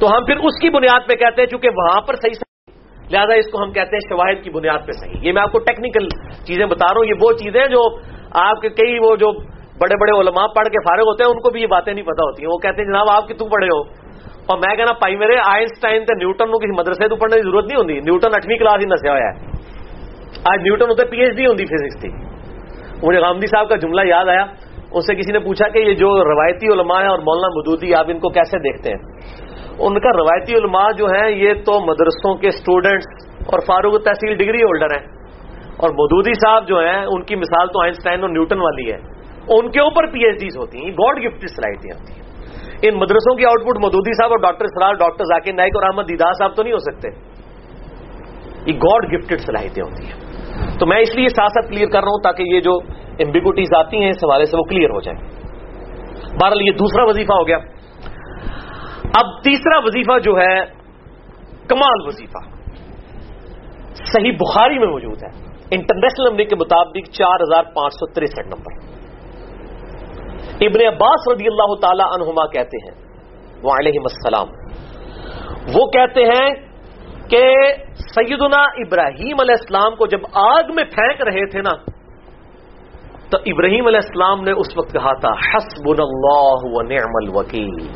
تو 0.00 0.16
ہم 0.16 0.24
پھر 0.24 0.36
اس 0.36 0.60
کی 0.60 0.70
بنیاد 0.70 1.08
پہ 1.08 1.14
کہتے 1.14 1.42
ہیں 1.42 1.48
چونکہ 1.48 1.68
وہاں 1.68 2.00
پر 2.00 2.14
صحیح 2.14 2.32
صحیح 2.32 2.74
لہذا 3.10 3.34
اس 3.34 3.50
کو 3.52 3.62
ہم 3.62 3.72
کہتے 3.72 3.96
ہیں 3.96 4.08
شواہد 4.08 4.44
کی 4.44 4.50
بنیاد 4.50 4.78
پہ 4.86 4.92
صحیح۔ 4.92 5.20
یہ 5.20 5.32
میں 5.32 5.42
آپ 5.42 5.52
کو 5.52 5.58
ٹیکنیکل 5.58 6.08
چیزیں 6.46 6.66
بتا 6.66 6.86
رہا 6.86 6.98
ہوں، 6.98 7.04
یہ 7.04 7.14
وہ 7.22 7.32
چیزیں 7.32 7.66
جو 7.66 7.98
آپ 8.30 8.60
کے 8.60 8.68
کئی 8.68 8.98
وہ 8.98 9.16
جو 9.16 9.53
بڑے 9.80 9.94
بڑے 10.00 10.20
علماء 10.20 10.46
پڑھ 10.46 10.68
کے 10.68 10.82
فارغ 10.82 11.02
ہوتے 11.02 11.24
ہیں، 11.24 11.30
ان 11.30 11.40
کو 11.40 11.50
بھی 11.50 11.62
یہ 11.62 11.66
باتیں 11.66 11.94
نہیں 11.94 12.04
پتا 12.04 12.24
ہوتی 12.24 12.42
ہیں۔ 12.42 12.50
وہ 12.52 12.58
کہتے 12.58 12.82
ہیں، 12.82 12.88
جناب، 12.88 13.06
آپ 13.10 13.28
کی 13.28 13.34
پڑھے 13.34 13.66
ہو؟ 13.66 13.80
اور 14.46 14.58
میں 14.58 14.76
کہنا 14.76 14.92
پائی 14.92 15.16
میرے، 15.16 15.36
آئنسٹائن 15.46 16.04
تے 16.04 16.14
نیوٹن 16.14 16.46
کو 16.46 16.58
کسی 16.58 16.72
مدرسے 16.78 17.08
تو 17.08 17.16
پڑھنے 17.16 17.36
کی 17.36 17.42
ضرورت 17.42 17.64
نہیں 17.64 17.76
ہوتی 17.76 18.00
نیوٹن 18.00 18.28
اٹھویں 18.34 18.58
کلاس 18.58 18.78
ہی 18.80 18.84
نسیا 18.84 19.12
ہوا 19.12 19.20
ہے۔ 19.20 19.30
آج 20.44 20.60
نیوٹن 20.62 20.90
ہوتے 20.90 21.06
پی 21.06 21.20
ایچ 21.20 21.36
ڈی 21.36 21.46
ہوتی 21.46 21.64
فزکس 21.64 22.00
تھی 22.00 22.10
مجھے 23.02 23.20
غامدی 23.20 23.46
صاحب 23.46 23.68
کا 23.68 23.76
جملہ 23.76 24.00
یاد 24.04 24.24
آیا۔ 24.28 24.46
اس 24.92 25.06
سے 25.06 25.14
کسی 25.14 25.32
نے 25.32 25.38
پوچھا 25.38 25.68
کہ 25.68 25.78
یہ 25.78 25.94
جو 25.94 26.24
روایتی 26.24 26.66
علماء 26.66 27.00
ہیں 27.00 27.08
اور 27.08 27.18
مولانا 27.18 27.48
مدودی، 27.48 27.94
آپ 27.94 28.04
ان 28.08 28.18
کو 28.18 28.28
کیسے 28.28 28.58
دیکھتے 28.58 28.90
ہیں؟ 28.90 28.98
ان 29.78 30.00
کا 30.00 30.08
روایتی 30.08 30.54
علماء 30.54 30.90
جو 30.90 31.06
ہیں، 31.06 31.30
یہ 31.30 31.54
تو 31.54 31.80
مدرسوں 31.80 32.34
کے 32.34 32.48
اسٹوڈنٹس 32.48 33.04
اور 33.46 33.58
فاروق 33.66 34.02
تحصیل 34.02 34.36
ڈگری 34.36 34.62
ہولڈر 34.62 34.86
ہیں۔ 34.86 35.06
اور 35.76 35.90
مدودی 35.90 36.32
صاحب 36.34 36.68
جو 36.68 36.78
ہیں، 36.78 37.04
ان 37.04 37.22
کی 37.22 37.36
مثال 37.36 37.68
تو 37.68 37.82
آئنسٹائن 37.82 38.20
اور 38.20 38.30
نیوٹن 38.30 38.60
والی 38.60 38.92
ہے۔ 38.92 39.13
ان 39.48 39.70
کے 39.70 39.80
اوپر 39.80 40.12
پی 40.12 40.24
ایچ 40.24 40.40
ڈیز 40.40 40.56
ہوتی 40.56 40.78
ہیں، 40.78 40.90
گاڈ 40.90 41.18
گفٹ 41.18 41.40
صلاحیتیں 41.40 42.00
ہوتی 42.00 42.12
ہیں۔ 42.12 42.24
ان 42.82 42.94
مدرسوں 42.94 43.36
کی 43.36 43.44
آؤٹ 43.44 43.60
پٹ 43.62 43.78
مودودی 43.82 44.12
صاحب 44.12 44.30
اور 44.30 44.38
ڈاکٹر 44.38 44.66
سرار 44.66 44.92
ڈاکٹر 44.92 45.24
ذاکر 45.24 45.52
نائک 45.52 45.72
اور 45.74 45.82
احمد 45.82 46.02
دیدا 46.02 46.32
صاحب 46.32 46.56
تو 46.56 46.62
نہیں 46.62 46.72
ہو 46.72 46.78
سکتے۔ 46.78 47.08
یہ 48.66 48.76
گاڈ 48.76 49.12
گفٹڈ 49.12 49.40
صلاحیتیں 49.40 49.82
ہوتی 49.82 50.06
ہیں۔ 50.06 50.24
تو 50.78 50.86
میں 50.86 50.98
اس 50.98 51.14
لیے 51.14 51.28
ساتھ 51.28 51.52
ساتھ 51.52 51.70
کلیئر 51.70 51.86
کر 51.86 51.98
رہا 51.98 52.08
ہوں 52.08 52.22
تاکہ 52.22 52.42
یہ 52.42 52.60
جو 52.60 52.78
ایمبیگوٹیز 53.18 53.68
آتی 53.76 53.96
ہیں، 53.96 54.10
اس 54.10 54.16
حوالے 54.16 54.44
سے 54.44 54.56
وہ 54.56 54.62
کلیئر 54.62 54.90
ہو 54.90 55.00
جائیں۔ 55.00 55.28
بہرحال 56.40 56.60
یہ 56.60 56.72
دوسرا 56.72 57.04
وظیفہ 57.04 57.32
ہو 57.32 57.46
گیا۔ 57.46 57.56
اب 59.14 59.42
تیسرا 59.42 59.78
وظیفہ 59.78 60.18
جو 60.18 60.32
ہے، 60.32 60.64
کمال 61.68 62.06
وظیفہ۔ 62.06 62.50
صحیح 63.94 64.32
بخاری 64.32 64.78
میں 64.78 64.88
موجود 64.88 65.22
ہے۔ 65.22 65.28
انٹرنیشنل 65.70 66.30
نمبر 66.30 66.44
کے 66.44 66.56
مطابق 66.56 67.10
چار 67.10 67.34
ہزار 67.34 67.62
پانچ 67.74 67.94
سو 67.94 68.12
تریسٹھ 68.12 68.46
نمبر۔ 68.46 68.93
ابن 70.60 70.86
عباس 70.86 71.28
رضی 71.32 71.44
اللہ 71.46 71.74
تعالی 71.74 72.02
عنہما 72.02 72.46
کہتے 72.46 72.76
ہیں 72.76 73.04
السلام۔ 73.96 74.46
وہ 75.74 75.86
کہتے 75.86 76.24
ہیں 76.24 76.50
کہ 77.28 77.54
سیدنا 77.94 78.62
ابراہیم 78.62 79.40
علیہ 79.40 79.54
السلام 79.60 79.96
کو 79.96 80.06
جب 80.06 80.18
آگ 80.32 80.62
میں 80.74 80.84
پھینک 80.84 81.22
رہے 81.22 81.50
تھے 81.50 81.60
نا، 81.60 81.76
تو 83.30 83.38
ابراہیم 83.46 83.86
علیہ 83.86 84.00
السلام 84.04 84.44
نے 84.44 84.50
اس 84.50 84.66
وقت 84.76 84.92
کہا 84.92 85.12
تھا 85.12 85.28
حسب 85.28 85.88
اللہ 85.88 86.58
و 86.62 86.82
نعم 86.82 87.16
الوکیل۔ 87.22 87.88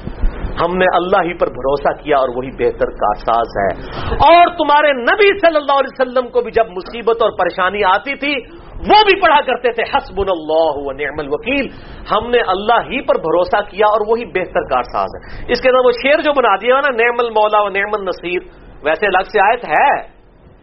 ہم 0.65 0.77
نے 0.77 0.85
اللہ 0.95 1.17
ہی 1.17 1.39
پر 1.39 1.47
بھروسہ 1.47 2.03
کیا 2.03 2.17
اور 2.17 2.29
وہی 2.29 2.51
بہتر 2.51 2.91
کا 2.91 3.15
ساز 3.15 3.47
ہے۔ 3.47 3.99
اور 4.11 4.47
تمہارے 4.47 4.93
نبی 4.93 5.39
صلی 5.39 5.57
اللہ 5.57 5.73
علیہ 5.73 6.01
وسلم 6.01 6.29
کو 6.29 6.41
بھی 6.41 6.51
جب 6.51 6.67
مصیبت 6.71 7.23
اور 7.23 7.31
پریشانی 7.31 7.85
آتی 7.85 8.15
تھی 8.15 8.58
وہ 8.79 9.05
بھی 9.05 9.21
پڑھا 9.21 9.41
کرتے 9.41 9.73
تھے 9.73 9.83
حسب 9.83 10.21
اللہ 10.21 10.75
و 10.75 10.93
نعم 10.93 11.19
الوکیل۔ 11.19 11.67
ہم 12.11 12.31
نے 12.31 12.39
اللہ 12.39 12.81
ہی 12.89 13.01
پر 13.03 13.15
بھروسہ 13.15 13.71
کیا 13.71 13.87
اور 13.87 14.01
وہی 14.09 14.25
بہتر 14.25 14.61
کار 14.61 14.83
ساز 14.83 15.09
ہے۔ 15.15 15.53
اس 15.53 15.61
کے 15.61 15.69
اندر 15.69 15.87
وہ 15.87 15.93
شیر 15.93 16.21
جو 16.21 16.33
بنا 16.33 16.57
دیا 16.57 16.81
نا، 16.81 16.97
نعم 16.97 17.17
المولا 17.19 17.63
و 17.63 17.69
نعم 17.69 17.91
النصیر، 17.93 18.43
ویسے 18.83 19.07
الگ 19.07 19.23
سے 19.33 19.41
آیت 19.41 19.69
ہے، 19.69 20.19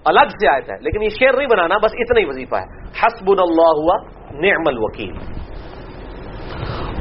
الگ 0.05 0.27
سے 0.29 0.47
آیت 0.47 0.69
ہے، 0.69 0.75
لیکن 0.81 1.03
یہ 1.03 1.09
شیر 1.09 1.33
نہیں 1.33 1.47
بنانا، 1.47 1.77
بس 1.77 1.91
اتنا 1.93 2.19
ہی 2.19 2.25
وظیفہ 2.25 2.55
ہے۔ 2.55 2.83
حسب 2.89 3.29
اللہ 3.29 3.73
ہوا 3.81 3.95
نعم 4.31 4.63
الوکیل۔ 4.67 5.15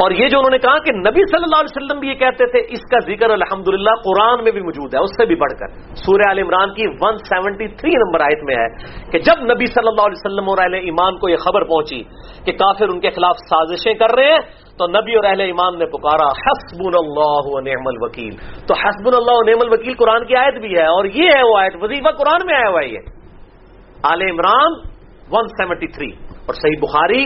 اور 0.02 0.10
یہ 0.10 0.28
جو 0.28 0.38
انہوں 0.38 0.50
نے 0.50 0.58
کہا 0.58 0.78
کہ 0.84 0.92
نبی 0.92 1.24
صلی 1.30 1.46
اللہ 1.46 1.60
علیہ 1.62 1.72
وسلم 1.72 1.98
بھی 2.00 2.08
یہ 2.08 2.14
کہتے 2.20 2.46
تھے، 2.52 2.60
اس 2.76 2.80
کا 2.92 2.98
ذکر 3.06 3.30
الحمد 3.30 3.68
قرآن 4.06 4.42
میں 4.44 4.52
بھی 4.52 4.62
موجود 4.62 4.94
ہے، 4.94 5.02
اس 5.06 5.12
سے 5.18 5.26
بھی 5.30 5.36
بڑھ 5.42 5.52
کر۔ 5.60 5.76
سورہ 6.00 6.26
عال 6.28 6.38
عمران 6.38 6.72
کی 6.74 6.86
173 7.02 8.00
نمبر 8.02 8.24
آیت 8.26 8.42
میں 8.48 8.56
ہے 8.56 8.66
کہ 9.12 9.18
جب 9.28 9.44
نبی 9.52 9.66
صلی 9.74 9.90
اللہ 9.90 10.08
علیہ 10.10 10.20
وسلم 10.20 10.50
اور 10.50 10.62
اہل 10.64 10.74
ایمان 10.80 11.18
کو 11.18 11.28
یہ 11.28 11.44
خبر 11.44 11.66
پہنچی 11.70 12.00
کہ 12.46 12.52
کافر 12.64 12.94
ان 12.94 12.98
کے 13.00 13.10
خلاف 13.18 13.46
سازشیں 13.52 13.94
کر 14.02 14.16
رہے 14.16 14.32
ہیں، 14.32 14.42
تو 14.78 14.90
نبی 14.90 15.14
اور 15.16 15.24
اہل 15.24 15.40
ایمان 15.46 15.78
نے 15.78 15.86
پکارا 15.92 16.28
حسب 16.42 16.84
اللہ 16.94 17.54
و 17.54 17.60
نعم 17.68 17.86
الوکیل۔ 17.86 18.34
تو 18.66 18.80
حسب 18.82 19.14
اللہ 19.14 19.38
و 19.38 19.48
نعم 19.50 19.60
الوکیل 19.60 19.94
قرآن 19.94 20.26
کی 20.26 20.34
آیت 20.36 20.60
بھی 20.60 20.74
ہے، 20.74 20.86
اور 20.96 21.04
یہ 21.14 21.34
ہے 21.36 21.42
وہ 21.44 21.56
آیت، 21.58 21.74
وظیفہ 21.82 22.16
قرآن 22.18 22.46
میں 22.46 22.54
آیا 22.56 22.68
ہوا 22.68 22.84
یہ۔ 22.84 23.00
آل 24.10 24.28
عمران 24.30 24.78
173 25.32 26.12
اور 26.46 26.54
صحیح 26.54 26.78
بخاری 26.82 27.24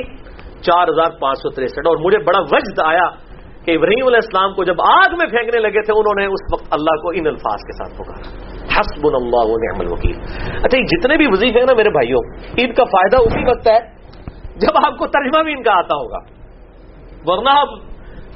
چار 0.63 0.89
ہزار 0.89 1.19
پانچ 1.21 1.39
سو 1.39 1.51
تریسٹھ۔ 1.51 1.79
اور 1.79 1.97
مجھے 1.97 2.19
بڑا 2.19 2.41
وجد 2.41 2.81
آیا 2.85 3.09
کہ 3.65 3.71
ابراہیم 3.71 4.07
علیہ 4.07 4.17
السلام 4.17 4.55
کو 4.55 4.65
جب 4.65 4.75
آگ 4.81 5.17
میں 5.19 5.27
پھینکنے 5.27 5.61
لگے 5.61 5.83
تھے، 5.83 5.93
انہوں 5.99 6.21
نے 6.21 6.27
اس 6.27 6.41
وقت 6.53 6.67
اللہ 6.71 7.03
کو 7.03 7.11
ان 7.11 7.27
الفاظ 7.27 7.61
کے 7.61 7.73
ساتھ 7.73 7.99
پکارا۔ 7.99 8.49
حسب 8.81 9.07
اللہ 9.07 9.47
نعم 9.47 9.81
الوکیل۔ 9.81 10.17
اچھا 10.65 10.79
یہ 10.79 10.83
جتنے 10.83 11.17
بھی 11.17 11.27
وظیفے 11.27 11.59
ہیں 11.59 11.67
نا 11.67 11.75
میرے 11.75 11.91
بھائیوں، 11.91 12.21
ان 12.57 12.73
کا 12.73 12.85
فائدہ 12.85 13.17
اسی 13.17 13.45
وقت 13.49 13.69
ہے 13.69 13.79
جب 14.57 14.77
آپ 14.87 14.99
کو 14.99 15.07
ترجمہ 15.07 15.43
بھی 15.43 15.53
ان 15.53 15.63
کا 15.63 15.73
آتا 15.73 15.95
ہوگا۔ 15.95 16.19
ورنہ 17.27 17.49
آپ 17.51 17.69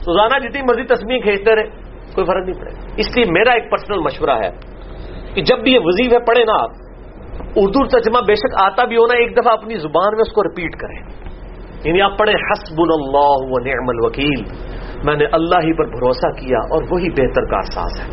روزانہ 0.07 0.49
جتنی 0.49 0.63
مرضی 0.63 0.83
تصویر 0.83 1.21
کھینچتے 1.23 1.57
رہے، 1.57 1.65
کوئی 2.15 2.27
فرق 2.27 2.45
نہیں 2.45 2.61
پڑے 2.61 2.71
گا۔ 2.71 2.95
اس 2.97 3.17
لیے 3.17 3.25
میرا 3.31 3.53
ایک 3.53 3.71
پرسنل 3.71 3.99
مشورہ 3.99 4.39
ہے 4.45 4.51
کہ 5.35 5.43
جب 5.43 5.59
بھی 5.59 5.73
یہ 5.73 5.79
وزیر 5.83 6.13
ہے 6.13 6.19
پڑھے 6.19 6.45
نا 6.45 6.63
آپ، 6.63 6.71
اردو 7.57 7.87
ترجمہ 7.87 8.19
بے 8.27 8.35
شک 8.35 8.63
آتا 8.63 8.85
بھی 8.85 8.97
ہونا 8.97 9.19
ایک 9.19 9.37
دفعہ 9.37 9.53
اپنی 9.53 9.75
زبان 9.75 10.13
میں 10.13 10.23
اس 10.27 10.33
کو 10.33 10.43
ریپیٹ 10.43 10.73
کریں۔ 10.77 11.22
یعنی 11.85 12.03
آپ 12.03 12.19
پڑھیں 12.19 12.35
حسب 12.43 12.81
اللہ 12.85 13.55
و 13.55 13.59
نعم 13.65 13.89
الوکیل 13.89 14.45
میں 15.07 15.17
نے 15.17 15.27
اللہ 15.39 15.65
ہی 15.65 15.73
پر 15.73 15.89
بھروسہ 15.95 16.31
کیا 16.37 16.59
اور 16.75 16.83
وہی 16.91 17.11
بہتر 17.11 17.49
کا 17.51 17.57
احساس 17.57 17.99
ہے. 18.01 18.07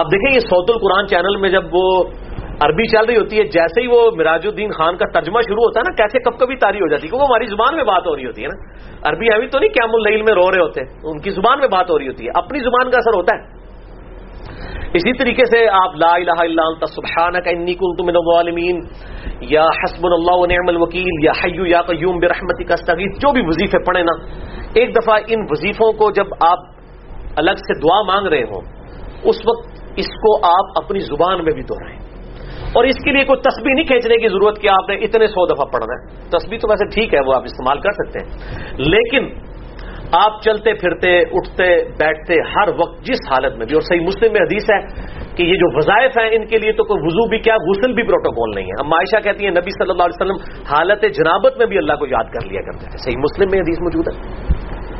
آپ 0.00 0.12
دیکھیں 0.12 0.30
یہ 0.34 0.40
سعود 0.40 0.70
القرآن 0.70 1.06
چینل 1.08 1.36
میں 1.36 1.50
جب 1.50 1.74
وہ 1.74 1.86
عربی 2.64 2.86
چل 2.86 3.04
رہی 3.04 3.16
ہوتی 3.16 3.38
ہے، 3.38 3.44
جیسے 3.54 3.80
ہی 3.82 3.86
وہ 3.86 4.00
مراج 4.16 4.46
الدین 4.46 4.70
خان 4.70 4.96
کا 4.96 5.06
ترجمہ 5.14 5.40
شروع 5.46 5.64
ہوتا 5.64 5.80
ہے 5.80 5.84
نا، 5.88 5.94
کیسے 5.96 6.18
کب 6.18 6.38
کبھی 6.38 6.56
تاری 6.56 6.80
ہو 6.80 6.88
جاتی 6.88 7.02
ہے 7.02 7.10
کیونکہ 7.10 7.26
ہماری 7.26 7.46
زبان 7.46 7.76
میں 7.76 7.84
بات 7.84 8.06
ہو 8.06 8.16
رہی 8.16 8.26
ہوتی 8.26 8.42
ہے 8.42 8.48
نا. 8.48 8.58
عربی 9.10 9.32
ابھی 9.34 9.46
تو 9.46 9.58
نہیں، 9.58 9.72
قیام 9.72 9.94
اللیل 9.94 10.22
میں 10.22 10.34
رو 10.34 10.50
رہے 10.50 10.60
ہوتے 10.60 10.84
ان 11.04 11.18
کی 11.18 11.30
زبان 11.30 11.58
میں 11.58 11.68
بات 11.68 11.90
ہو 11.90 11.98
رہی 11.98 12.08
ہوتی 12.08 12.26
ہے. 12.26 12.30
اپنی 12.34 12.58
زبان 12.58 12.90
کا 12.90 12.98
اثر 12.98 13.16
ہوتا 13.16 13.36
ہے. 13.36 13.63
اسی 14.94 15.18
طریقے 15.18 15.44
سے 15.44 15.68
آپ 15.68 15.96
لا 15.96 16.14
الہ 16.14 16.38
الا 16.38 16.62
انت 16.62 16.84
سبحانک 16.88 17.48
انی 17.48 17.74
کنت 17.74 18.00
من 18.00 18.16
الظالمین. 18.16 18.80
یا 19.40 19.64
حسب 19.64 20.06
اللہ 20.06 20.32
و 20.32 20.46
نعم 20.46 20.68
الوکیل، 20.68 21.24
یا 21.24 21.32
حیو 21.44 21.66
یا 21.66 21.82
قیوم 21.82 22.18
برحمتک، 22.18 22.72
استغیث، 22.72 23.18
جو 23.18 23.32
بھی 23.32 23.42
وظیفے 23.44 23.78
پڑھیں 23.86 24.02
نا، 24.02 24.26
ایک 24.74 24.96
دفعہ 24.96 25.18
ان 25.26 25.40
وظیفوں 25.50 25.92
کو 25.92 26.10
جب 26.10 26.24
آپ 26.40 26.58
الگ 27.36 27.50
سے 27.50 27.80
دعا 27.80 28.02
مانگ 28.02 28.26
رہے 28.26 28.42
ہوں، 28.42 28.60
اس 29.24 29.36
وقت 29.46 29.68
اس 29.96 30.06
کو 30.06 30.46
آپ 30.46 30.84
اپنی 30.84 30.98
زبان 30.98 31.44
میں 31.44 31.52
بھی 31.52 31.62
دہرائیں۔ 31.62 31.98
اور 32.72 32.84
اس 32.84 32.96
کے 33.04 33.12
لیے 33.12 33.24
کوئی 33.24 33.40
تسبیح 33.40 33.74
نہیں 33.74 33.86
کھینچنے 33.86 34.16
کی 34.16 34.28
ضرورت 34.28 34.60
کہ 34.60 34.68
آپ 34.72 34.88
نے 34.88 34.96
اتنے 34.96 35.26
سو 35.26 35.54
دفعہ 35.54 35.64
پڑھنا 35.64 35.92
ہے۔ 35.92 36.28
تسبیح 36.30 36.58
تو 36.58 36.68
ویسے 36.68 36.94
ٹھیک 36.94 37.14
ہے، 37.14 37.18
وہ 37.26 37.34
آپ 37.34 37.42
استعمال 37.44 37.80
کر 37.80 37.90
سکتے 37.90 38.18
ہیں۔ 38.18 38.28
لیکن 38.78 39.53
آپ 40.20 40.42
چلتے 40.42 40.74
پھرتے، 40.74 41.18
اٹھتے، 41.18 41.84
بیٹھتے 41.84 42.34
ہر 42.34 42.68
وقت 42.68 43.02
جس 43.02 43.18
حالت 43.30 43.56
میں 43.56 43.66
بھی، 43.66 43.74
اور 43.74 43.82
صحیح 43.82 44.00
مسلم 44.00 44.32
میں 44.32 44.40
حدیث 44.40 44.70
ہے 44.70 44.78
کہ 45.36 45.42
یہ 45.42 45.54
جو 45.54 45.76
وظائف 45.76 46.10
ہیں 46.18 46.30
ان 46.32 46.46
کے 46.46 46.58
لیے 46.58 46.72
تو 46.72 46.84
کوئی 46.84 47.00
وضو 47.02 47.28
بھی 47.28 47.38
کیا، 47.38 47.54
غسل 47.54 47.92
بھی 47.92 48.02
پروٹوکول 48.02 48.50
نہیں 48.54 48.66
ہے۔ 48.66 48.86
ہم 48.86 48.92
عائشہ 48.92 49.22
کہتی 49.22 49.44
ہیں، 49.44 49.50
نبی 49.50 49.70
صلی 49.70 49.90
اللہ 49.90 50.02
علیہ 50.02 50.22
وسلم 50.22 50.64
حالت 50.74 51.02
جنابت 51.02 51.58
میں 51.58 51.66
بھی 51.66 51.78
اللہ 51.78 51.92
کو 51.92 52.06
یاد 52.06 52.24
کر 52.24 52.46
لیا 52.46 52.60
کرتے 52.60 52.86
تھے۔ 52.90 52.98
صحیح 52.98 53.18
مسلم 53.18 53.48
میں 53.52 53.60
حدیث 53.60 53.80
موجود 53.80 54.08
ہے۔ 54.08 54.44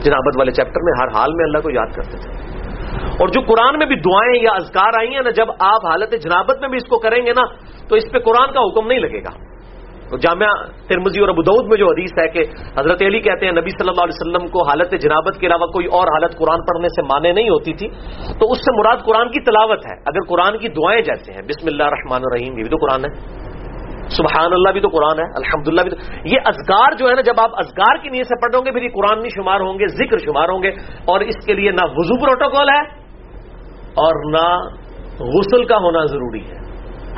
جنابت 0.00 0.36
والے 0.38 0.50
چیپٹر 0.50 0.82
میں 0.82 0.92
ہر 1.02 1.18
حال 1.18 1.34
میں 1.34 1.44
اللہ 1.44 1.58
کو 1.58 1.70
یاد 1.70 1.94
کرتے 1.94 2.18
تھے۔ 2.18 2.54
اور 3.20 3.28
جو 3.28 3.40
قرآن 3.40 3.78
میں 3.78 3.86
بھی 3.86 3.96
دعائیں 3.96 4.42
یا 4.42 4.50
اذکار 4.50 4.90
آئی 4.98 5.08
ہیں 5.08 5.22
نا، 5.22 5.30
جب 5.30 5.46
آپ 5.50 5.86
حالت 5.86 6.12
جنابت 6.22 6.60
میں 6.60 6.68
بھی 6.68 6.76
اس 6.76 6.84
کو 6.84 6.98
کریں 6.98 7.26
گے 7.26 7.32
نا، 7.32 7.42
تو 7.88 7.96
اس 7.96 8.04
پہ 8.12 8.18
قرآن 8.18 8.52
کا 8.52 8.60
حکم 8.60 8.88
نہیں 8.88 8.98
لگے 8.98 9.18
گا۔ 9.18 9.53
جامعہ 10.16 10.54
ترمزی 10.88 11.20
اور 11.20 11.28
ابود 11.28 11.68
میں 11.68 11.76
جو 11.76 11.86
حدیث 11.86 12.10
ہے 12.18 12.28
کہ 12.28 12.44
حضرت 12.80 13.02
علی 13.02 13.20
کہتے 13.20 13.46
ہیں 13.46 13.52
نبی 13.52 13.70
صلی 13.70 13.88
اللہ 13.88 14.02
علیہ 14.02 14.20
وسلم 14.20 14.46
کو 14.46 14.68
حالت 14.68 15.02
جنابت 15.02 15.40
کے 15.40 15.46
علاوہ 15.46 15.66
کوئی 15.66 15.86
اور 15.86 16.06
حالت 16.06 16.38
قرآن 16.38 16.60
پڑھنے 16.60 16.88
سے 16.88 17.02
مانے 17.02 17.32
نہیں 17.32 17.48
ہوتی 17.48 17.72
تھی، 17.72 17.88
تو 18.40 18.52
اس 18.52 18.58
سے 18.58 18.78
مراد 18.78 18.96
قرآن 19.04 19.28
کی 19.28 19.44
تلاوت 19.44 19.86
ہے۔ 19.86 19.92
اگر 19.92 20.28
قرآن 20.28 20.58
کی 20.58 20.68
دعائیں 20.68 21.00
جیسے 21.00 21.32
ہیں، 21.32 21.42
بسم 21.42 21.66
اللہ 21.66 21.82
الرحمن 21.82 22.22
الرحیم، 22.24 22.58
یہ 22.58 22.62
بھی 22.62 22.70
تو 22.70 22.76
قرآن 22.76 23.04
ہے۔ 23.04 23.44
سبحان 24.08 24.52
اللہ 24.52 24.72
بھی 24.72 24.80
تو 24.80 24.88
قرآن 24.88 25.18
ہے 25.18 25.24
الحمد 25.24 25.82
بھی 25.82 25.90
تو۔ 25.90 25.96
یہ 26.24 26.36
ازگار 26.44 26.96
جو 26.96 27.08
ہے 27.08 27.14
نا، 27.14 27.20
جب 27.20 27.34
آپ 27.38 27.50
ازگار 27.52 27.96
کی 27.96 28.08
نیت 28.08 28.26
سے 28.26 28.40
پڑھو 28.40 28.60
گے، 28.60 28.70
پھر 28.70 28.82
یہ 28.82 28.88
قرآن 28.88 29.18
نہیں 29.18 29.30
شمار 29.34 29.60
ہوں 29.60 29.78
گے، 29.78 29.86
ذکر 29.86 30.18
شمار 30.18 30.48
ہوں 30.48 30.62
گے۔ 30.62 30.68
اور 31.04 31.20
اس 31.20 31.46
کے 31.46 31.52
لیے 31.52 31.70
نہ 31.70 31.84
وضو 31.84 32.24
پروٹوکول 32.24 32.68
ہے 32.68 32.80
اور 33.94 34.32
نہ 34.32 34.68
غسل 35.20 35.64
کا 35.64 35.76
ہونا 35.76 36.04
ضروری 36.04 36.40
ہے۔ 36.40 36.64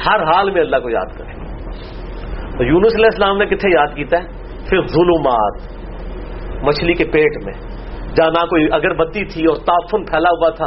ہر 0.07 0.23
حال 0.23 0.51
میں 0.51 0.61
اللہ 0.61 0.77
کو 0.77 0.91
یاد 0.91 1.19
کریں۔ 1.19 1.46
تو 2.59 2.65
یونس 2.65 2.95
علیہ 2.95 3.05
السلام 3.05 3.37
نے 3.39 3.47
کتنے 3.47 3.75
یاد 3.75 3.95
کیتا 3.95 4.23
ہے؟ 4.23 4.27
پھر 4.69 4.87
ظلمات 4.87 5.61
مچھلی 6.65 6.95
کے 6.95 7.05
پیٹ 7.05 7.45
میں۔ 7.45 7.53
جہاں 8.17 8.31
نہ 8.31 8.47
کوئی 8.47 8.67
اگربتی 8.73 9.25
تھی 9.25 9.47
اور 9.47 9.57
تافن 9.57 10.05
پھیلا 10.05 10.29
ہوا 10.29 10.51
تھا 10.51 10.65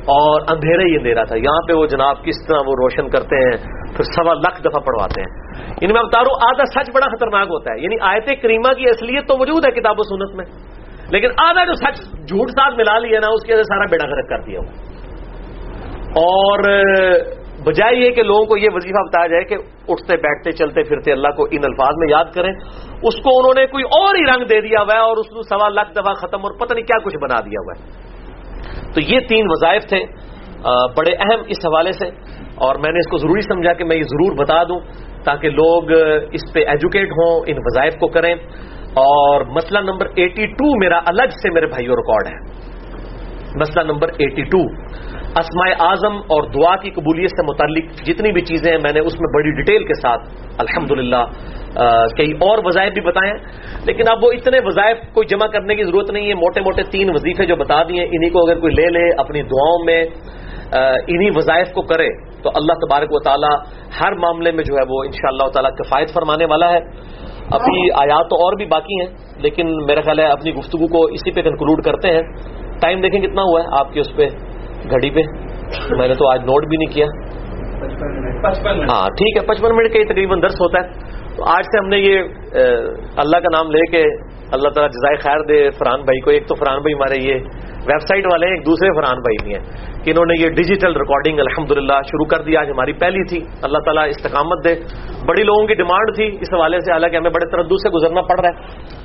اور 0.00 0.40
اندھیرے 0.40 0.92
ہی 0.92 0.96
اندھیرا 0.96 1.24
تھا۔ 1.24 1.36
یہاں 1.36 1.68
پہ 1.68 1.72
وہ 1.72 1.86
جناب 1.86 2.24
کس 2.24 2.46
طرح 2.48 2.58
وہ 2.66 2.72
روشن 2.72 3.08
کرتے 3.08 3.36
ہیں، 3.36 3.56
پھر 3.96 4.02
سوا 4.02 4.34
لاکھ 4.34 4.60
دفعہ 4.60 4.80
پڑھواتے 4.80 5.20
ہیں۔ 5.20 5.52
ان 5.80 5.92
میں 5.92 6.02
بتا 6.02 6.20
رہا 6.20 6.48
آدھا 6.50 6.64
سچ 6.64 6.90
بڑا 6.94 7.16
خطرناک 7.16 7.46
ہوتا 7.50 7.72
ہے۔ 7.72 7.78
یعنی 7.80 7.96
آیت 8.00 8.42
کریمہ 8.42 8.72
کی 8.72 8.84
اصلیت 8.84 9.28
تو 9.28 9.38
موجود 9.38 9.64
ہے 9.64 9.70
کتاب 9.70 9.96
و 9.98 10.02
سنت 10.02 10.36
میں۔ 10.36 10.44
لیکن 11.10 11.28
آدھا 11.38 11.64
جو 11.64 11.74
سچ 11.74 11.98
جھوٹ 12.28 12.48
ساتھ 12.50 12.74
ملا 12.74 12.98
لیا 12.98 13.20
نا، 13.20 13.26
اس 13.26 13.42
کی 13.46 13.52
وجہ 13.52 13.62
سارا 13.62 13.84
بیڑا 13.90 14.10
گرک 14.10 14.28
کر 14.28 14.40
دیا 14.40 14.60
وہ 14.60 14.90
اور 16.10 16.58
بجائے 17.66 17.96
یہ 17.96 18.10
کہ 18.10 18.22
لوگوں 18.22 18.46
کو 18.46 18.56
یہ 18.56 18.66
وظیفہ 18.72 19.02
بتایا 19.08 19.26
جائے 19.26 19.44
کہ 19.44 19.54
اٹھتے، 19.88 20.16
بیٹھتے، 20.16 20.52
چلتے، 20.52 20.82
پھرتے، 20.82 21.12
اللہ 21.12 21.28
کو 21.28 21.44
ان 21.44 21.60
الفاظ 21.64 21.94
میں 21.98 22.08
یاد 22.10 22.24
کریں۔ 22.34 22.50
اس 23.02 23.14
کو 23.14 23.38
انہوں 23.38 23.54
نے 23.56 23.66
کوئی 23.66 23.84
اور 23.84 24.14
ہی 24.14 24.20
رنگ 24.20 24.44
دے 24.46 24.60
دیا 24.60 24.80
ہوا 24.80 24.94
ہے 24.94 24.98
اور 24.98 25.16
اس 25.16 25.26
کو 25.26 25.42
سوا 25.42 25.68
لاکھ 25.68 25.92
دفعہ 25.92 26.14
ختم 26.14 26.38
اور 26.42 26.58
پتہ 26.60 26.74
نہیں 26.74 26.84
کیا 26.84 27.04
کچھ 27.04 27.16
بنا 27.16 27.40
دیا 27.40 27.60
ہوا 27.60 27.72
ہے۔ 27.78 28.10
تو 28.94 29.00
یہ 29.00 29.20
تین 29.28 29.46
وظائف 29.48 29.82
تھے 29.88 30.04
بڑے 30.96 31.14
اہم 31.14 31.40
اس 31.48 31.66
حوالے 31.66 31.92
سے۔ 31.92 32.06
اور 32.54 32.74
میں 32.74 32.92
نے 32.92 32.98
اس 32.98 33.10
کو 33.10 33.16
ضروری 33.16 33.40
سمجھا 33.40 33.72
کہ 33.72 33.84
میں 33.84 33.96
یہ 33.96 34.02
ضرور 34.02 34.36
بتا 34.36 34.62
دوں 34.62 34.80
تاکہ 35.24 35.50
لوگ 35.50 35.90
اس 36.32 36.52
پہ 36.52 36.60
ایجوکیٹ 36.60 37.08
ہوں، 37.10 37.40
ان 37.46 37.56
وظائف 37.58 37.94
کو 37.94 38.08
کریں۔ 38.08 38.34
اور 38.90 39.44
مسئلہ 39.44 39.78
نمبر 39.78 40.06
ایٹی 40.14 40.46
ٹو 40.46 40.78
میرا 40.78 41.00
الگ 41.06 41.28
سے 41.42 41.50
میرے 41.50 41.66
بھائیوں 41.66 41.96
ریکارڈ 41.96 42.26
ہے۔ 42.26 42.60
مسئلہ 43.56 43.92
نمبر 43.92 44.08
ایٹی 44.08 44.42
ٹو 44.42 44.58
اسماء 45.38 45.66
اعظم 45.86 46.16
اور 46.34 46.46
دعا 46.50 46.74
کی 46.82 46.90
قبولیت 46.90 47.30
سے 47.30 47.42
متعلق 47.46 48.00
جتنی 48.06 48.30
بھی 48.32 48.40
چیزیں 48.40 48.70
ہیں، 48.70 48.78
میں 48.82 48.92
نے 48.92 49.00
اس 49.00 49.14
میں 49.20 49.28
بڑی 49.34 49.50
ڈیٹیل 49.56 49.84
کے 49.84 49.94
ساتھ 50.00 50.22
الحمد 50.58 50.90
کئی 52.16 52.32
اور 52.46 52.58
وظائف 52.64 52.92
بھی 52.92 53.02
بتائے 53.02 53.32
لیکن 53.86 54.08
اب 54.10 54.24
وہ 54.24 54.30
اتنے 54.32 54.58
وظائف 54.66 54.98
کوئی 55.14 55.26
جمع 55.30 55.46
کرنے 55.46 55.74
کی 55.74 55.84
ضرورت 55.84 56.10
نہیں 56.10 56.28
ہے۔ 56.28 56.34
موٹے 56.34 56.60
موٹے 56.60 56.82
تین 56.92 57.10
وظیفے 57.14 57.46
جو 57.46 57.56
بتا 57.56 57.82
دیے 57.88 58.04
انہی 58.04 58.30
کو 58.30 58.42
اگر 58.46 58.60
کوئی 58.60 58.74
لے 58.74 58.88
لے 58.88 59.04
اپنی 59.18 59.42
دعاؤں 59.52 59.84
میں 59.84 60.02
انہی 60.72 61.28
وظائف 61.36 61.72
کو 61.74 61.82
کرے، 61.82 62.08
تو 62.42 62.50
اللہ 62.54 62.82
تبارک 62.82 63.12
و 63.12 63.20
تعالی 63.20 63.54
ہر 64.00 64.12
معاملے 64.18 64.52
میں 64.52 64.64
جو 64.64 64.74
ہے 64.74 64.84
وہ 64.88 65.02
ان 65.04 65.12
شاء 65.12 65.28
اللہ 65.28 65.48
تعالیٰ 65.54 65.70
کفایت 65.78 66.14
فرمانے 66.14 66.44
والا 66.50 66.72
ہے۔ 66.72 66.80
ابھی 67.56 67.80
آیات 68.02 68.30
تو 68.30 68.36
اور 68.44 68.56
بھی 68.56 68.66
باقی 68.66 69.00
ہیں، 69.00 69.08
لیکن 69.42 69.74
میرا 69.86 70.00
خیال 70.00 70.20
ہے 70.20 70.28
اپنی 70.30 70.54
گفتگو 70.54 70.86
کو 70.86 71.06
اسی 71.14 71.30
پہ 71.30 71.42
کنکلوڈ 71.42 71.84
کرتے 71.84 72.10
ہیں۔ 72.10 72.22
ٹائم 72.80 73.00
دیکھیں 73.00 73.20
کتنا 73.20 73.42
ہوا 73.42 73.60
ہے 73.60 73.78
آپ 73.78 73.92
کے 73.92 74.00
اس 74.00 74.16
پہ۔ 74.16 74.28
گھڑی 74.90 75.10
پہ۔ 75.10 75.20
میں 75.96 76.08
نے 76.08 76.14
تو 76.14 76.30
آج 76.30 76.40
نوٹ 76.40 76.66
بھی 76.66 76.76
نہیں 76.76 76.94
کیا۔ 76.94 77.06
ہاں 78.90 79.06
ٹھیک 79.18 79.36
ہے 79.36 79.42
پچپن 79.46 79.76
منٹ 79.76 79.92
کا 79.92 79.98
یہ 79.98 80.04
تقریباً 80.04 80.42
درس 80.42 80.60
ہوتا 80.60 80.78
ہے۔ 80.78 80.86
تو 81.36 81.44
آج 81.44 81.64
سے 81.64 81.78
ہم 81.78 81.88
نے 81.88 81.98
یہ 81.98 82.18
اللہ 83.16 83.36
کا 83.36 83.50
نام 83.52 83.70
لے 83.70 83.84
کے 83.90 84.02
اللہ 84.52 84.68
تعالیٰ 84.68 84.88
جزائے 84.88 85.16
خیر 85.16 85.42
دے 85.48 85.58
فرحان 85.70 86.02
بھائی 86.02 86.20
کو۔ 86.20 86.30
ایک 86.30 86.46
تو 86.48 86.54
فرحان 86.54 86.78
بھائی 86.78 86.94
ہمارے 86.94 87.20
یہ 87.22 87.38
ویب 87.86 87.98
سائٹ 87.98 88.26
والے 88.32 88.46
ایک 88.46 88.66
دوسرے 88.66 88.88
فرحان 88.96 89.18
بھائی 89.18 89.36
بھی 89.44 89.54
ہیں 89.54 89.64
کہ 90.04 90.10
انہوں 90.10 90.26
نے 90.26 90.42
یہ 90.42 90.48
ڈیجیٹل 90.48 90.92
ریکارڈنگ 90.92 91.38
الحمدللہ 91.38 91.92
شروع 91.92 92.26
کر 92.26 92.42
دیا 92.42 92.60
آج 92.60 92.70
ہماری 92.70 92.92
پہلی 92.92 93.24
تھی۔ 93.28 93.40
اللہ 93.62 93.78
تعالیٰ 93.78 94.08
استقامت 94.08 94.64
دے۔ 94.64 94.74
بڑی 95.26 95.42
لوگوں 95.42 95.66
کی 95.66 95.74
ڈیمانڈ 95.74 96.16
تھی 96.16 96.26
اس 96.40 96.54
حوالے 96.54 96.80
سے، 96.80 96.92
حالانکہ 96.92 97.16
ہمیں 97.16 97.30
بڑے 97.30 97.50
تردد 97.50 97.80
سے 97.82 97.90
گزرنا 97.90 98.20
پڑ 98.20 98.40
رہا 98.40 98.48
ہے۔ 98.48 98.62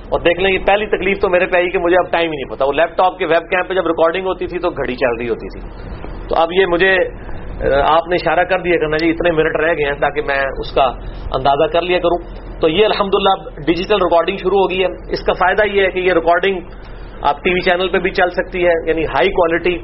اور 0.09 0.19
دیکھ 0.19 0.39
لیں، 0.39 0.51
یہ 0.53 0.59
پہلی 0.67 0.85
تکلیف 0.85 1.21
تو 1.21 1.29
میرے 1.29 1.45
پہ 1.45 1.57
آئی 1.57 1.69
کہ 1.69 1.79
مجھے 1.79 1.95
اب 1.95 2.11
ٹائم 2.11 2.31
ہی 2.31 2.35
نہیں 2.35 2.55
پتا۔ 2.55 2.65
وہ 2.65 2.73
لیپ 2.73 2.97
ٹاپ 2.97 3.17
کے 3.17 3.25
ویب 3.25 3.49
کیم 3.49 3.67
پہ 3.67 3.73
جب 3.73 3.88
ریکارڈنگ 3.88 4.25
ہوتی 4.25 4.47
تھی 4.47 4.59
تو 4.59 4.69
گھڑی 4.69 4.95
چل 4.95 5.15
رہی 5.19 5.29
ہوتی 5.29 5.59
تھی۔ 5.59 5.69
تو 6.29 6.35
اب 6.35 6.49
یہ 6.51 6.65
مجھے 6.65 6.97
آپ 7.89 8.07
نے 8.07 8.15
اشارہ 8.15 8.43
کر 8.43 8.59
دیا 8.59 8.75
کرنا 8.75 8.97
جی 8.97 9.09
اتنے 9.09 9.31
منٹ 9.31 9.55
رہ 9.55 9.73
گئے 9.73 9.85
ہیں 9.85 9.99
تاکہ 9.99 10.21
میں 10.21 10.43
اس 10.59 10.75
کا 10.75 10.83
اندازہ 11.35 11.71
کر 11.71 11.81
لیا 11.81 11.97
کروں۔ 11.97 12.45
تو 12.61 12.69
یہ 12.69 12.85
الحمدللہ 12.85 13.49
ڈیجیٹل 13.65 13.95
ریکارڈنگ 13.95 14.38
شروع 14.38 14.59
ہوگی 14.59 14.83
ہے۔ 14.83 15.13
اس 15.13 15.25
کا 15.25 15.33
فائدہ 15.33 15.63
یہ 15.65 15.83
ہے 15.83 15.91
کہ 15.91 15.99
یہ 15.99 16.13
ریکارڈنگ 16.13 16.59
آپ 17.27 17.43
ٹی 17.43 17.53
وی 17.53 17.59
چینل 17.59 17.88
پہ 17.88 17.97
بھی 17.97 18.11
چل 18.11 18.29
سکتی 18.29 18.67
ہے 18.67 18.71
یعنی 18.88 19.03
ہائی 19.03 19.29
کوالٹی 19.29 19.77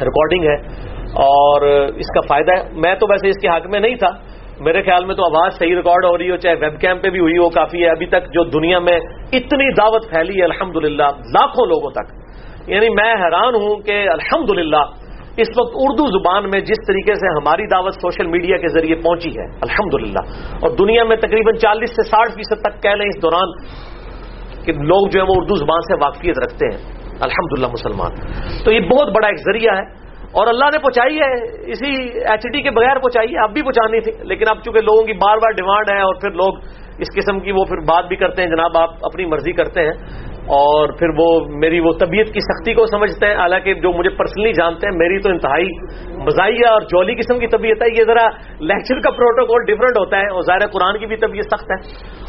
ریکارڈنگ 0.00 0.44
ہے۔ 0.44 0.90
اور 1.12 1.62
اس 1.86 2.06
کا 2.14 2.20
فائدہ 2.20 2.52
ہے، 2.52 2.62
میں 2.72 2.94
تو 2.94 3.06
ویسے 3.10 3.28
اس 3.28 3.36
کے 3.42 3.48
حق 3.48 3.66
میں 3.66 3.80
نہیں 3.80 3.94
تھا۔ 3.94 4.08
میرے 4.60 4.82
خیال 4.82 5.04
میں 5.04 5.14
تو 5.14 5.24
آواز 5.24 5.52
صحیح 5.58 5.76
ریکارڈ 5.76 6.04
ہو 6.04 6.18
رہی 6.18 6.30
ہو، 6.30 6.36
چاہے 6.36 6.54
ویب 6.54 6.80
کیم 6.80 6.98
پہ 6.98 7.10
بھی 7.10 7.20
ہوئی 7.20 7.38
ہو، 7.38 7.50
کافی 7.50 7.84
ہے۔ 7.84 7.90
ابھی 7.90 8.06
تک 8.06 8.24
جو 8.24 8.44
دنیا 8.44 8.78
میں 8.78 8.98
اتنی 9.32 9.74
دعوت 9.74 10.02
پھیلی 10.10 10.38
ہے 10.38 10.44
الحمد 10.44 10.76
لاکھوں 10.76 11.66
لوگوں 11.66 11.90
تک۔ 11.90 12.20
یعنی 12.70 12.88
میں 12.88 13.14
حیران 13.14 13.54
ہوں 13.54 13.76
کہ 13.76 14.08
الحمد 14.08 14.74
اس 15.36 15.48
وقت 15.60 15.72
اردو 15.74 16.06
زبان 16.06 16.50
میں 16.50 16.60
جس 16.60 16.86
طریقے 16.86 17.14
سے 17.14 17.26
ہماری 17.36 17.66
دعوت 17.66 17.94
سوشل 17.94 18.26
میڈیا 18.26 18.56
کے 18.56 18.68
ذریعے 18.68 18.94
پہنچی 18.94 19.30
ہے 19.30 19.44
الحمد 19.44 20.16
اور 20.62 20.70
دنیا 20.76 21.04
میں 21.04 21.16
تقریباً 21.16 21.54
چالیس 21.54 21.90
سے 21.90 22.02
ساٹھ 22.02 22.30
فیصد 22.30 22.60
تک 22.60 22.82
کہہ 22.82 22.90
لیں 22.90 23.06
اس 23.06 23.22
دوران 23.22 23.48
کہ 24.64 24.72
لوگ 24.72 25.08
جو 25.08 25.20
ہے 25.20 25.24
وہ 25.24 25.34
اردو 25.36 25.54
زبان 25.54 25.80
سے 25.80 26.04
واقفیت 26.04 26.38
رکھتے 26.38 26.66
ہیں۔ 26.66 27.00
الحمد 27.20 27.72
مسلمان۔ 27.72 28.10
تو 28.64 28.72
یہ 28.72 28.80
بہت 28.80 29.08
بڑا 29.08 29.28
ایک 29.28 29.36
ذریعہ 29.36 29.76
ہے۔ 29.76 30.10
اور 30.32 30.46
اللہ 30.46 30.64
نے 30.64 30.78
پہنچائی 30.78 31.16
ہے۔ 31.16 31.32
اسی 31.70 32.18
ایچ 32.18 32.42
ڈی 32.52 32.62
کے 32.62 32.70
بغیر 32.70 32.94
پہنچائی 32.94 33.34
ہے۔ 33.34 33.42
اب 33.42 33.52
بھی 33.52 33.62
پہنچانی 33.62 34.00
تھی۔ 34.00 34.12
لیکن 34.24 34.44
اب 34.48 34.62
چونکہ 34.64 34.80
لوگوں 34.80 35.06
کی 35.06 35.12
بار 35.12 35.36
بار 35.36 35.50
ڈیمانڈ 35.50 35.96
ہے 35.96 36.02
اور 36.02 36.14
پھر 36.14 36.30
لوگ 36.30 36.54
اس 36.98 37.08
قسم 37.16 37.40
کی 37.40 37.52
وہ 37.52 37.64
پھر 37.64 37.76
بات 37.76 38.04
بھی 38.08 38.16
کرتے 38.16 38.42
ہیں۔ 38.42 38.48
جناب، 38.48 38.78
آپ 38.78 38.90
اپنی 39.02 39.26
مرضی 39.26 39.52
کرتے 39.52 39.80
ہیں۔ 39.80 39.92
اور 40.50 40.88
پھر 40.88 41.06
وہ 41.18 41.40
میری 41.48 41.80
وہ 41.80 41.92
طبیعت 41.92 42.26
کی 42.26 42.40
سختی 42.40 42.74
کو 42.74 42.86
سمجھتے 42.86 43.26
ہیں، 43.26 43.34
حالانکہ 43.34 43.74
جو 43.74 43.92
مجھے 43.92 44.10
پرسنلی 44.10 44.52
جانتے 44.52 44.86
ہیں، 44.86 44.98
میری 44.98 45.18
تو 45.20 45.30
انتہائی 45.30 45.68
مزاحیہ 46.16 46.72
اور 46.72 46.80
جولی 46.80 47.14
قسم 47.14 47.38
کی 47.38 47.46
طبیعت 47.46 47.82
ہے۔ 47.82 47.86
یہ 47.98 48.04
ذرا 48.04 48.28
لیکچر 48.60 49.00
کا 49.00 49.10
پروٹوکول 49.10 49.64
ڈفرنٹ 49.64 49.98
ہوتا 49.98 50.16
ہے 50.16 50.26
اور 50.26 50.42
ظاہر 50.42 50.66
قرآن 50.66 50.98
کی 50.98 51.06
بھی 51.06 51.16
طبیعت 51.16 51.44
سخت 51.44 51.70
ہے۔ 51.70 51.76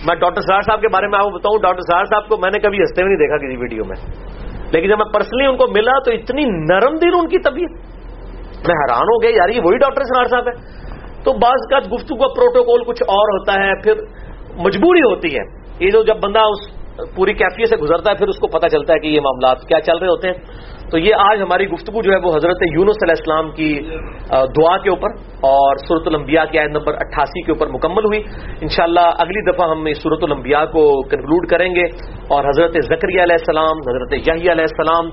میں 0.07 0.15
ڈاکٹر 0.15 0.41
سہار 0.41 0.61
صاحب 0.61 0.81
کے 0.81 0.87
بارے 0.87 1.07
میں 1.07 1.19
آپ 1.19 1.23
کو 1.23 1.29
بتاؤں، 1.29 1.57
ڈاکٹر 1.61 1.81
سہار 1.81 2.05
صاحب 2.05 2.27
کو 2.27 2.37
میں 2.37 2.51
نے 2.53 2.59
کبھی 2.59 2.77
ہنستے 2.79 3.01
ہوئے 3.01 3.15
نہیں 3.15 3.27
دیکھا 3.27 3.37
کسی 3.37 3.61
ویڈیو 3.61 3.85
میں۔ 3.85 3.97
لیکن 4.73 4.89
جب 4.89 4.97
میں 4.97 5.13
پرسنلی 5.13 5.45
ان 5.45 5.57
کو 5.57 5.65
ملا 5.71 5.99
تو 6.05 6.11
اتنی 6.11 6.43
نرم 6.45 6.95
دل 6.95 7.13
ان 7.13 7.27
کی 7.27 7.39
طبیعت۔ 7.39 7.71
میں 8.67 8.75
حیران 8.75 9.03
ہو 9.03 9.23
گیا، 9.23 9.31
یار 9.35 9.49
یہ 9.49 9.61
وہی 9.63 9.77
ڈاکٹر 9.77 10.01
سنار 10.03 10.23
صاحب 10.23 10.47
ہے۔ 10.47 10.81
تو 11.23 11.33
بعض 11.33 11.69
کا 11.69 11.79
گفتگو 11.79 12.17
کا 12.17 12.27
پروٹوکول 12.27 12.83
کچھ 12.83 13.03
اور 13.03 13.39
ہوتا 13.39 13.53
ہے، 13.53 13.83
پھر 13.83 13.93
مجبوری 14.57 15.01
ہوتی 15.01 15.35
ہے۔ 15.35 15.61
یہ 15.79 15.89
جو 15.91 16.03
جب 16.03 16.15
بندہ 16.23 16.39
اس 16.39 16.80
پوری 17.15 17.33
کیفیت 17.33 17.69
سے 17.69 17.75
گزرتا 17.81 18.11
ہے، 18.11 18.15
پھر 18.17 18.27
اس 18.27 18.39
کو 18.39 18.47
پتہ 18.57 18.67
چلتا 18.67 18.93
ہے 18.93 18.99
کہ 18.99 19.07
یہ 19.07 19.21
معاملات 19.21 19.67
کیا 19.67 19.79
چل 19.81 19.97
رہے 19.97 20.07
ہوتے 20.07 20.27
ہیں۔ 20.27 20.69
تو 20.91 20.97
یہ 20.97 21.21
آج 21.23 21.41
ہماری 21.41 21.65
گفتگو 21.67 22.01
جو 22.03 22.11
ہے 22.11 22.17
وہ 22.23 22.35
حضرت 22.35 22.63
یونس 22.71 22.97
علیہ 23.03 23.15
السلام 23.17 23.51
کی 23.57 23.69
دعا 24.57 24.77
کے 24.83 24.89
اوپر 24.89 25.09
اور 25.49 25.77
صورت 25.87 26.07
الانبیاء 26.07 26.43
کی 26.51 26.59
آیت 26.59 26.71
نمبر 26.71 26.93
اٹھاسی 27.03 27.41
کے 27.41 27.51
اوپر 27.51 27.67
مکمل 27.73 28.05
ہوئی۔ 28.05 28.21
انشاءاللہ 28.61 29.05
اگلی 29.25 29.41
دفعہ 29.51 29.69
ہم 29.71 29.87
صورت 30.01 30.23
الانبیاء 30.23 30.63
کو 30.73 30.83
کنکلوڈ 31.09 31.47
کریں 31.49 31.69
گے 31.75 31.85
اور 32.35 32.49
حضرت 32.49 32.77
ذکری 32.87 33.21
علیہ 33.23 33.39
السلام، 33.39 33.75
حضرت 33.89 34.13
یحییٰ 34.13 34.51
علیہ 34.55 34.67
السلام 34.69 35.09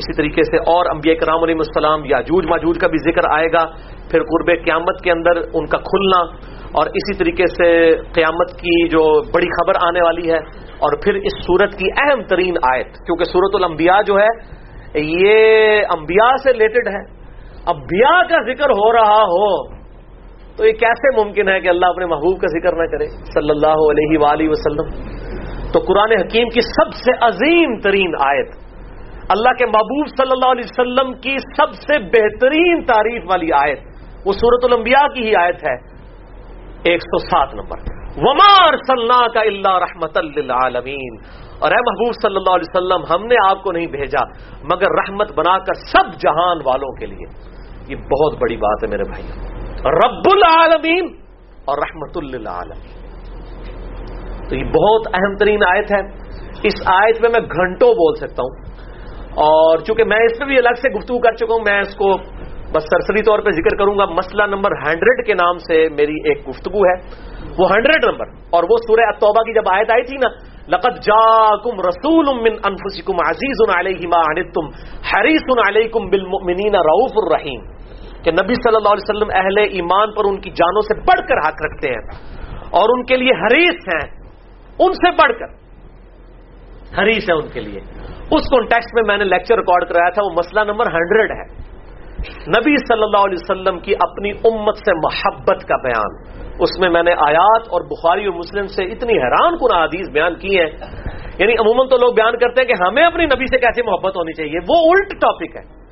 اسی 0.00 0.12
طریقے 0.16 0.42
سے 0.42 0.58
اور 0.72 0.86
انبیاء 0.90 1.14
کرام 1.20 1.42
علیہ 1.42 1.54
السلام 1.58 2.04
یا 2.04 2.20
جوج 2.28 2.46
ماجوج 2.50 2.78
کا 2.80 2.88
بھی 2.88 2.98
ذکر 3.06 3.28
آئے 3.30 3.48
گا، 3.52 3.64
پھر 4.10 4.22
قرب 4.30 4.50
قیامت 4.64 5.02
کے 5.04 5.10
اندر 5.12 5.40
ان 5.52 5.66
کا 5.66 5.78
کھلنا، 5.88 6.20
اور 6.78 6.86
اسی 7.00 7.16
طریقے 7.18 7.46
سے 7.56 7.68
قیامت 8.14 8.54
کی 8.60 8.76
جو 8.88 9.02
بڑی 9.34 9.50
خبر 9.56 9.80
آنے 9.86 10.02
والی 10.02 10.30
ہے، 10.30 10.38
اور 10.86 10.96
پھر 11.02 11.14
اس 11.14 11.36
صورت 11.46 11.76
کی 11.78 11.90
اہم 12.04 12.22
ترین 12.30 12.56
آیت، 12.70 12.96
کیونکہ 13.06 13.24
صورت 13.24 13.54
الانبیاء 13.54 14.00
جو 14.06 14.18
ہے، 14.18 14.30
یہ 14.94 15.92
انبیاء 15.96 16.32
سے 16.44 16.52
ریلیٹڈ 16.52 16.88
ہے۔ 16.88 17.02
انبیاء 17.66 18.16
کا 18.30 18.42
ذکر 18.48 18.74
ہو 18.80 18.92
رہا 18.92 19.20
ہو، 19.34 19.50
تو 20.56 20.66
یہ 20.66 20.72
کیسے 20.80 21.14
ممکن 21.16 21.48
ہے 21.48 21.60
کہ 21.60 21.68
اللہ 21.68 21.86
اپنے 21.86 22.06
محبوب 22.06 22.40
کا 22.40 22.48
ذکر 22.56 22.76
نہ 22.76 22.86
کرے؟ 22.92 23.06
صلی 23.34 23.50
اللہ 23.50 23.84
علیہ 23.90 24.18
وآلہ 24.18 24.48
وسلم۔ 24.48 24.90
تو 25.72 25.80
قرآن 25.86 26.18
حکیم 26.20 26.48
کی 26.48 26.60
سب 26.60 26.92
سے 26.94 27.12
عظیم 27.26 27.78
ترین 27.80 28.16
آیت 28.24 28.60
اللہ 29.32 29.52
کے 29.58 29.66
محبوب 29.66 30.06
صلی 30.06 30.30
اللہ 30.32 30.52
علیہ 30.52 30.64
وسلم 30.64 31.12
کی 31.20 31.36
سب 31.38 31.72
سے 31.72 31.98
بہترین 31.98 32.84
تعریف 32.84 33.22
والی 33.30 33.52
آیت، 33.52 33.78
وہ 34.26 34.32
سورت 34.32 34.64
الانبیاء 34.64 35.14
کی 35.14 35.26
ہی 35.26 35.36
آیت 35.36 35.54
ہے، 35.54 35.74
ایک 36.82 37.00
سو 37.02 37.18
سات 37.18 37.54
نمبر۔ 37.54 37.78
ومار 38.16 38.76
صلاح 38.76 39.26
کا 39.34 39.40
اللہ 39.40 39.78
رحمت 39.78 40.18
للعالمین 40.18 41.16
اور 41.58 41.70
اے 41.70 41.76
محبوب 41.76 42.12
صلی 42.22 42.36
اللہ 42.36 42.50
علیہ 42.50 42.76
وسلم، 42.76 43.14
ہم 43.14 43.26
نے 43.26 43.34
آپ 43.50 43.62
کو 43.62 43.72
نہیں 43.72 43.86
بھیجا، 43.86 44.24
مگر 44.62 44.86
رحمت 44.86 45.32
بنا 45.32 45.58
کر 45.58 45.74
سب 45.74 46.20
جہان 46.20 46.58
والوں 46.64 46.92
کے 46.92 47.06
لیے۔ 47.06 47.52
یہ 47.88 47.96
بہت 47.96 48.34
بڑی 48.38 48.56
بات 48.56 48.84
ہے 48.84 48.88
میرے 48.88 49.02
بھائی 49.02 49.26
رب 49.84 50.22
العالمین 50.32 51.16
اور 51.64 51.78
رحمت 51.78 52.34
للعالمین۔ 52.34 53.02
تو 54.48 54.56
یہ 54.56 54.64
بہت 54.64 55.06
اہم 55.14 55.36
ترین 55.36 55.60
آیت 55.62 55.92
ہے۔ 55.92 56.32
اس 56.62 56.82
آیت 56.86 57.20
میں 57.20 57.30
میں 57.30 57.40
گھنٹوں 57.40 57.94
بول 57.94 58.14
سکتا 58.14 58.42
ہوں۔ 58.42 58.71
اور 59.34 59.78
چونکہ 59.78 60.04
میں 60.04 60.16
اس 60.16 60.38
پہ 60.38 60.44
بھی 60.44 60.58
الگ 60.58 60.74
سے 60.76 60.88
گفتگو 60.88 61.18
کر 61.18 61.32
چکا 61.32 61.54
ہوں، 61.54 61.60
میں 61.60 61.80
اس 61.80 61.94
کو 61.94 62.14
بس 62.72 62.82
سرسری 62.82 63.22
طور 63.22 63.38
پہ 63.38 63.50
ذکر 63.50 63.76
کروں 63.76 63.98
گا۔ 63.98 64.04
مسئلہ 64.04 64.42
نمبر 64.42 64.70
ہنڈریڈ 64.72 65.26
کے 65.26 65.34
نام 65.34 65.58
سے 65.58 65.88
میری 65.88 66.28
ایک 66.28 66.48
گفتگو 66.48 66.78
ہے۔ 66.78 67.00
وہ 67.58 67.68
ہنڈریڈ 67.70 68.04
نمبر۔ 68.04 68.26
اور 68.28 68.62
وہ 68.62 68.76
سورہ 68.76 69.12
توبہ 69.20 69.42
کی 69.42 69.54
جب 69.54 69.68
آیت 69.72 69.90
آئی 69.90 70.02
تھی 70.02 70.16
نا، 70.16 70.52
لقد 70.68 71.02
جاءكم 71.02 71.80
رسول 71.80 72.26
من 72.26 72.56
انفسكم 72.64 73.14
عزيز 73.26 73.70
عليه 73.74 74.08
ما 74.08 74.20
عنتم 74.20 74.66
حريص 75.12 75.58
عليكم 75.68 76.10
بالمؤمنين 76.10 76.74
رؤوف 76.74 77.42
کہ 78.24 78.30
نبی 78.30 78.54
صلی 78.54 78.76
اللہ 78.76 78.88
علیہ 78.88 79.10
وسلم 79.10 79.28
اہل 79.34 79.58
ایمان 79.58 80.12
پر 80.12 80.24
ان 80.24 80.40
کی 80.40 80.50
جانوں 80.50 80.82
سے 80.82 81.00
بڑھ 81.00 81.28
کر 81.28 81.38
حق 81.38 81.62
رکھتے 81.64 81.88
ہیں۔ 81.88 82.32
اور 82.70 82.98
ان 82.98 83.04
کے 83.04 83.16
لیے 83.16 83.30
حریص 83.30 83.74
ہیں، 83.74 84.10
ان 84.78 84.92
سے 84.92 85.10
بڑھ 85.10 85.38
کر۔ 85.38 85.61
حریص 86.98 87.30
ہے 87.30 87.34
ان 87.34 87.48
کے 87.52 87.60
لیے۔ 87.60 87.80
اس 88.30 88.48
کانٹیکس 88.50 88.86
میں 88.94 89.02
میں 89.06 89.18
نے 89.18 89.24
لیکچر 89.24 89.56
ریکارڈ 89.56 89.88
کرایا 89.88 90.10
تھا، 90.10 90.22
وہ 90.24 90.30
مسئلہ 90.36 90.60
نمبر 90.60 90.86
ہنڈریڈ 90.86 91.30
ہے۔ 91.30 91.72
نبی 92.48 92.76
صلی 92.76 93.02
اللہ 93.02 93.16
علیہ 93.16 93.36
وسلم 93.40 93.78
کی 93.80 93.94
اپنی 93.94 94.30
امت 94.30 94.76
سے 94.76 94.94
محبت 94.94 95.68
کا 95.68 95.76
بیان۔ 95.76 96.42
اس 96.60 96.78
میں 96.78 96.88
میں 96.88 97.02
نے 97.02 97.12
آیات 97.12 97.62
اور 97.68 97.80
بخاری 97.80 98.24
اور 98.24 98.34
مسلم 98.34 98.66
سے 98.66 98.84
اتنی 98.84 99.12
حیران 99.12 99.58
کن 99.58 99.76
حدیث 99.76 100.08
بیان 100.10 100.34
کی 100.34 100.58
ہیں۔ 100.58 100.70
یعنی 101.38 101.52
عموماً 101.52 101.88
تو 101.88 101.96
لوگ 101.96 102.14
بیان 102.14 102.38
کرتے 102.38 102.60
ہیں 102.60 102.68
کہ 102.68 102.82
ہمیں 102.82 103.04
اپنی 103.04 103.24
نبی 103.26 103.46
سے 103.46 103.58
کیسے 103.58 103.82
محبت 103.82 104.16
ہونی 104.16 104.32
چاہیے۔ 104.32 104.58
وہ 104.68 104.90
الٹ 104.90 105.20
ٹاپک 105.20 105.56
ہے 105.56 105.82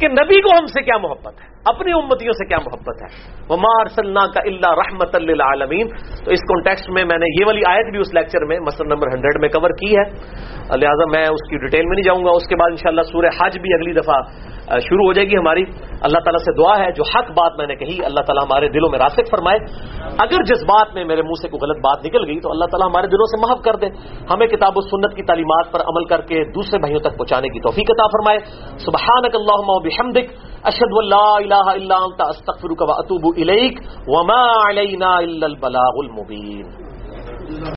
کہ 0.00 0.08
نبی 0.08 0.40
کو 0.40 0.58
ہم 0.58 0.66
سے 0.66 0.82
کیا 0.82 0.98
محبت 0.98 1.34
ہے؟ 1.40 1.57
اپنی 1.68 1.92
امتیوں 1.92 2.32
سے 2.32 2.46
کیا 2.46 2.58
محبت 2.58 3.02
ہے؟ 3.02 3.38
وہ 3.48 3.56
مار 3.56 3.86
کا 4.26 4.40
اللہ 4.44 4.70
رحمت 4.70 5.14
اللہ 5.14 5.42
عالمین 5.42 5.88
تو 6.24 6.30
اس 6.30 6.40
کانٹیکسٹ 6.40 6.90
میں 6.90 7.04
میں 7.04 7.18
نے 7.18 7.40
یہ 7.40 7.46
والی 7.46 7.60
آیت 7.66 7.90
بھی 7.90 7.98
اس 7.98 8.14
لیکچر 8.14 8.44
میں 8.44 8.60
مسئلہ 8.60 8.94
نمبر 8.94 9.06
ہنڈریڈ 9.06 9.40
میں 9.40 9.48
کور 9.48 9.70
کی 9.70 9.96
ہے۔ 9.96 10.10
لہٰذا 10.76 11.04
میں 11.12 11.24
اس 11.24 11.50
کی 11.50 11.58
ڈیٹیل 11.58 11.86
میں 11.86 11.94
نہیں 11.94 12.04
جاؤں 12.04 12.24
گا۔ 12.24 12.30
اس 12.30 12.48
کے 12.48 12.56
بعد 12.56 12.68
انشاءاللہ 12.70 13.02
سورہ 13.02 13.26
حج 13.26 13.58
بھی 13.58 13.74
اگلی 13.74 13.92
دفعہ 13.92 14.20
شروع 14.78 15.06
ہو 15.06 15.12
جائے 15.12 15.28
گی 15.28 15.36
ہماری۔ 15.36 15.62
اللہ 16.00 16.18
تعالیٰ 16.18 16.38
سے 16.38 16.52
دعا 16.56 16.86
ہے، 16.86 16.92
جو 16.92 17.02
حق 17.14 17.30
بات 17.30 17.52
میں 17.58 17.66
نے 17.66 17.74
کہی، 17.74 18.04
اللہ 18.04 18.20
تعالیٰ 18.20 18.42
ہمارے 18.42 18.68
دلوں 18.68 18.90
میں 18.90 18.98
راسک 18.98 19.30
فرمائے۔ 19.30 19.58
اگر 20.18 20.42
جس 20.42 20.62
بات 20.62 20.94
میں 20.94 21.04
میرے 21.04 21.22
منہ 21.22 21.42
سے 21.42 21.48
کوئی 21.48 21.66
غلط 21.66 21.76
بات 21.76 22.06
نکل 22.06 22.26
گئی، 22.26 22.40
تو 22.40 22.50
اللہ 22.50 22.64
تعالیٰ 22.64 22.88
ہمارے 22.88 23.06
دلوں 23.06 23.26
سے 23.26 23.46
محف 23.46 23.64
کر 23.64 23.76
دے۔ 23.76 23.86
ہمیں 24.30 24.46
کتاب 24.46 24.72
و 24.76 24.80
سنت 24.80 25.16
کی 25.16 25.22
تعلیمات 25.22 25.72
پر 25.72 25.80
عمل 25.80 26.04
کر 26.04 26.20
کے 26.20 26.44
دوسرے 26.44 26.78
بھائیوں 26.78 27.00
تک 27.00 27.18
پہنچانے 27.18 27.48
کی 27.48 27.60
توفیق 27.60 27.90
عطا 27.90 28.06
فرمائے۔ 28.06 28.38
سبحانک 28.78 29.36
اللہم 29.36 29.64
و 29.68 29.80
بحمدک۔ 29.80 30.48
اشہد 30.68 30.92
واللہ 30.96 31.30
الہ 31.36 31.64
إلا 31.72 31.98
أنت 32.04 32.20
استغفرک 32.26 32.82
و 32.82 32.90
اتوب 32.94 33.26
الیک 33.36 33.80
وما 34.08 34.42
علینا 34.62 35.16
إلا 35.20 35.46
البلاغ 35.46 36.00
المبین 36.00 36.66